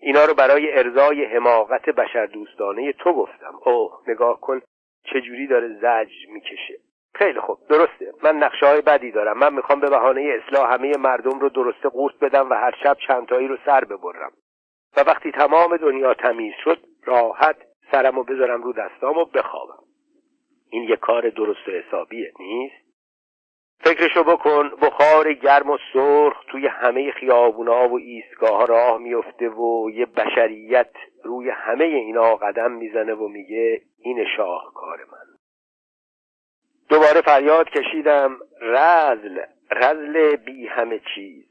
اینا 0.01 0.25
رو 0.25 0.35
برای 0.35 0.79
ارزای 0.79 1.25
حماقت 1.25 1.91
بشردوستانه 1.91 2.93
تو 2.93 3.13
گفتم. 3.13 3.55
اوه 3.65 4.03
نگاه 4.09 4.41
کن 4.41 4.61
چجوری 5.05 5.47
داره 5.47 5.69
زجر 5.69 6.33
می‌کشه. 6.33 6.79
خیلی 7.15 7.41
خوب. 7.41 7.59
درسته. 7.69 8.13
من 8.23 8.37
نقشه 8.37 8.67
های 8.67 8.81
بدی 8.81 9.11
دارم. 9.11 9.39
من 9.39 9.55
می‌خوام 9.55 9.81
به 9.81 9.91
بهانه 9.91 10.41
اصلاح 10.43 10.75
همه 10.75 10.97
مردم 10.97 11.39
رو 11.39 11.49
درسته 11.49 11.89
قورت 11.89 12.19
بدم 12.21 12.51
و 12.51 12.55
هر 12.55 12.75
شب 12.83 12.97
چندتایی 13.09 13.49
رو 13.49 13.57
سر 13.67 13.85
ببرم. 13.85 14.33
و 14.97 15.01
وقتی 15.01 15.33
تمام 15.33 15.77
دنیا 15.77 16.15
تمیز 16.15 16.55
شد 16.65 16.79
راحت 17.05 17.57
سرمو 17.93 18.23
بذارم 18.23 18.63
رو 18.63 18.73
دستام 18.73 19.19
و 19.19 19.25
بخوابم. 19.25 19.86
این 20.71 20.83
یه 20.83 20.97
کار 20.97 21.29
درست 21.29 21.69
و 21.69 21.71
حسابیه 21.71 22.33
نیست؟ 22.39 22.87
فکرشو 23.81 24.25
بکن 24.25 24.71
بخار 24.83 25.33
گرم 25.33 25.71
و 25.71 25.79
سرخ 25.93 26.45
توی 26.49 26.67
همه 26.67 27.13
خیابونا 27.13 27.89
و 27.89 27.99
ایستگاه 27.99 28.67
راه 28.67 28.99
میفته 28.99 29.49
و 29.49 29.91
یه 29.91 30.07
بشریت 30.07 30.91
روی 31.25 31.51
همه 31.51 31.85
اینا 31.85 32.37
قدم 32.37 32.73
می‌زنه 32.73 33.15
و 33.15 33.29
میگه 33.29 33.83
این 33.99 34.27
شاهکار 34.37 34.99
من. 35.13 35.37
دوباره 36.89 37.21
فریاد 37.21 37.71
کشیدم 37.71 38.39
رزل 38.61 39.41
رزل 39.71 40.37
بی 40.37 40.67
همه 40.67 41.01
چیز. 41.15 41.45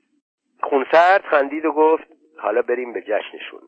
خونسرد 0.63 1.22
خندید 1.22 1.66
و 1.66 1.72
گفت 1.72 2.07
حالا 2.38 2.61
بریم 2.61 2.93
به 2.93 3.01
جشنشون. 3.01 3.61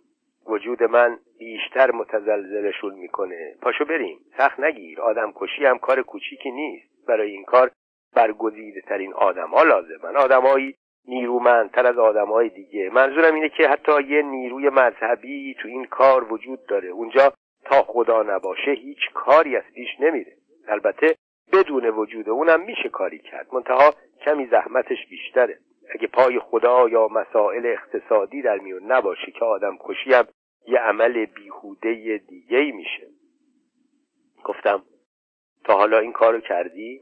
وجود 0.49 0.83
من 0.83 1.19
بیشتر 1.39 1.91
متزلزلشون 1.91 2.93
می‌کنه. 2.93 3.55
پاشو 3.61 3.85
بریم. 3.85 4.19
سخت 4.37 4.59
نگیر. 4.59 5.01
آدم 5.01 5.33
کشی 5.35 5.65
هم 5.65 5.77
کار 5.77 6.01
کوچیکی 6.01 6.51
نیست. 6.51 7.05
برای 7.07 7.31
این 7.31 7.43
کار 7.43 7.71
برگزیده 8.15 8.81
ترین 8.81 9.13
آدم 9.13 9.49
ها 9.49 9.63
لازمن 9.63 10.15
آدمایی 10.15 10.75
نیرومندتر 11.07 11.87
از 11.87 11.97
آدمهای 11.97 12.49
دیگه. 12.49 12.89
منظورم 12.89 13.35
اینه 13.35 13.49
که 13.49 13.67
حتی 13.67 14.01
یه 14.01 14.21
نیروی 14.21 14.69
مذهبی 14.69 15.55
تو 15.61 15.67
این 15.67 15.85
کار 15.85 16.33
وجود 16.33 16.65
داره. 16.65 16.89
اونجا 16.89 17.33
تا 17.65 17.83
خدا 17.83 18.23
نباشه 18.23 18.71
هیچ 18.71 18.99
کاری 19.13 19.57
از 19.57 19.63
پیش 19.75 19.89
نمیره. 19.99 20.33
البته 20.67 21.15
بدون 21.53 21.85
وجود 21.85 22.29
اونم 22.29 22.61
میشه 22.61 22.89
کاری 22.89 23.19
کرد. 23.19 23.47
منتها 23.53 23.93
کمی 24.25 24.45
زحمتش 24.45 25.07
بیشتره. 25.09 25.57
اگه 25.95 26.07
پای 26.07 26.39
خدا 26.39 26.89
یا 26.89 27.07
مسائل 27.07 27.65
اقتصادی 27.65 28.41
در 28.41 28.57
میون 28.57 28.91
نباشه 28.91 29.31
که 29.31 29.45
آدم 29.45 29.77
کشی 29.79 30.13
هم 30.13 30.27
یه 30.67 30.79
عمل 30.79 31.25
بیهوده 31.25 32.21
دیگه 32.27 32.71
میشه. 32.71 33.07
گفتم 34.43 34.83
تا 35.63 35.77
حالا 35.77 35.99
این 35.99 36.11
کارو 36.11 36.39
کردی؟ 36.39 37.01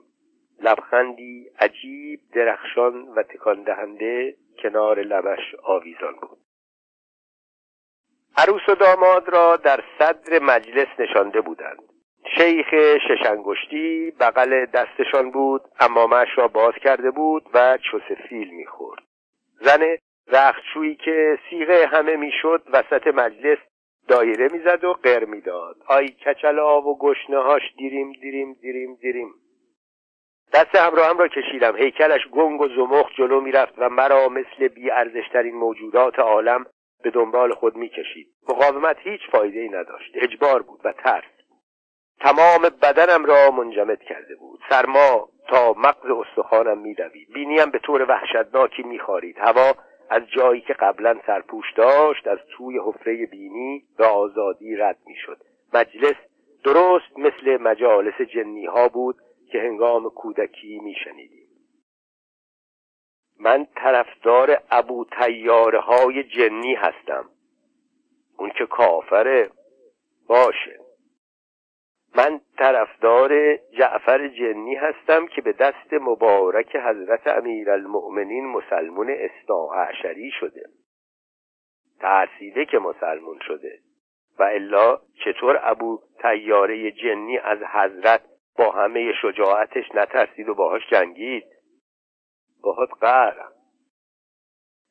لبخندی 0.62 1.50
عجیب 1.60 2.20
درخشان 2.34 3.08
و 3.08 3.24
تکان 3.24 3.64
دهنده 3.64 4.36
کنار 4.64 5.00
لبش 5.00 5.56
آویزان 5.64 6.14
بود. 6.22 6.38
عروس 8.38 8.70
و 8.70 8.76
داماد 8.76 9.30
را 9.30 9.58
در 9.58 9.84
صدر 10.00 10.40
مجلس 10.40 10.88
نشانده 11.00 11.42
بودند. 11.42 11.84
شیخ 12.38 12.98
ششنگشتی 13.08 14.12
بغل 14.20 14.66
دستشان 14.66 15.32
بود 15.32 15.62
امامش 15.80 16.28
را 16.38 16.48
باز 16.48 16.74
کرده 16.74 17.12
بود 17.12 17.50
و 17.54 17.78
چوسفیل 17.92 18.50
می‌خورد. 18.50 19.04
زن 19.62 19.98
رختشویی 20.28 20.96
که 20.96 21.40
سیغه 21.50 21.88
همه 21.88 22.16
می‌شد 22.16 22.64
وسط 22.74 23.08
مجلس 23.08 23.58
دایره 24.08 24.48
می‌زد 24.52 24.84
و 24.84 24.94
قر 24.94 25.26
می‌داد. 25.26 25.76
آی 25.88 26.08
کچلا 26.08 26.82
و 26.82 26.98
گشنه 26.98 27.38
هاش 27.38 27.62
دیریم 27.78 28.12
دیریم 28.12 28.54
دیریم 28.54 28.96
دیریم. 28.96 29.34
دست 30.54 30.76
همراهم 30.76 31.18
را 31.18 31.28
کشیدم. 31.28 31.76
هیکلش 31.76 32.28
گنگ 32.28 32.62
و 32.62 32.68
زمخ 32.68 33.10
جلو 33.18 33.42
می‌رفت 33.42 33.74
و 33.78 33.90
مرا 33.90 34.30
مثل 34.30 34.68
بی 34.68 34.92
ارزشترین 34.92 35.56
موجودات 35.56 36.20
عالم 36.20 36.66
به 37.04 37.10
دنبال 37.10 37.54
خود 37.54 37.76
می‌کشید. 37.76 38.28
مقاومت 38.50 38.98
هیچ 39.00 39.22
فایده 39.32 39.60
ای 39.60 39.70
نداشت. 39.70 40.12
اجبار 40.16 40.62
بود 40.62 40.80
و 40.84 40.92
ترس. 40.92 41.24
تمام 42.20 42.62
بدنم 42.82 43.26
را 43.26 43.52
منجمد 43.52 44.02
کرده 44.02 44.36
بود. 44.36 44.60
سرما 44.70 45.30
تا 45.48 45.74
مغز 45.78 46.06
استخوانم 46.06 46.78
میدوید. 46.78 47.28
بینیم 47.34 47.72
به 47.72 47.80
طور 47.80 48.06
وحشتناکی 48.10 48.84
میخارید. 48.84 49.38
هوا 49.38 49.74
از 50.10 50.22
جایی 50.38 50.62
که 50.62 50.74
قبلا 50.74 51.20
سرپوش 51.28 51.74
داشت 51.76 52.28
از 52.28 52.40
توی 52.58 52.80
حفره 52.86 53.26
بینی 53.26 53.84
به 53.98 54.06
آزادی 54.06 54.76
رد 54.76 54.98
می‌شد. 55.06 55.38
مجلس 55.74 56.16
درست 56.64 57.18
مثل 57.18 57.58
مجالس 57.62 58.22
جنی 58.22 58.66
ها 58.66 58.90
بود 58.90 59.16
که 59.52 59.60
هنگام 59.60 60.10
کودکی 60.10 60.80
میشنیدیم. 60.80 61.48
من 63.40 63.68
طرفدار 63.76 64.62
ابو 64.72 65.06
تیاره 65.20 65.80
های 65.80 66.24
جنی 66.24 66.76
هستم. 66.76 67.30
اون 68.38 68.50
که 68.50 68.66
کافره. 68.66 69.50
باشه. 70.28 70.85
من 72.18 72.42
طرفدار 72.58 73.58
جعفر 73.58 74.28
جنی 74.28 74.76
هستم 74.76 75.28
که 75.28 75.42
به 75.42 75.52
دست 75.52 75.94
مبارک 75.94 76.76
حضرت 76.76 77.28
امیرالمؤمنین 77.28 78.46
مسلمون 78.46 79.10
عشری 79.10 80.32
شده. 80.40 80.70
ترسیده 82.00 82.66
که 82.66 82.80
مسلمون 82.80 83.40
شده. 83.42 83.80
و 84.40 84.44
الا 84.44 85.00
چطور 85.26 85.60
ابو 85.64 86.02
تیاره 86.22 86.92
جنی 86.92 87.38
از 87.38 87.60
حضرت 87.64 88.22
با 88.58 88.72
همه 88.72 89.14
شجاعتش 89.22 89.92
نترسید 89.94 90.50
و 90.50 90.56
باهاش 90.56 90.90
جنگید؟ 90.92 91.46
باهات 92.62 92.90
قهرم. 93.02 93.52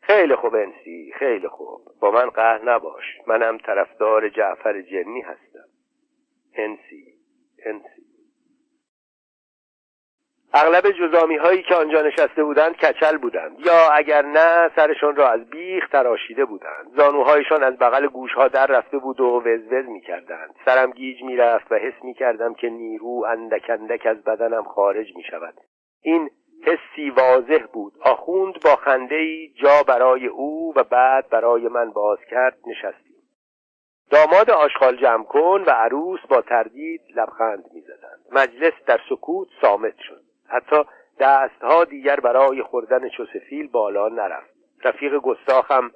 خیلی 0.02 0.36
خوب 0.36 0.54
انسی 0.54 1.12
خیلی 1.18 1.48
خوب. 1.48 1.80
با 2.00 2.10
من 2.10 2.30
قهر 2.30 2.64
نباش. 2.64 3.04
منم 3.26 3.58
طرفدار 3.58 4.28
جعفر 4.28 4.82
جنی 4.82 5.20
هستم. 5.20 5.68
انسی. 6.54 7.13
انسی 7.66 8.04
اغلب 10.56 10.90
جزامی 10.90 11.36
هایی 11.36 11.62
که 11.62 11.74
آنجا 11.74 12.02
نشسته 12.02 12.44
بودند 12.44 12.76
کچل 12.76 13.16
بودند. 13.16 13.60
یا 13.66 13.90
اگر 13.92 14.22
نه 14.22 14.70
سرشان 14.76 15.16
را 15.16 15.30
از 15.30 15.50
بیخ 15.50 15.88
تراشیده 15.88 16.44
بودند. 16.44 16.86
زانوهایشان 16.96 17.62
از 17.62 17.78
بغل 17.78 18.06
گوشها 18.06 18.48
در 18.48 18.66
رفته 18.66 18.98
بود 18.98 19.20
و 19.20 19.42
وزوز 19.46 19.88
می 19.88 20.00
کردند 20.00 20.54
سرم 20.64 20.90
گیج 20.90 21.22
می 21.22 21.36
رفت 21.36 21.72
و 21.72 21.74
حس 21.74 22.04
می 22.04 22.14
کردم 22.14 22.54
که 22.54 22.68
نیرو 22.68 23.24
اندک 23.28 23.70
اندک 23.70 24.06
از 24.06 24.24
بدنم 24.24 24.62
خارج 24.62 25.16
می 25.16 25.22
شود 25.22 25.54
این 26.02 26.30
حسی 26.66 27.10
واضح 27.10 27.64
بود. 27.72 27.92
آخوند 28.00 28.54
با 28.64 28.76
خنده 28.76 29.14
ای 29.14 29.48
جا 29.62 29.82
برای 29.88 30.26
او 30.26 30.72
و 30.76 30.84
بعد 30.84 31.28
برای 31.28 31.68
من 31.68 31.90
باز 31.90 32.18
کرد 32.30 32.58
نشستیم 32.66 33.03
داماد 34.14 34.50
آشغال 34.50 34.96
جمع 34.96 35.24
کن 35.24 35.64
و 35.66 35.70
عروس 35.70 36.20
با 36.28 36.40
تردید 36.40 37.00
لبخند 37.16 37.64
می‌زدند. 37.74 38.20
مجلس 38.32 38.72
در 38.86 39.00
سکوت 39.08 39.48
سامت 39.60 39.94
شد. 39.98 40.22
حتی 40.48 40.76
دستها 41.18 41.84
دیگر 41.84 42.20
برای 42.20 42.62
خوردن 42.62 43.08
چوسفیل 43.08 43.68
بالا 43.68 44.08
نرفت. 44.08 44.54
رفیق 44.84 45.16
گستاخم 45.16 45.90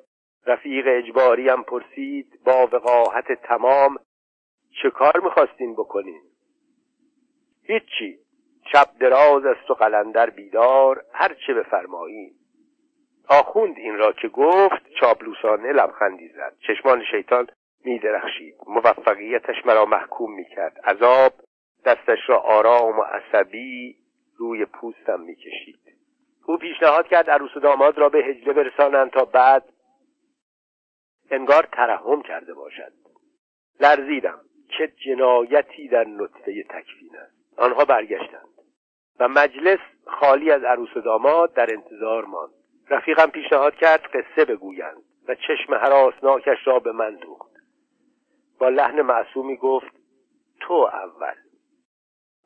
رفیق 0.46 0.84
اجباریم 0.88 1.62
پرسید 1.62 2.40
با 2.44 2.68
وقاحت 2.72 3.32
تمام 3.32 3.98
چه 4.82 4.90
کار 4.90 5.20
می‌خواستین 5.20 5.72
بکنین؟ 5.72 6.22
هیچی. 7.62 8.18
شب 8.72 8.86
دراز 9.00 9.44
است 9.46 9.70
و 9.70 9.74
قلندر 9.74 10.30
بیدار 10.30 11.04
هرچه 11.12 11.54
بفرمایید 11.54 12.34
آخوند 13.28 13.78
این 13.78 13.98
را 13.98 14.12
که 14.12 14.28
گفت 14.28 14.88
چاپلوسانه 15.00 15.72
لبخندی 15.72 16.28
زد. 16.28 16.56
چشمان 16.66 17.04
شیطان 17.10 17.46
میدرخشید. 17.84 18.54
موفقیتش 18.66 19.66
مرا 19.66 19.84
محکوم 19.84 20.34
می‌کرد. 20.34 20.78
عذاب 20.84 21.32
دستش 21.84 22.18
را 22.26 22.38
آرام 22.38 22.98
و 22.98 23.02
عصبی 23.02 23.96
روی 24.36 24.64
پوستم 24.64 25.20
می‌کشید. 25.20 25.78
او 26.46 26.56
پیشنهاد 26.56 27.08
کرد 27.08 27.30
عروس 27.30 27.56
و 27.56 27.60
داماد 27.60 27.98
را 27.98 28.08
به 28.08 28.18
هجله 28.18 28.52
برسانند 28.52 29.10
تا 29.10 29.24
بعد 29.24 29.64
انگار 31.30 31.68
ترحم 31.72 32.22
کرده 32.22 32.54
باشد. 32.54 32.92
لرزیدم. 33.80 34.40
چه 34.78 34.92
جنایتی 35.06 35.88
در 35.88 36.04
نطفه 36.04 36.62
تکفین 36.62 37.16
است. 37.16 37.58
آنها 37.58 37.84
برگشتند. 37.84 38.48
و 39.20 39.28
مجلس 39.28 39.78
خالی 40.06 40.50
از 40.50 40.64
عروس 40.64 40.96
و 40.96 41.00
داماد 41.00 41.54
در 41.54 41.72
انتظار 41.72 42.24
ماند. 42.24 42.50
رفیقم 42.90 43.26
پیشنهاد 43.26 43.74
کرد 43.74 44.00
قصه 44.00 44.44
بگویند 44.44 45.02
و 45.28 45.34
چشم 45.34 45.74
حراسناکش 45.74 46.58
را 46.66 46.78
به 46.78 46.92
من 46.92 47.14
دوخت. 47.14 47.47
با 48.59 48.68
لحن 48.68 49.02
معصومی 49.02 49.56
گفت 49.56 49.92
تو 50.61 50.74
اول. 50.74 51.34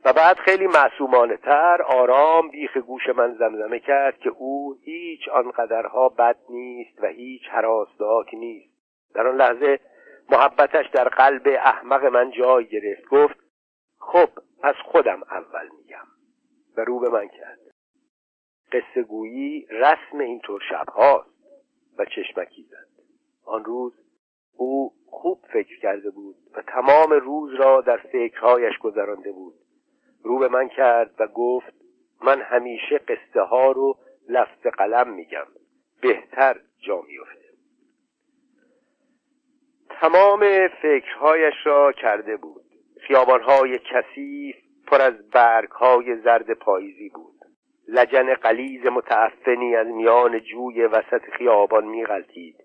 و 0.04 0.12
بعد 0.12 0.36
خیلی 0.36 0.66
معصومانه 0.66 1.36
تر 1.36 1.82
آرام 1.82 2.48
بیخ 2.48 2.76
گوش 2.76 3.08
من 3.08 3.34
زمزمه 3.34 3.78
کرد 3.78 4.18
که 4.18 4.30
او 4.30 4.78
هیچ 4.82 5.28
آنقدرها 5.28 6.08
بد 6.08 6.36
نیست 6.50 7.02
و 7.02 7.06
هیچ 7.06 7.42
حراسناک 7.50 8.34
نیست. 8.34 8.72
در 9.14 9.26
آن 9.26 9.36
لحظه 9.36 9.80
محبتش 10.30 10.86
در 10.92 11.08
قلب 11.08 11.42
احمق 11.46 12.04
من 12.04 12.30
جای 12.30 12.66
گرفت. 12.66 13.08
گفت 13.08 13.36
خب 13.98 14.28
پس 14.62 14.74
خودم 14.84 15.22
اول 15.22 15.68
میگم. 15.78 16.06
و 16.76 16.84
رو 16.84 17.00
به 17.00 17.08
من 17.08 17.28
کرد. 17.28 17.58
قصه 18.72 19.02
گویی 19.02 19.66
رسم 19.70 20.18
اینطور 20.18 20.60
شبهاست 20.70 21.30
و 21.98 22.04
چشمکی 22.04 22.62
زد. 22.62 23.02
آن 23.44 23.64
روز 23.64 24.01
او 24.56 24.92
خوب 25.06 25.38
فکر 25.52 25.80
کرده 25.80 26.10
بود 26.10 26.36
و 26.54 26.62
تمام 26.62 27.10
روز 27.12 27.54
را 27.54 27.80
در 27.80 27.96
فکرهایش 27.96 28.78
گذرانده 28.78 29.32
بود. 29.32 29.54
رو 30.22 30.38
به 30.38 30.48
من 30.48 30.68
کرد 30.68 31.14
و 31.18 31.26
گفت 31.26 31.74
من 32.22 32.40
همیشه 32.40 32.98
قصه 32.98 33.40
ها 33.40 33.72
رو 33.72 33.98
لفظ 34.28 34.66
قلم 34.66 35.14
میگم. 35.14 35.46
بهتر 36.00 36.56
جا 36.86 37.02
میفته 37.08 37.42
تمام 39.90 40.68
فکرهایش 40.82 41.54
را 41.64 41.92
کرده 41.92 42.36
بود. 42.36 42.64
خیابانهای 43.00 43.78
کثیف 43.78 44.56
پر 44.86 45.02
از 45.02 45.30
برگهای 45.30 46.16
زرد 46.16 46.52
پاییزی 46.52 47.08
بود. 47.08 47.32
لجن 47.88 48.34
قلیز 48.34 48.86
متعفنی 48.86 49.76
از 49.76 49.86
میان 49.86 50.40
جوی 50.40 50.82
وسط 50.84 51.22
خیابان 51.38 51.84
میغلطید 51.84 52.56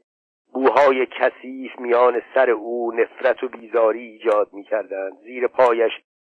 بوهای 0.53 1.05
کثیف 1.05 1.79
میان 1.79 2.21
سر 2.33 2.49
او 2.49 2.91
نفرت 2.91 3.43
و 3.43 3.47
بیزاری 3.47 4.07
ایجاد 4.07 4.53
می‌کردند. 4.53 5.13
زیر 5.23 5.47
پایش 5.47 5.91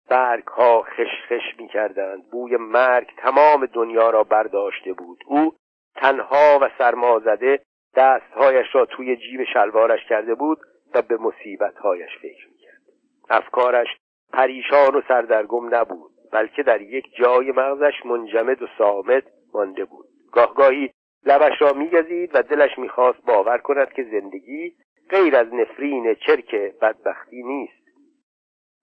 برگ 0.09 0.47
ها 0.47 0.83
خشخش 0.83 1.59
می‌کردند. 1.59 2.31
بوی 2.31 2.57
مرگ 2.57 3.09
تمام 3.17 3.67
دنیا 3.67 4.11
را 4.11 4.25
برداشته 4.25 4.93
بود. 4.93 5.19
او 5.27 5.55
تنها 5.97 6.59
و 6.63 6.71
سرمازده 6.79 7.61
دستهایش 7.97 8.67
را 8.73 8.85
توی 8.85 9.17
جیب 9.17 9.45
شلوارش 9.53 10.01
کرده 10.09 10.35
بود 10.35 10.59
و 10.95 11.03
به 11.03 11.17
مصیبتهایش 11.17 12.11
فکر 12.23 12.49
می‌کرد. 12.49 12.83
افکارش 13.31 13.89
پریشان 14.33 14.95
و 14.95 15.03
سردرگم 15.09 15.75
نبود 15.75 16.11
بلکه 16.33 16.63
در 16.63 16.81
یک 16.81 17.05
جای 17.15 17.53
مغزش 17.53 18.07
منجمد 18.07 18.63
و 18.63 18.67
سامت 18.79 19.25
مانده 19.55 19.85
بود. 19.85 20.07
گاهگاهی 20.33 20.91
لبش 21.27 21.63
را 21.63 21.73
میگزید 21.73 22.31
و 22.35 22.43
دلش 22.43 22.79
می‌خواست 22.79 23.19
باور 23.27 23.59
کند 23.59 23.93
که 23.93 24.05
زندگی 24.05 24.75
غیر 25.11 25.37
از 25.37 25.55
نفرین 25.55 26.15
چرک 26.15 26.55
بدبختی 26.55 27.43
نیست. 27.43 27.85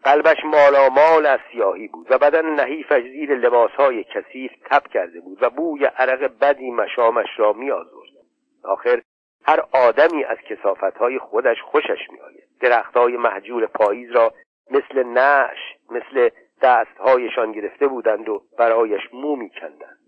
قلبش 0.03 0.37
مالامال 0.45 1.25
از 1.25 1.39
سیاهی 1.51 1.87
بود 1.87 2.07
و 2.09 2.17
بدن 2.17 2.45
نحیفش 2.45 3.01
زیر 3.01 3.35
لباسهای 3.35 4.03
کثیف 4.03 4.51
تب 4.65 4.87
کرده 4.87 5.21
بود 5.21 5.43
و 5.43 5.49
بوی 5.49 5.85
عرق 5.85 6.31
بدی 6.41 6.71
مشامش 6.71 7.27
را 7.37 7.53
میآزرد. 7.53 8.11
آخر 8.63 9.01
هر 9.45 9.63
آدمی 9.73 10.23
از 10.23 10.37
کسافتهای 10.37 11.19
خودش 11.19 11.61
خوشش 11.61 12.09
میآید. 12.11 12.43
درختهای 12.59 13.17
محجور 13.17 13.65
پاییز 13.65 14.11
را 14.11 14.33
مثل 14.71 15.03
نش 15.03 15.57
مثل 15.89 16.29
دستهایشان 16.61 17.51
گرفته 17.51 17.87
بودند 17.87 18.29
و 18.29 18.43
برایش 18.57 19.01
مو 19.13 19.35
میکندند. 19.35 20.00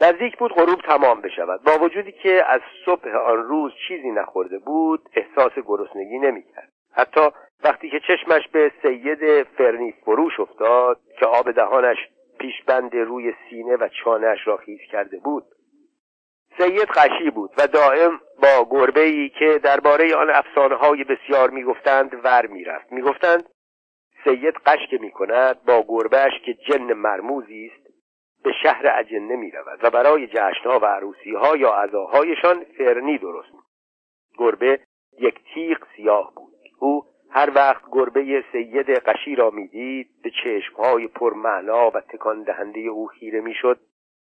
نزدیک 0.00 0.38
بود 0.38 0.52
غروب 0.52 0.80
تمام 0.80 1.20
بشود. 1.20 1.62
با 1.62 1.78
وجودی 1.78 2.12
که 2.12 2.44
از 2.48 2.60
صبح 2.84 3.08
آن 3.08 3.42
روز 3.42 3.72
چیزی 3.88 4.10
نخورده 4.10 4.58
بود 4.58 5.08
احساس 5.14 5.52
گرسنگی 5.66 6.18
نمی‌کرد. 6.18 6.72
حتی 6.92 7.20
وقتی 7.64 7.90
که 7.90 8.00
چشمش 8.00 8.48
به 8.52 8.72
سید 8.82 9.42
فرنی 9.42 9.92
فروش 9.92 10.40
افتاد 10.40 11.00
که 11.20 11.26
آب 11.26 11.50
دهانش 11.50 11.96
پیشبند 12.38 12.96
روی 12.96 13.34
سینه 13.50 13.76
و 13.76 13.88
چانهاش 14.04 14.46
را 14.46 14.56
خیز 14.56 14.80
کرده 14.92 15.18
بود 15.18 15.44
سید 16.58 16.88
قشی 16.88 17.30
بود 17.30 17.50
و 17.58 17.66
دائم 17.66 18.20
با 18.42 18.68
گربه 18.70 19.00
ای 19.00 19.28
که 19.28 19.60
درباره 19.62 20.14
آن 20.14 20.30
افسانه 20.30 20.74
های 20.74 21.04
بسیار 21.04 21.50
می‌گفتند 21.50 22.24
ور 22.24 22.46
می‌رفت. 22.46 22.92
می‌گفتند 22.92 23.44
سید 24.24 24.54
قش 24.66 24.86
که 24.90 24.98
می‌کند 25.00 25.64
با 25.64 25.84
گربهش 25.88 26.32
که 26.44 26.54
جن 26.54 26.92
مرموزی 26.92 27.70
است. 27.74 27.85
به 28.46 28.52
شهر 28.62 28.98
اجنه 28.98 29.36
می 29.36 29.50
رود 29.50 29.78
و 29.82 29.90
برای 29.90 30.26
جشنها 30.26 30.78
و 30.78 30.84
عروسی 30.84 31.34
ها 31.34 31.56
یا 31.56 31.70
عزاهایشان 31.70 32.64
فرنی 32.78 33.18
درست 33.18 33.52
گربه 34.38 34.80
یک 35.18 35.34
تیغ 35.54 35.78
سیاه 35.96 36.32
بود. 36.36 36.52
او 36.80 37.04
هر 37.30 37.52
وقت 37.54 37.82
گربه 37.92 38.44
سید 38.52 38.90
قشی 38.90 39.34
را 39.34 39.50
می‌دید 39.50 40.08
به 40.22 40.30
چشمهای 40.30 41.08
پرمعنا 41.08 41.90
و 41.90 42.00
تکان 42.00 42.42
دهنده 42.42 42.80
او 42.80 43.06
خیره 43.06 43.40
می‌شد 43.40 43.80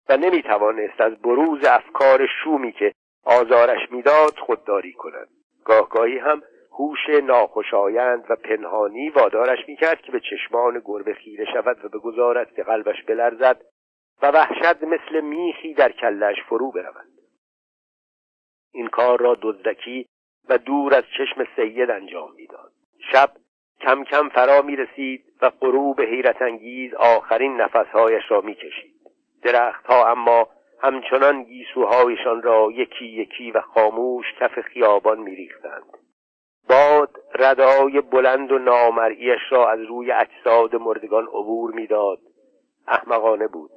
و 0.09 0.17
نمی 0.17 0.41
توانست 0.41 1.01
از 1.01 1.21
بروز 1.21 1.65
افکار 1.65 2.27
شومی 2.43 2.71
که 2.71 2.91
آزارش 3.23 3.91
می‌داد 3.91 4.37
خودداری 4.37 4.93
کند. 4.93 5.27
گاهگاهی 5.65 6.17
هم 6.17 6.41
هوش 6.71 7.09
ناخوشایند 7.23 8.25
و 8.29 8.35
پنهانی 8.35 9.09
وادارش 9.09 9.59
می‌کرد 9.67 10.01
که 10.01 10.11
به 10.11 10.19
چشمان 10.19 10.81
گربه 10.85 11.13
خیره 11.13 11.45
شود 11.53 11.85
و 11.85 11.89
بگذارد 11.89 12.53
که 12.55 12.63
قلبش 12.63 13.03
بلرزد 13.03 13.61
و 14.21 14.31
وحشت 14.31 14.83
مثل 14.83 15.21
میخی 15.21 15.73
در 15.73 15.91
کلش 15.91 16.35
فرو 16.49 16.71
برود. 16.71 17.07
این 18.73 18.87
کار 18.87 19.19
را 19.19 19.37
دزدکی 19.41 20.07
و 20.49 20.57
دور 20.57 20.95
از 20.95 21.03
چشم 21.17 21.47
سید 21.55 21.91
انجام 21.91 22.33
می‌داد. 22.35 22.71
شب 23.11 23.31
کم 23.81 24.03
کم 24.03 24.29
فرا 24.29 24.61
می 24.61 24.75
رسید 24.75 25.25
و 25.41 25.49
غروب 25.49 26.01
حیرت 26.01 26.41
انگیز 26.41 26.93
آخرین 26.93 27.61
نفسهایش 27.61 28.23
را 28.29 28.41
می 28.41 28.55
کشید 28.55 28.95
درختها 29.43 30.11
اما 30.11 30.47
همچنان 30.81 31.43
گیسوهایشان 31.43 32.41
را 32.41 32.71
یکی 32.71 33.05
یکی 33.05 33.51
و 33.51 33.61
خاموش 33.61 34.25
کف 34.39 34.59
خیابان 34.59 35.19
می 35.19 35.35
ریختند. 35.35 35.97
باد 36.69 37.19
ردای 37.35 38.01
بلند 38.01 38.51
و 38.51 38.59
نامرئیش 38.59 39.41
را 39.49 39.71
از 39.71 39.79
روی 39.79 40.11
اجساد 40.11 40.75
مردگان 40.75 41.23
عبور 41.23 41.71
می‌داد. 41.71 42.19
احمقانه 42.87 43.47
بود. 43.47 43.71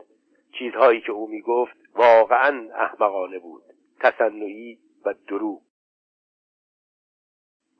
چیزهایی 0.52 1.00
که 1.00 1.12
او 1.12 1.28
می‌گفت 1.28 1.76
واقعا 1.94 2.68
احمقانه 2.74 3.38
بود. 3.38 3.62
تصنعی 4.00 4.78
و 5.04 5.14
دروغ. 5.28 5.60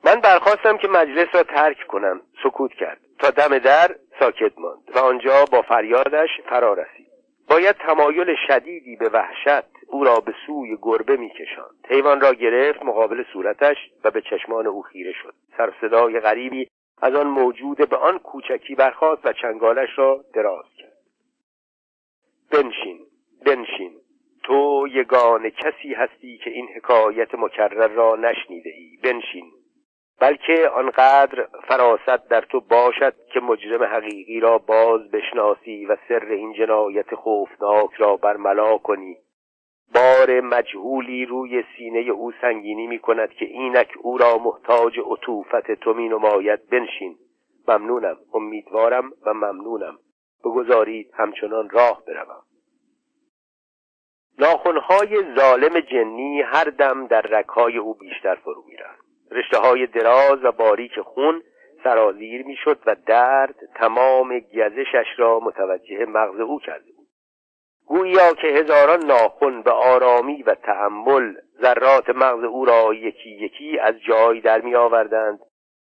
من 0.05 0.21
برخواستم 0.21 0.77
که 0.77 0.89
مجلس 0.89 1.29
را 1.35 1.43
ترک 1.43 1.87
کنم 1.87 2.21
سکوت 2.43 2.73
کرد. 2.73 3.01
تا 3.19 3.31
دم 3.31 3.59
در 3.59 3.97
ساکت 4.21 4.59
ماند 4.59 4.91
و 4.95 4.99
آنجا 4.99 5.45
با 5.53 5.63
فریادش 5.63 6.29
فرا 6.51 6.75
رسید. 6.75 7.09
باید 7.51 7.77
تمایل 7.77 8.35
شدیدی 8.49 8.97
به 8.97 9.09
وحشت 9.09 9.69
او 9.87 10.05
را 10.05 10.21
به 10.21 10.35
سوی 10.47 10.79
گربه 10.83 11.17
میکشاند. 11.17 11.87
حیوان 11.89 12.21
را 12.21 12.35
گرفت 12.35 12.83
مقابل 12.83 13.25
صورتش 13.33 13.77
و 14.05 14.11
به 14.11 14.23
چشمان 14.23 14.67
او 14.67 14.83
خیره 14.83 15.13
شد. 15.13 15.35
سر 15.57 15.73
صدای 15.81 16.21
غریبی 16.21 16.69
از 17.03 17.15
آن 17.15 17.27
موجود 17.27 17.89
به 17.89 17.97
آن 17.97 18.19
کوچکی 18.19 18.75
برخاست 18.75 19.27
و 19.27 19.33
چنگالش 19.33 19.89
را 19.97 20.25
دراز 20.35 20.65
کرد. 20.79 20.88
بنشین 22.53 22.99
بنشین. 23.47 23.93
تو 24.43 24.89
یگان 24.91 25.51
کسی 25.51 25.95
هستی 25.95 26.39
که 26.39 26.51
این 26.51 26.69
حکایت 26.77 27.35
مکرر 27.35 27.89
را 27.89 28.17
نشنیده 28.17 28.71
ای 28.71 28.99
بنشین. 29.03 29.51
بلکه 30.21 30.69
آنقدر 30.69 31.49
فراست 31.69 32.29
در 32.31 32.41
تو 32.41 32.61
باشد 32.61 33.15
که 33.33 33.41
مجرم 33.41 33.83
حقیقی 33.83 34.41
را 34.41 34.59
باز 34.59 35.11
بشناسی 35.11 35.87
و 35.87 35.97
سر 36.09 36.25
این 36.25 36.53
جنایت 36.53 37.15
خوفناک 37.15 37.95
را 37.99 38.17
برملا 38.17 38.79
کنی. 38.79 39.17
بار 39.95 40.41
مجهولی 40.41 41.25
روی 41.25 41.65
سینه 41.77 41.99
او 41.99 42.33
سنگینی 42.41 42.87
می 42.87 42.99
کند 42.99 43.31
که 43.31 43.45
اینک 43.45 43.89
او 43.99 44.19
را 44.19 44.39
محتاج 44.39 44.99
عطوفت 44.99 45.71
تو 45.71 45.95
می 45.95 46.09
نماید. 46.09 46.69
بنشین. 46.69 47.17
ممنونم 47.69 48.17
امیدوارم 48.35 49.13
و 49.27 49.35
ممنونم. 49.35 49.99
بگذارید 50.45 51.11
همچنان 51.15 51.71
راه 51.71 52.03
بروم. 52.07 52.43
ناخونهای 54.39 55.35
ظالم 55.39 55.81
جنی 55.81 56.43
هر 56.43 56.65
دم 56.65 57.07
در 57.07 57.21
رکهای 57.21 57.79
او 57.79 57.95
بیشتر 57.95 58.35
فرو 58.35 58.65
می‌رفت 58.67 59.05
رشته 59.31 59.59
های 59.59 59.87
دراز 59.87 60.45
و 60.45 60.53
باریک 60.53 61.01
خون 61.01 61.43
سرازیر 61.85 62.47
می‌شد 62.47 62.79
و 62.87 62.97
درد 63.07 63.55
تمام 63.75 64.39
گزشش 64.39 65.07
را 65.17 65.41
متوجه 65.41 66.05
مغز 66.05 66.41
او 66.41 66.61
کرده 66.61 66.93
بود 66.93 67.09
گویا 67.87 68.33
که 68.35 68.47
هزاران 68.47 69.05
ناخن 69.07 69.63
به 69.63 69.71
آرامی 69.71 70.43
و 70.43 70.55
تحمل 70.55 71.35
ذرات 71.63 72.11
مغز 72.11 72.45
او 72.45 72.65
را 72.65 72.95
یکی 72.95 73.31
یکی 73.31 73.79
از 73.79 73.95
جای 74.09 74.41
در 74.41 74.61
می 74.61 74.75
آوردند 74.75 75.39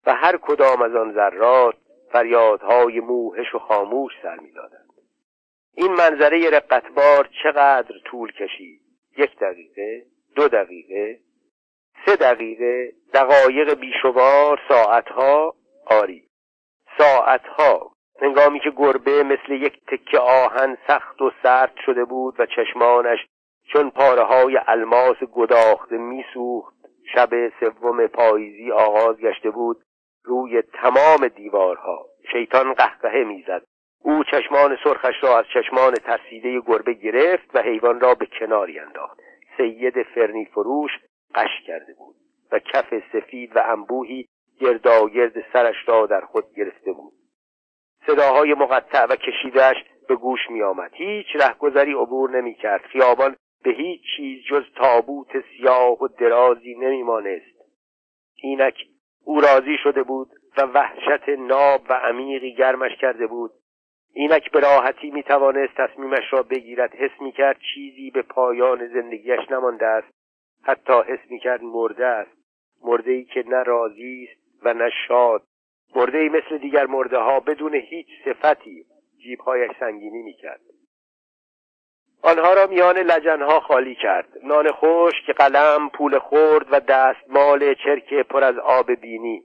و 0.06 0.14
هر 0.14 0.38
کدام 0.38 0.82
از 0.82 0.96
آن 0.96 1.14
ذرات 1.14 1.76
فریادهای 2.16 3.00
موهش 3.00 3.56
و 3.56 3.60
خاموش 3.60 4.12
سر 4.22 4.36
می‌دادند. 4.40 4.90
این 5.78 5.92
منظره 5.92 6.50
رقتبار 6.50 7.30
چقدر 7.44 7.96
طول 8.06 8.32
کشید؟ 8.32 8.82
یک 9.18 9.40
دقیقه 9.40 10.06
دو 10.36 10.48
دقیقه 10.48 11.20
سه 12.06 12.16
دقیقه 12.16 12.92
دقایق 13.14 13.74
بیشوار 13.74 14.60
ساعتها 14.70 15.56
آری. 15.86 16.28
ساعتها. 16.98 17.92
هنگامی 18.22 18.60
که 18.60 18.72
گربه 18.78 19.24
مثل 19.24 19.52
یک 19.52 19.86
تکه 19.88 20.20
آهن 20.20 20.78
سخت 20.88 21.22
و 21.22 21.32
سرد 21.44 21.74
شده 21.86 22.06
بود 22.06 22.40
و 22.40 22.46
چشمانش 22.46 23.20
چون 23.74 23.90
پاره 23.90 24.24
های 24.24 24.60
الماس 24.68 25.18
گداخته 25.34 25.98
میسوخت 25.98 26.76
شب 27.16 27.30
سوم 27.60 28.08
پاییزی 28.08 28.72
آغاز 28.72 29.18
گشته 29.18 29.50
بود 29.50 29.82
روی 30.26 30.62
تمام 30.62 31.28
دیوارها. 31.28 32.06
شیطان 32.32 32.74
قهقهه 32.74 33.24
می‌زد. 33.24 33.64
او 34.04 34.24
چشمان 34.24 34.78
سرخش 34.84 35.24
را 35.24 35.40
از 35.40 35.46
چشمان 35.54 35.94
ترسیده 35.94 36.62
گربه 36.68 36.94
گرفت 36.94 37.50
و 37.54 37.62
حیوان 37.62 38.00
را 38.00 38.16
به 38.16 38.26
کناری 38.40 38.80
انداخت. 38.80 39.20
سید 39.58 40.04
فرنی 40.04 40.46
فروش 40.46 40.92
قش 41.36 41.62
کرده 41.68 41.94
بود 41.94 42.16
و 42.52 42.60
کف 42.60 42.94
سفید 43.14 43.56
و 43.56 43.64
انبوهی 43.66 44.26
گرداگرد 44.60 45.52
سرش 45.54 45.76
را 45.88 46.06
در 46.06 46.22
خود 46.22 46.44
گرفته 46.58 46.92
بود. 46.92 47.14
صداهای 48.08 48.54
مقطع 48.54 49.06
و 49.06 49.16
کشیدهش 49.16 49.76
به 50.08 50.16
گوش 50.16 50.40
می 50.50 50.62
آمد 50.62 50.92
هیچ 50.94 51.28
رهگذری 51.36 51.94
عبور 51.94 52.30
نمی 52.32 52.54
کرد 52.54 52.82
خیابان 52.82 53.36
به 53.64 53.72
هیچ 53.72 54.02
چیز 54.18 54.44
جز 54.50 54.64
تابوت 54.76 55.28
سیاه 55.58 56.04
و 56.04 56.08
درازی 56.08 56.76
نمی 56.76 57.04
مانست 57.04 57.56
اینک 58.36 58.76
او 59.26 59.42
راضی 59.42 59.78
شده 59.84 60.04
بود 60.04 60.30
و 60.58 60.62
وحشت 60.62 61.30
ناب 61.30 61.82
و 61.90 61.94
عمیقی 61.94 62.54
گرمش 62.54 62.92
کرده 63.02 63.28
بود. 63.28 63.52
اینک 64.14 64.52
به 64.52 64.60
راحتی 64.60 65.12
می 65.12 65.24
توانست 65.24 65.74
تصمیمش 65.78 66.34
را 66.34 66.44
بگیرد. 66.44 66.96
حس 66.96 67.22
می 67.22 67.32
کرد 67.32 67.58
چیزی 67.74 68.12
به 68.12 68.22
پایان 68.22 68.88
زندگیش 68.88 69.52
نمانده 69.52 69.86
است. 69.86 70.08
حتی 70.64 70.94
حس 70.94 71.32
می 71.32 71.40
کرد 71.40 71.64
مرده 71.64 72.06
است. 72.06 72.32
مرده 72.84 73.12
ای 73.12 73.24
که 73.24 73.44
نه 73.48 73.64
راضی 73.64 74.28
است 74.32 74.66
و 74.66 74.74
نه 74.74 74.90
شاد. 75.08 75.44
مرده 75.96 76.18
ای 76.18 76.30
مثل 76.30 76.58
دیگر 76.58 76.86
مرده 76.86 77.18
ها 77.18 77.40
بدون 77.40 77.76
هیچ 77.76 78.08
صفتی 78.26 78.86
جیبهایش 79.24 79.72
سنگینی 79.80 80.24
می 80.24 80.34
کرد 80.34 80.62
آنها 82.26 82.54
را 82.54 82.68
میان 82.68 82.98
لجنها 82.98 83.60
خالی 83.60 83.96
کرد. 83.96 84.28
نان 84.44 84.72
خشک 84.72 85.32
قلم 85.38 85.90
پول 85.90 86.20
خورد 86.20 86.66
و 86.72 86.80
دستمال 86.80 87.74
چرک 87.74 88.14
پر 88.14 88.44
از 88.44 88.58
آب 88.58 88.92
بینی. 88.92 89.44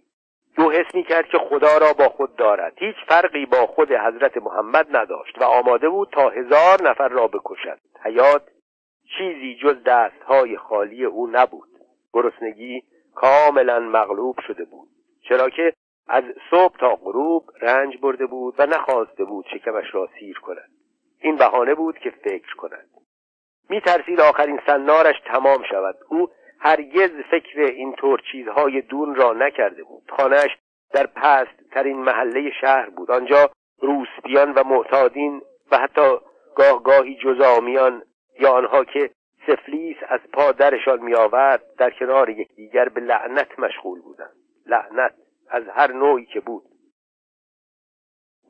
او 0.59 0.73
حس 0.73 0.95
می 0.95 1.05
کرد 1.05 1.27
که 1.27 1.39
خدا 1.39 1.79
را 1.79 1.93
با 1.93 2.09
خود 2.09 2.37
دارد. 2.37 2.73
هیچ 2.77 2.97
فرقی 3.09 3.47
با 3.47 3.67
خود 3.67 3.93
حضرت 3.93 4.37
محمد 4.37 4.97
نداشت 4.97 5.39
و 5.41 5.45
آماده 5.45 5.89
بود 5.89 6.09
تا 6.13 6.29
هزار 6.29 6.83
نفر 6.91 7.09
را 7.09 7.27
بکشد. 7.27 7.79
حیات 8.05 8.43
چیزی 9.19 9.59
جز 9.63 9.83
دستهای 9.87 10.57
خالی 10.57 11.05
او 11.05 11.29
نبود. 11.33 11.69
گرسنگی 12.13 12.83
کاملا 13.15 13.81
مغلوب 13.81 14.37
شده 14.47 14.65
بود. 14.65 14.89
چرا 15.29 15.51
که 15.51 15.73
از 16.09 16.25
صبح 16.51 16.77
تا 16.79 16.95
غروب 16.95 17.45
رنج 17.61 17.97
برده 18.01 18.27
بود 18.27 18.55
و 18.59 18.67
نخواسته 18.67 19.25
بود 19.25 19.47
شکمش 19.53 19.95
را 19.95 20.09
سیر 20.21 20.39
کند. 20.39 20.80
این 21.21 21.37
بهانه 21.37 21.75
بود 21.75 21.99
که 21.99 22.11
فکر 22.11 22.55
کند. 22.57 22.91
می 23.71 23.81
ترسید 23.81 24.21
آخرین 24.21 24.61
سنارش 24.67 25.17
تمام 25.27 25.63
شود. 25.71 25.97
او 26.09 26.29
هرگز 26.61 27.11
فکر 27.31 27.61
اینطور 27.61 28.21
چیزهای 28.33 28.81
دون 28.81 29.15
را 29.15 29.33
نکرده 29.33 29.85
بود. 29.85 30.03
خانهش 30.17 30.57
در 30.93 31.07
پست 31.07 31.71
ترین 31.71 31.97
محله 31.99 32.51
شهر 32.61 32.91
بود. 32.91 33.11
آنجا 33.11 33.51
روسپیان 33.81 34.53
و 34.53 34.65
معتادین 34.65 35.43
و 35.73 35.79
حتی 35.79 36.11
گاه 36.57 36.83
گاهی 36.83 37.17
جزامیان 37.17 38.03
یا 38.41 38.53
آنها 38.53 38.85
که 38.85 39.11
سفلیس 39.47 39.97
از 40.09 40.21
پا 40.33 40.53
درشان 40.53 41.01
می 41.01 41.15
آورد 41.15 41.63
در 41.79 41.91
کنار 41.91 42.31
یکدیگر 42.31 42.89
به 42.89 43.01
لعنت 43.01 43.59
مشغول 43.59 44.01
بودند. 44.01 44.37
لعنت 44.67 45.15
از 45.51 45.63
هر 45.69 45.93
نوعی 45.93 46.27
که 46.27 46.41
بود. 46.41 46.63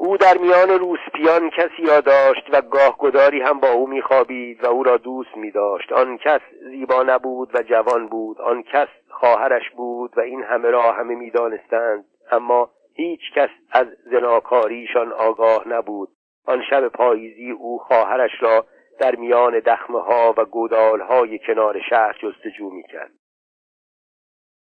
او 0.02 0.16
در 0.16 0.38
میان 0.38 0.68
روسپیان 0.68 1.50
کسی 1.50 1.86
را 1.88 2.00
داشت 2.00 2.48
و 2.52 2.60
گاه 2.60 2.96
گداری 2.98 3.40
هم 3.40 3.60
با 3.60 3.70
او 3.70 3.86
میخوابید 3.86 4.64
و 4.64 4.66
او 4.66 4.82
را 4.82 4.96
دوست 4.96 5.36
می 5.36 5.50
داشت 5.50 5.92
آن 5.92 6.18
کس 6.18 6.40
زیبا 6.70 7.02
نبود 7.02 7.50
و 7.54 7.62
جوان 7.62 8.06
بود. 8.08 8.40
آن 8.40 8.62
کس 8.62 8.88
خواهرش 9.08 9.70
بود 9.70 10.18
و 10.18 10.20
این 10.20 10.42
همه 10.42 10.70
را 10.70 10.92
همه 10.92 11.14
می‌دانستند. 11.14 12.04
اما 12.30 12.70
هیچ 12.94 13.20
کس 13.34 13.48
از 13.72 13.86
زناکاریشان 14.10 15.12
آگاه 15.12 15.68
نبود. 15.68 16.08
آن 16.46 16.62
شب 16.70 16.88
پاییزی 16.88 17.50
او 17.50 17.78
خواهرش 17.78 18.32
را 18.40 18.66
در 19.00 19.16
میان 19.16 19.58
دخمه 19.58 20.00
ها 20.00 20.34
و 20.36 20.44
گودال 20.44 21.00
های 21.00 21.38
کنار 21.38 21.80
شهر 21.90 22.16
جستجو 22.22 22.70
می 22.70 22.82
کرد. 22.82 23.19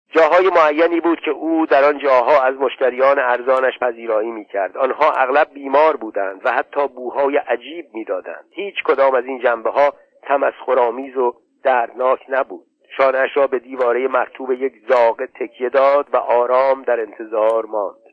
جاهای 0.10 0.50
معینی 0.50 1.00
بود 1.00 1.20
که 1.20 1.32
او 1.32 1.66
در 1.66 1.84
آن 1.84 1.98
جاها 1.98 2.42
از 2.42 2.56
مشتریان 2.56 3.20
ارزانش 3.20 3.80
پذیرایی 3.80 4.32
می 4.32 4.46
کرد. 4.46 4.78
آنها 4.78 5.12
اغلب 5.12 5.54
بیمار 5.54 5.96
بودند 5.96 6.42
و 6.44 6.52
حتی 6.52 6.88
بوهای 6.88 7.38
عجیب 7.38 7.86
می 7.94 8.04
دادند. 8.06 8.46
هیچ 8.52 8.76
کدام 8.86 9.16
از 9.16 9.26
این 9.26 9.40
جنبه 9.40 9.70
ها 9.70 9.94
تمسخرآمیز 10.24 11.18
و 11.18 11.34
دردناک 11.64 12.20
نبود. 12.30 12.66
شانش 12.98 13.30
را 13.38 13.48
به 13.48 13.60
دیواره 13.60 14.08
مرتوب 14.08 14.52
یک 14.52 14.74
زاغه 14.90 15.28
تکیه 15.28 15.70
داد 15.70 16.08
و 16.14 16.18
آرام 16.18 16.84
در 16.84 17.00
انتظار 17.00 17.66
ماند. 17.66 18.06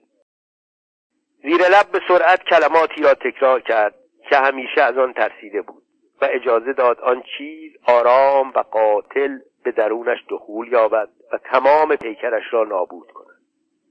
زیر 1.43 1.61
لب 1.61 1.91
به 1.93 2.01
سرعت 2.09 2.43
کلماتی 2.43 3.03
را 3.03 3.15
تکرار 3.15 3.61
کرد 3.61 3.95
که 4.31 4.37
همیشه 4.37 4.83
از 4.83 4.99
آن 4.99 5.13
ترسیده 5.13 5.63
بود 5.63 5.83
و 6.23 6.29
اجازه 6.31 6.73
داد 6.73 7.01
آن 7.01 7.23
چیز 7.39 7.73
آرام 7.89 8.53
و 8.57 8.59
قاتل 8.59 9.39
به 9.65 9.73
درونش 9.73 10.19
دخول 10.29 10.73
یابد 10.73 11.09
و 11.33 11.39
تمام 11.39 11.97
پیکرش 11.97 12.43
را 12.53 12.65
نابود 12.65 13.13
کند. 13.13 13.41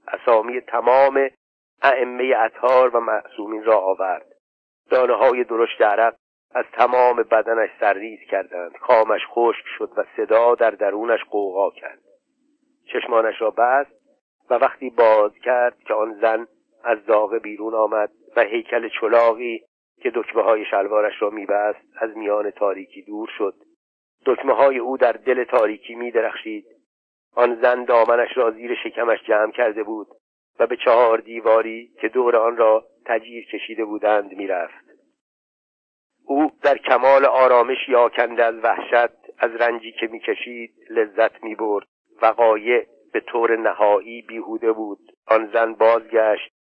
اسامی 0.08 0.60
تمام 0.60 1.30
ائمه 1.82 2.34
اطهار 2.38 2.96
و 2.96 3.00
معصومین 3.00 3.64
را 3.64 3.78
آورد. 3.78 4.26
دانه 4.90 5.14
های 5.14 5.44
درشت 5.44 5.82
عرق 5.82 6.14
از 6.54 6.64
تمام 6.72 7.16
بدنش 7.16 7.70
سرریز 7.80 8.18
کردند. 8.30 8.72
کامش 8.72 9.20
خشک 9.28 9.64
شد 9.78 9.90
و 9.96 10.04
صدا 10.16 10.54
در 10.54 10.70
درونش 10.70 11.20
قوقا 11.30 11.70
کرد. 11.70 12.02
چشمانش 12.92 13.40
را 13.40 13.50
بست 13.50 13.92
و 14.50 14.54
وقتی 14.54 14.90
باز 14.90 15.32
کرد 15.44 15.78
که 15.78 15.94
آن 15.94 16.18
زن 16.20 16.46
از 16.84 16.98
زاغه 17.06 17.38
بیرون 17.38 17.74
آمد 17.74 18.10
و 18.36 18.40
هیکل 18.40 18.88
چلاقی 19.00 19.62
که 20.02 20.10
دکمه 20.14 20.42
های 20.42 20.64
شلوارش 20.64 21.22
را 21.22 21.30
میبست 21.30 21.84
از 22.00 22.16
میان 22.16 22.50
تاریکی 22.50 23.02
دور 23.02 23.28
شد. 23.38 23.54
دکمه 24.26 24.54
های 24.54 24.78
او 24.78 24.96
در 24.96 25.12
دل 25.12 25.44
تاریکی 25.44 25.94
می 25.94 26.10
درخشید 26.10 26.66
آن 27.34 27.60
زن 27.62 27.84
دامنش 27.84 28.36
را 28.36 28.50
زیر 28.50 28.74
شکمش 28.84 29.22
جمع 29.22 29.50
کرده 29.50 29.82
بود 29.82 30.06
و 30.58 30.66
به 30.66 30.76
چهار 30.76 31.18
دیواری 31.18 31.90
که 32.00 32.08
دور 32.08 32.36
آن 32.36 32.56
را 32.56 32.84
تجیر 33.06 33.46
کشیده 33.46 33.84
بودند 33.84 34.32
می‌رفت. 34.32 34.84
او 36.26 36.50
در 36.62 36.78
کمال 36.78 37.24
آرامش 37.24 37.88
یاکنده 37.88 38.44
از 38.44 38.54
وحشت 38.54 39.12
از 39.38 39.50
رنجی 39.50 39.92
که 39.92 40.06
می‌کشید 40.06 40.74
لذت 40.90 41.44
می‌برد 41.44 41.86
وقایع 42.22 42.86
به 43.12 43.20
طور 43.20 43.56
نهایی 43.56 44.22
بیهوده 44.22 44.72
بود. 44.72 45.12
آن 45.26 45.50
زن 45.52 45.72
بازگشت 45.72 46.52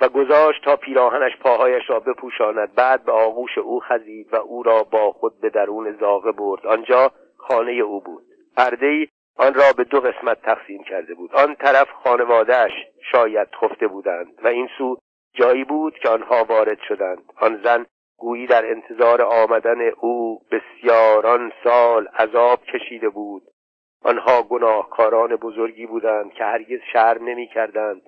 و 0.00 0.08
گذاشت 0.08 0.64
تا 0.64 0.76
پیراهنش 0.76 1.36
پاهایش 1.36 1.90
را 1.90 2.00
بپوشاند. 2.00 2.74
بعد 2.74 3.04
به 3.04 3.12
آغوش 3.12 3.58
او 3.58 3.80
خزید 3.80 4.34
و 4.34 4.36
او 4.36 4.62
را 4.62 4.82
با 4.82 5.12
خود 5.12 5.40
به 5.40 5.50
درون 5.50 5.92
زاغه 5.92 6.32
برد. 6.32 6.66
آنجا 6.66 7.12
خانه 7.36 7.72
او 7.72 8.00
بود. 8.00 8.24
پرده 8.56 9.08
آن 9.36 9.54
را 9.54 9.72
به 9.76 9.84
دو 9.84 10.00
قسمت 10.00 10.42
تقسیم 10.42 10.84
کرده 10.84 11.14
بود. 11.14 11.34
آن 11.34 11.54
طرف 11.54 11.90
خانوادهش 11.90 12.72
شاید 13.12 13.48
خفته 13.60 13.86
بودند 13.86 14.44
و 14.44 14.48
این 14.48 14.68
سو 14.78 14.96
جایی 15.34 15.64
بود 15.64 15.98
که 15.98 16.08
آنها 16.08 16.44
وارد 16.44 16.78
شدند. 16.88 17.32
آن 17.36 17.60
زن 17.64 17.86
گویی 18.16 18.46
در 18.46 18.70
انتظار 18.70 19.22
آمدن 19.22 19.80
او 20.00 20.42
بسیاران 20.50 21.52
سال 21.64 22.06
عذاب 22.06 22.64
کشیده 22.64 23.08
بود. 23.08 23.42
آنها 24.04 24.42
گناهکاران 24.42 25.36
بزرگی 25.36 25.86
بودند 25.86 26.32
که 26.32 26.44
هرگز 26.44 26.80
شرم 26.92 27.24
نمی 27.24 27.46
کردند 27.46 28.02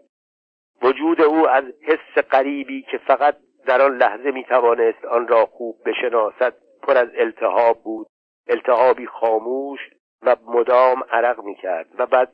وجود 0.83 1.21
او 1.21 1.49
از 1.49 1.65
حس 1.83 2.25
غریبی 2.31 2.83
که 2.83 2.99
فقط 2.99 3.37
در 3.67 3.83
آن 3.83 3.97
لحظه 3.97 4.31
می 4.31 4.45
توانست 4.45 5.05
آن 5.05 5.29
را 5.29 5.47
خوب 5.47 5.77
بشناسد 5.87 6.55
پر 6.83 6.97
از 6.97 7.09
التهاب 7.15 7.83
بود. 7.83 8.07
التهابی 8.49 9.07
خاموش 9.07 9.81
و 10.27 10.37
مدام 10.47 11.05
عرق 11.11 11.41
می 11.41 11.55
کرد 11.55 11.87
و 11.99 12.07
بعد 12.07 12.33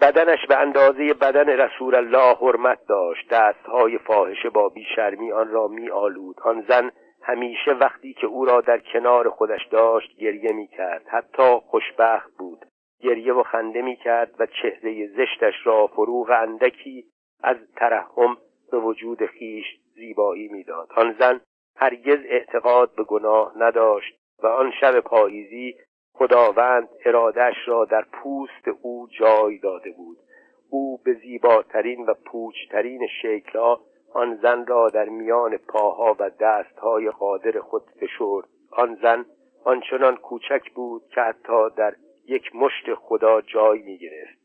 بدنش 0.00 0.46
به 0.48 0.56
اندازه 0.56 1.14
بدن 1.14 1.48
رسول 1.48 1.94
الله 1.94 2.34
حرمت 2.34 2.78
داشت. 2.88 3.28
دستهای 3.30 3.98
فاحشه 3.98 4.50
با 4.50 4.68
بیشرمی 4.68 5.32
آن 5.32 5.48
را 5.48 5.68
می 5.68 5.90
آلود 5.90 6.40
آن 6.40 6.64
زن 6.68 6.90
همیشه 7.22 7.72
وقتی 7.72 8.14
که 8.14 8.26
او 8.26 8.44
را 8.44 8.60
در 8.60 8.78
کنار 8.78 9.30
خودش 9.30 9.66
داشت 9.70 10.16
گریه 10.16 10.52
می 10.52 10.66
کرد 10.66 11.08
حتی 11.08 11.60
خوشبخت 11.66 12.30
بود. 12.38 12.66
گریه 13.00 13.32
و 13.32 13.42
خنده 13.42 13.82
می 13.82 13.96
کرد 13.96 14.34
و 14.38 14.46
چهره 14.46 15.06
زشتش 15.06 15.54
را 15.64 15.86
فروغ 15.86 16.30
اندکی 16.30 17.04
از 17.42 17.56
ترحم 17.76 18.36
به 18.70 18.78
وجود 18.78 19.26
خیش 19.26 19.66
زیبایی 19.94 20.48
می‌داد. 20.48 20.88
آن 20.96 21.16
زن 21.18 21.40
هرگز 21.76 22.18
اعتقاد 22.24 22.94
به 22.94 23.04
گناه 23.04 23.52
نداشت 23.56 24.14
و 24.42 24.46
آن 24.46 24.72
شب 24.80 25.00
پاییزی 25.00 25.74
خداوند 26.12 26.88
ارادش 27.04 27.54
را 27.66 27.84
در 27.84 28.04
پوست 28.12 28.68
او 28.82 29.08
جای 29.18 29.58
داده 29.58 29.90
بود. 29.90 30.18
او 30.70 30.98
به 31.04 31.14
زیباترین 31.14 32.06
و 32.06 32.14
پوچترین 32.14 33.06
شکلها 33.22 33.80
آن 34.12 34.38
زن 34.42 34.66
را 34.66 34.88
در 34.88 35.08
میان 35.08 35.56
پاها 35.56 36.16
و 36.18 36.30
دستهای 36.40 37.10
قادر 37.10 37.60
خود 37.60 37.82
فشرد. 38.00 38.44
آن 38.70 38.98
زن 39.02 39.24
آنچنان 39.64 40.16
کوچک 40.16 40.70
بود 40.74 41.02
که 41.14 41.20
حتی 41.20 41.70
در 41.76 41.94
یک 42.26 42.54
مشت 42.54 42.94
خدا 42.94 43.40
جای 43.40 43.82
می 43.82 43.98
گرفت 43.98 44.39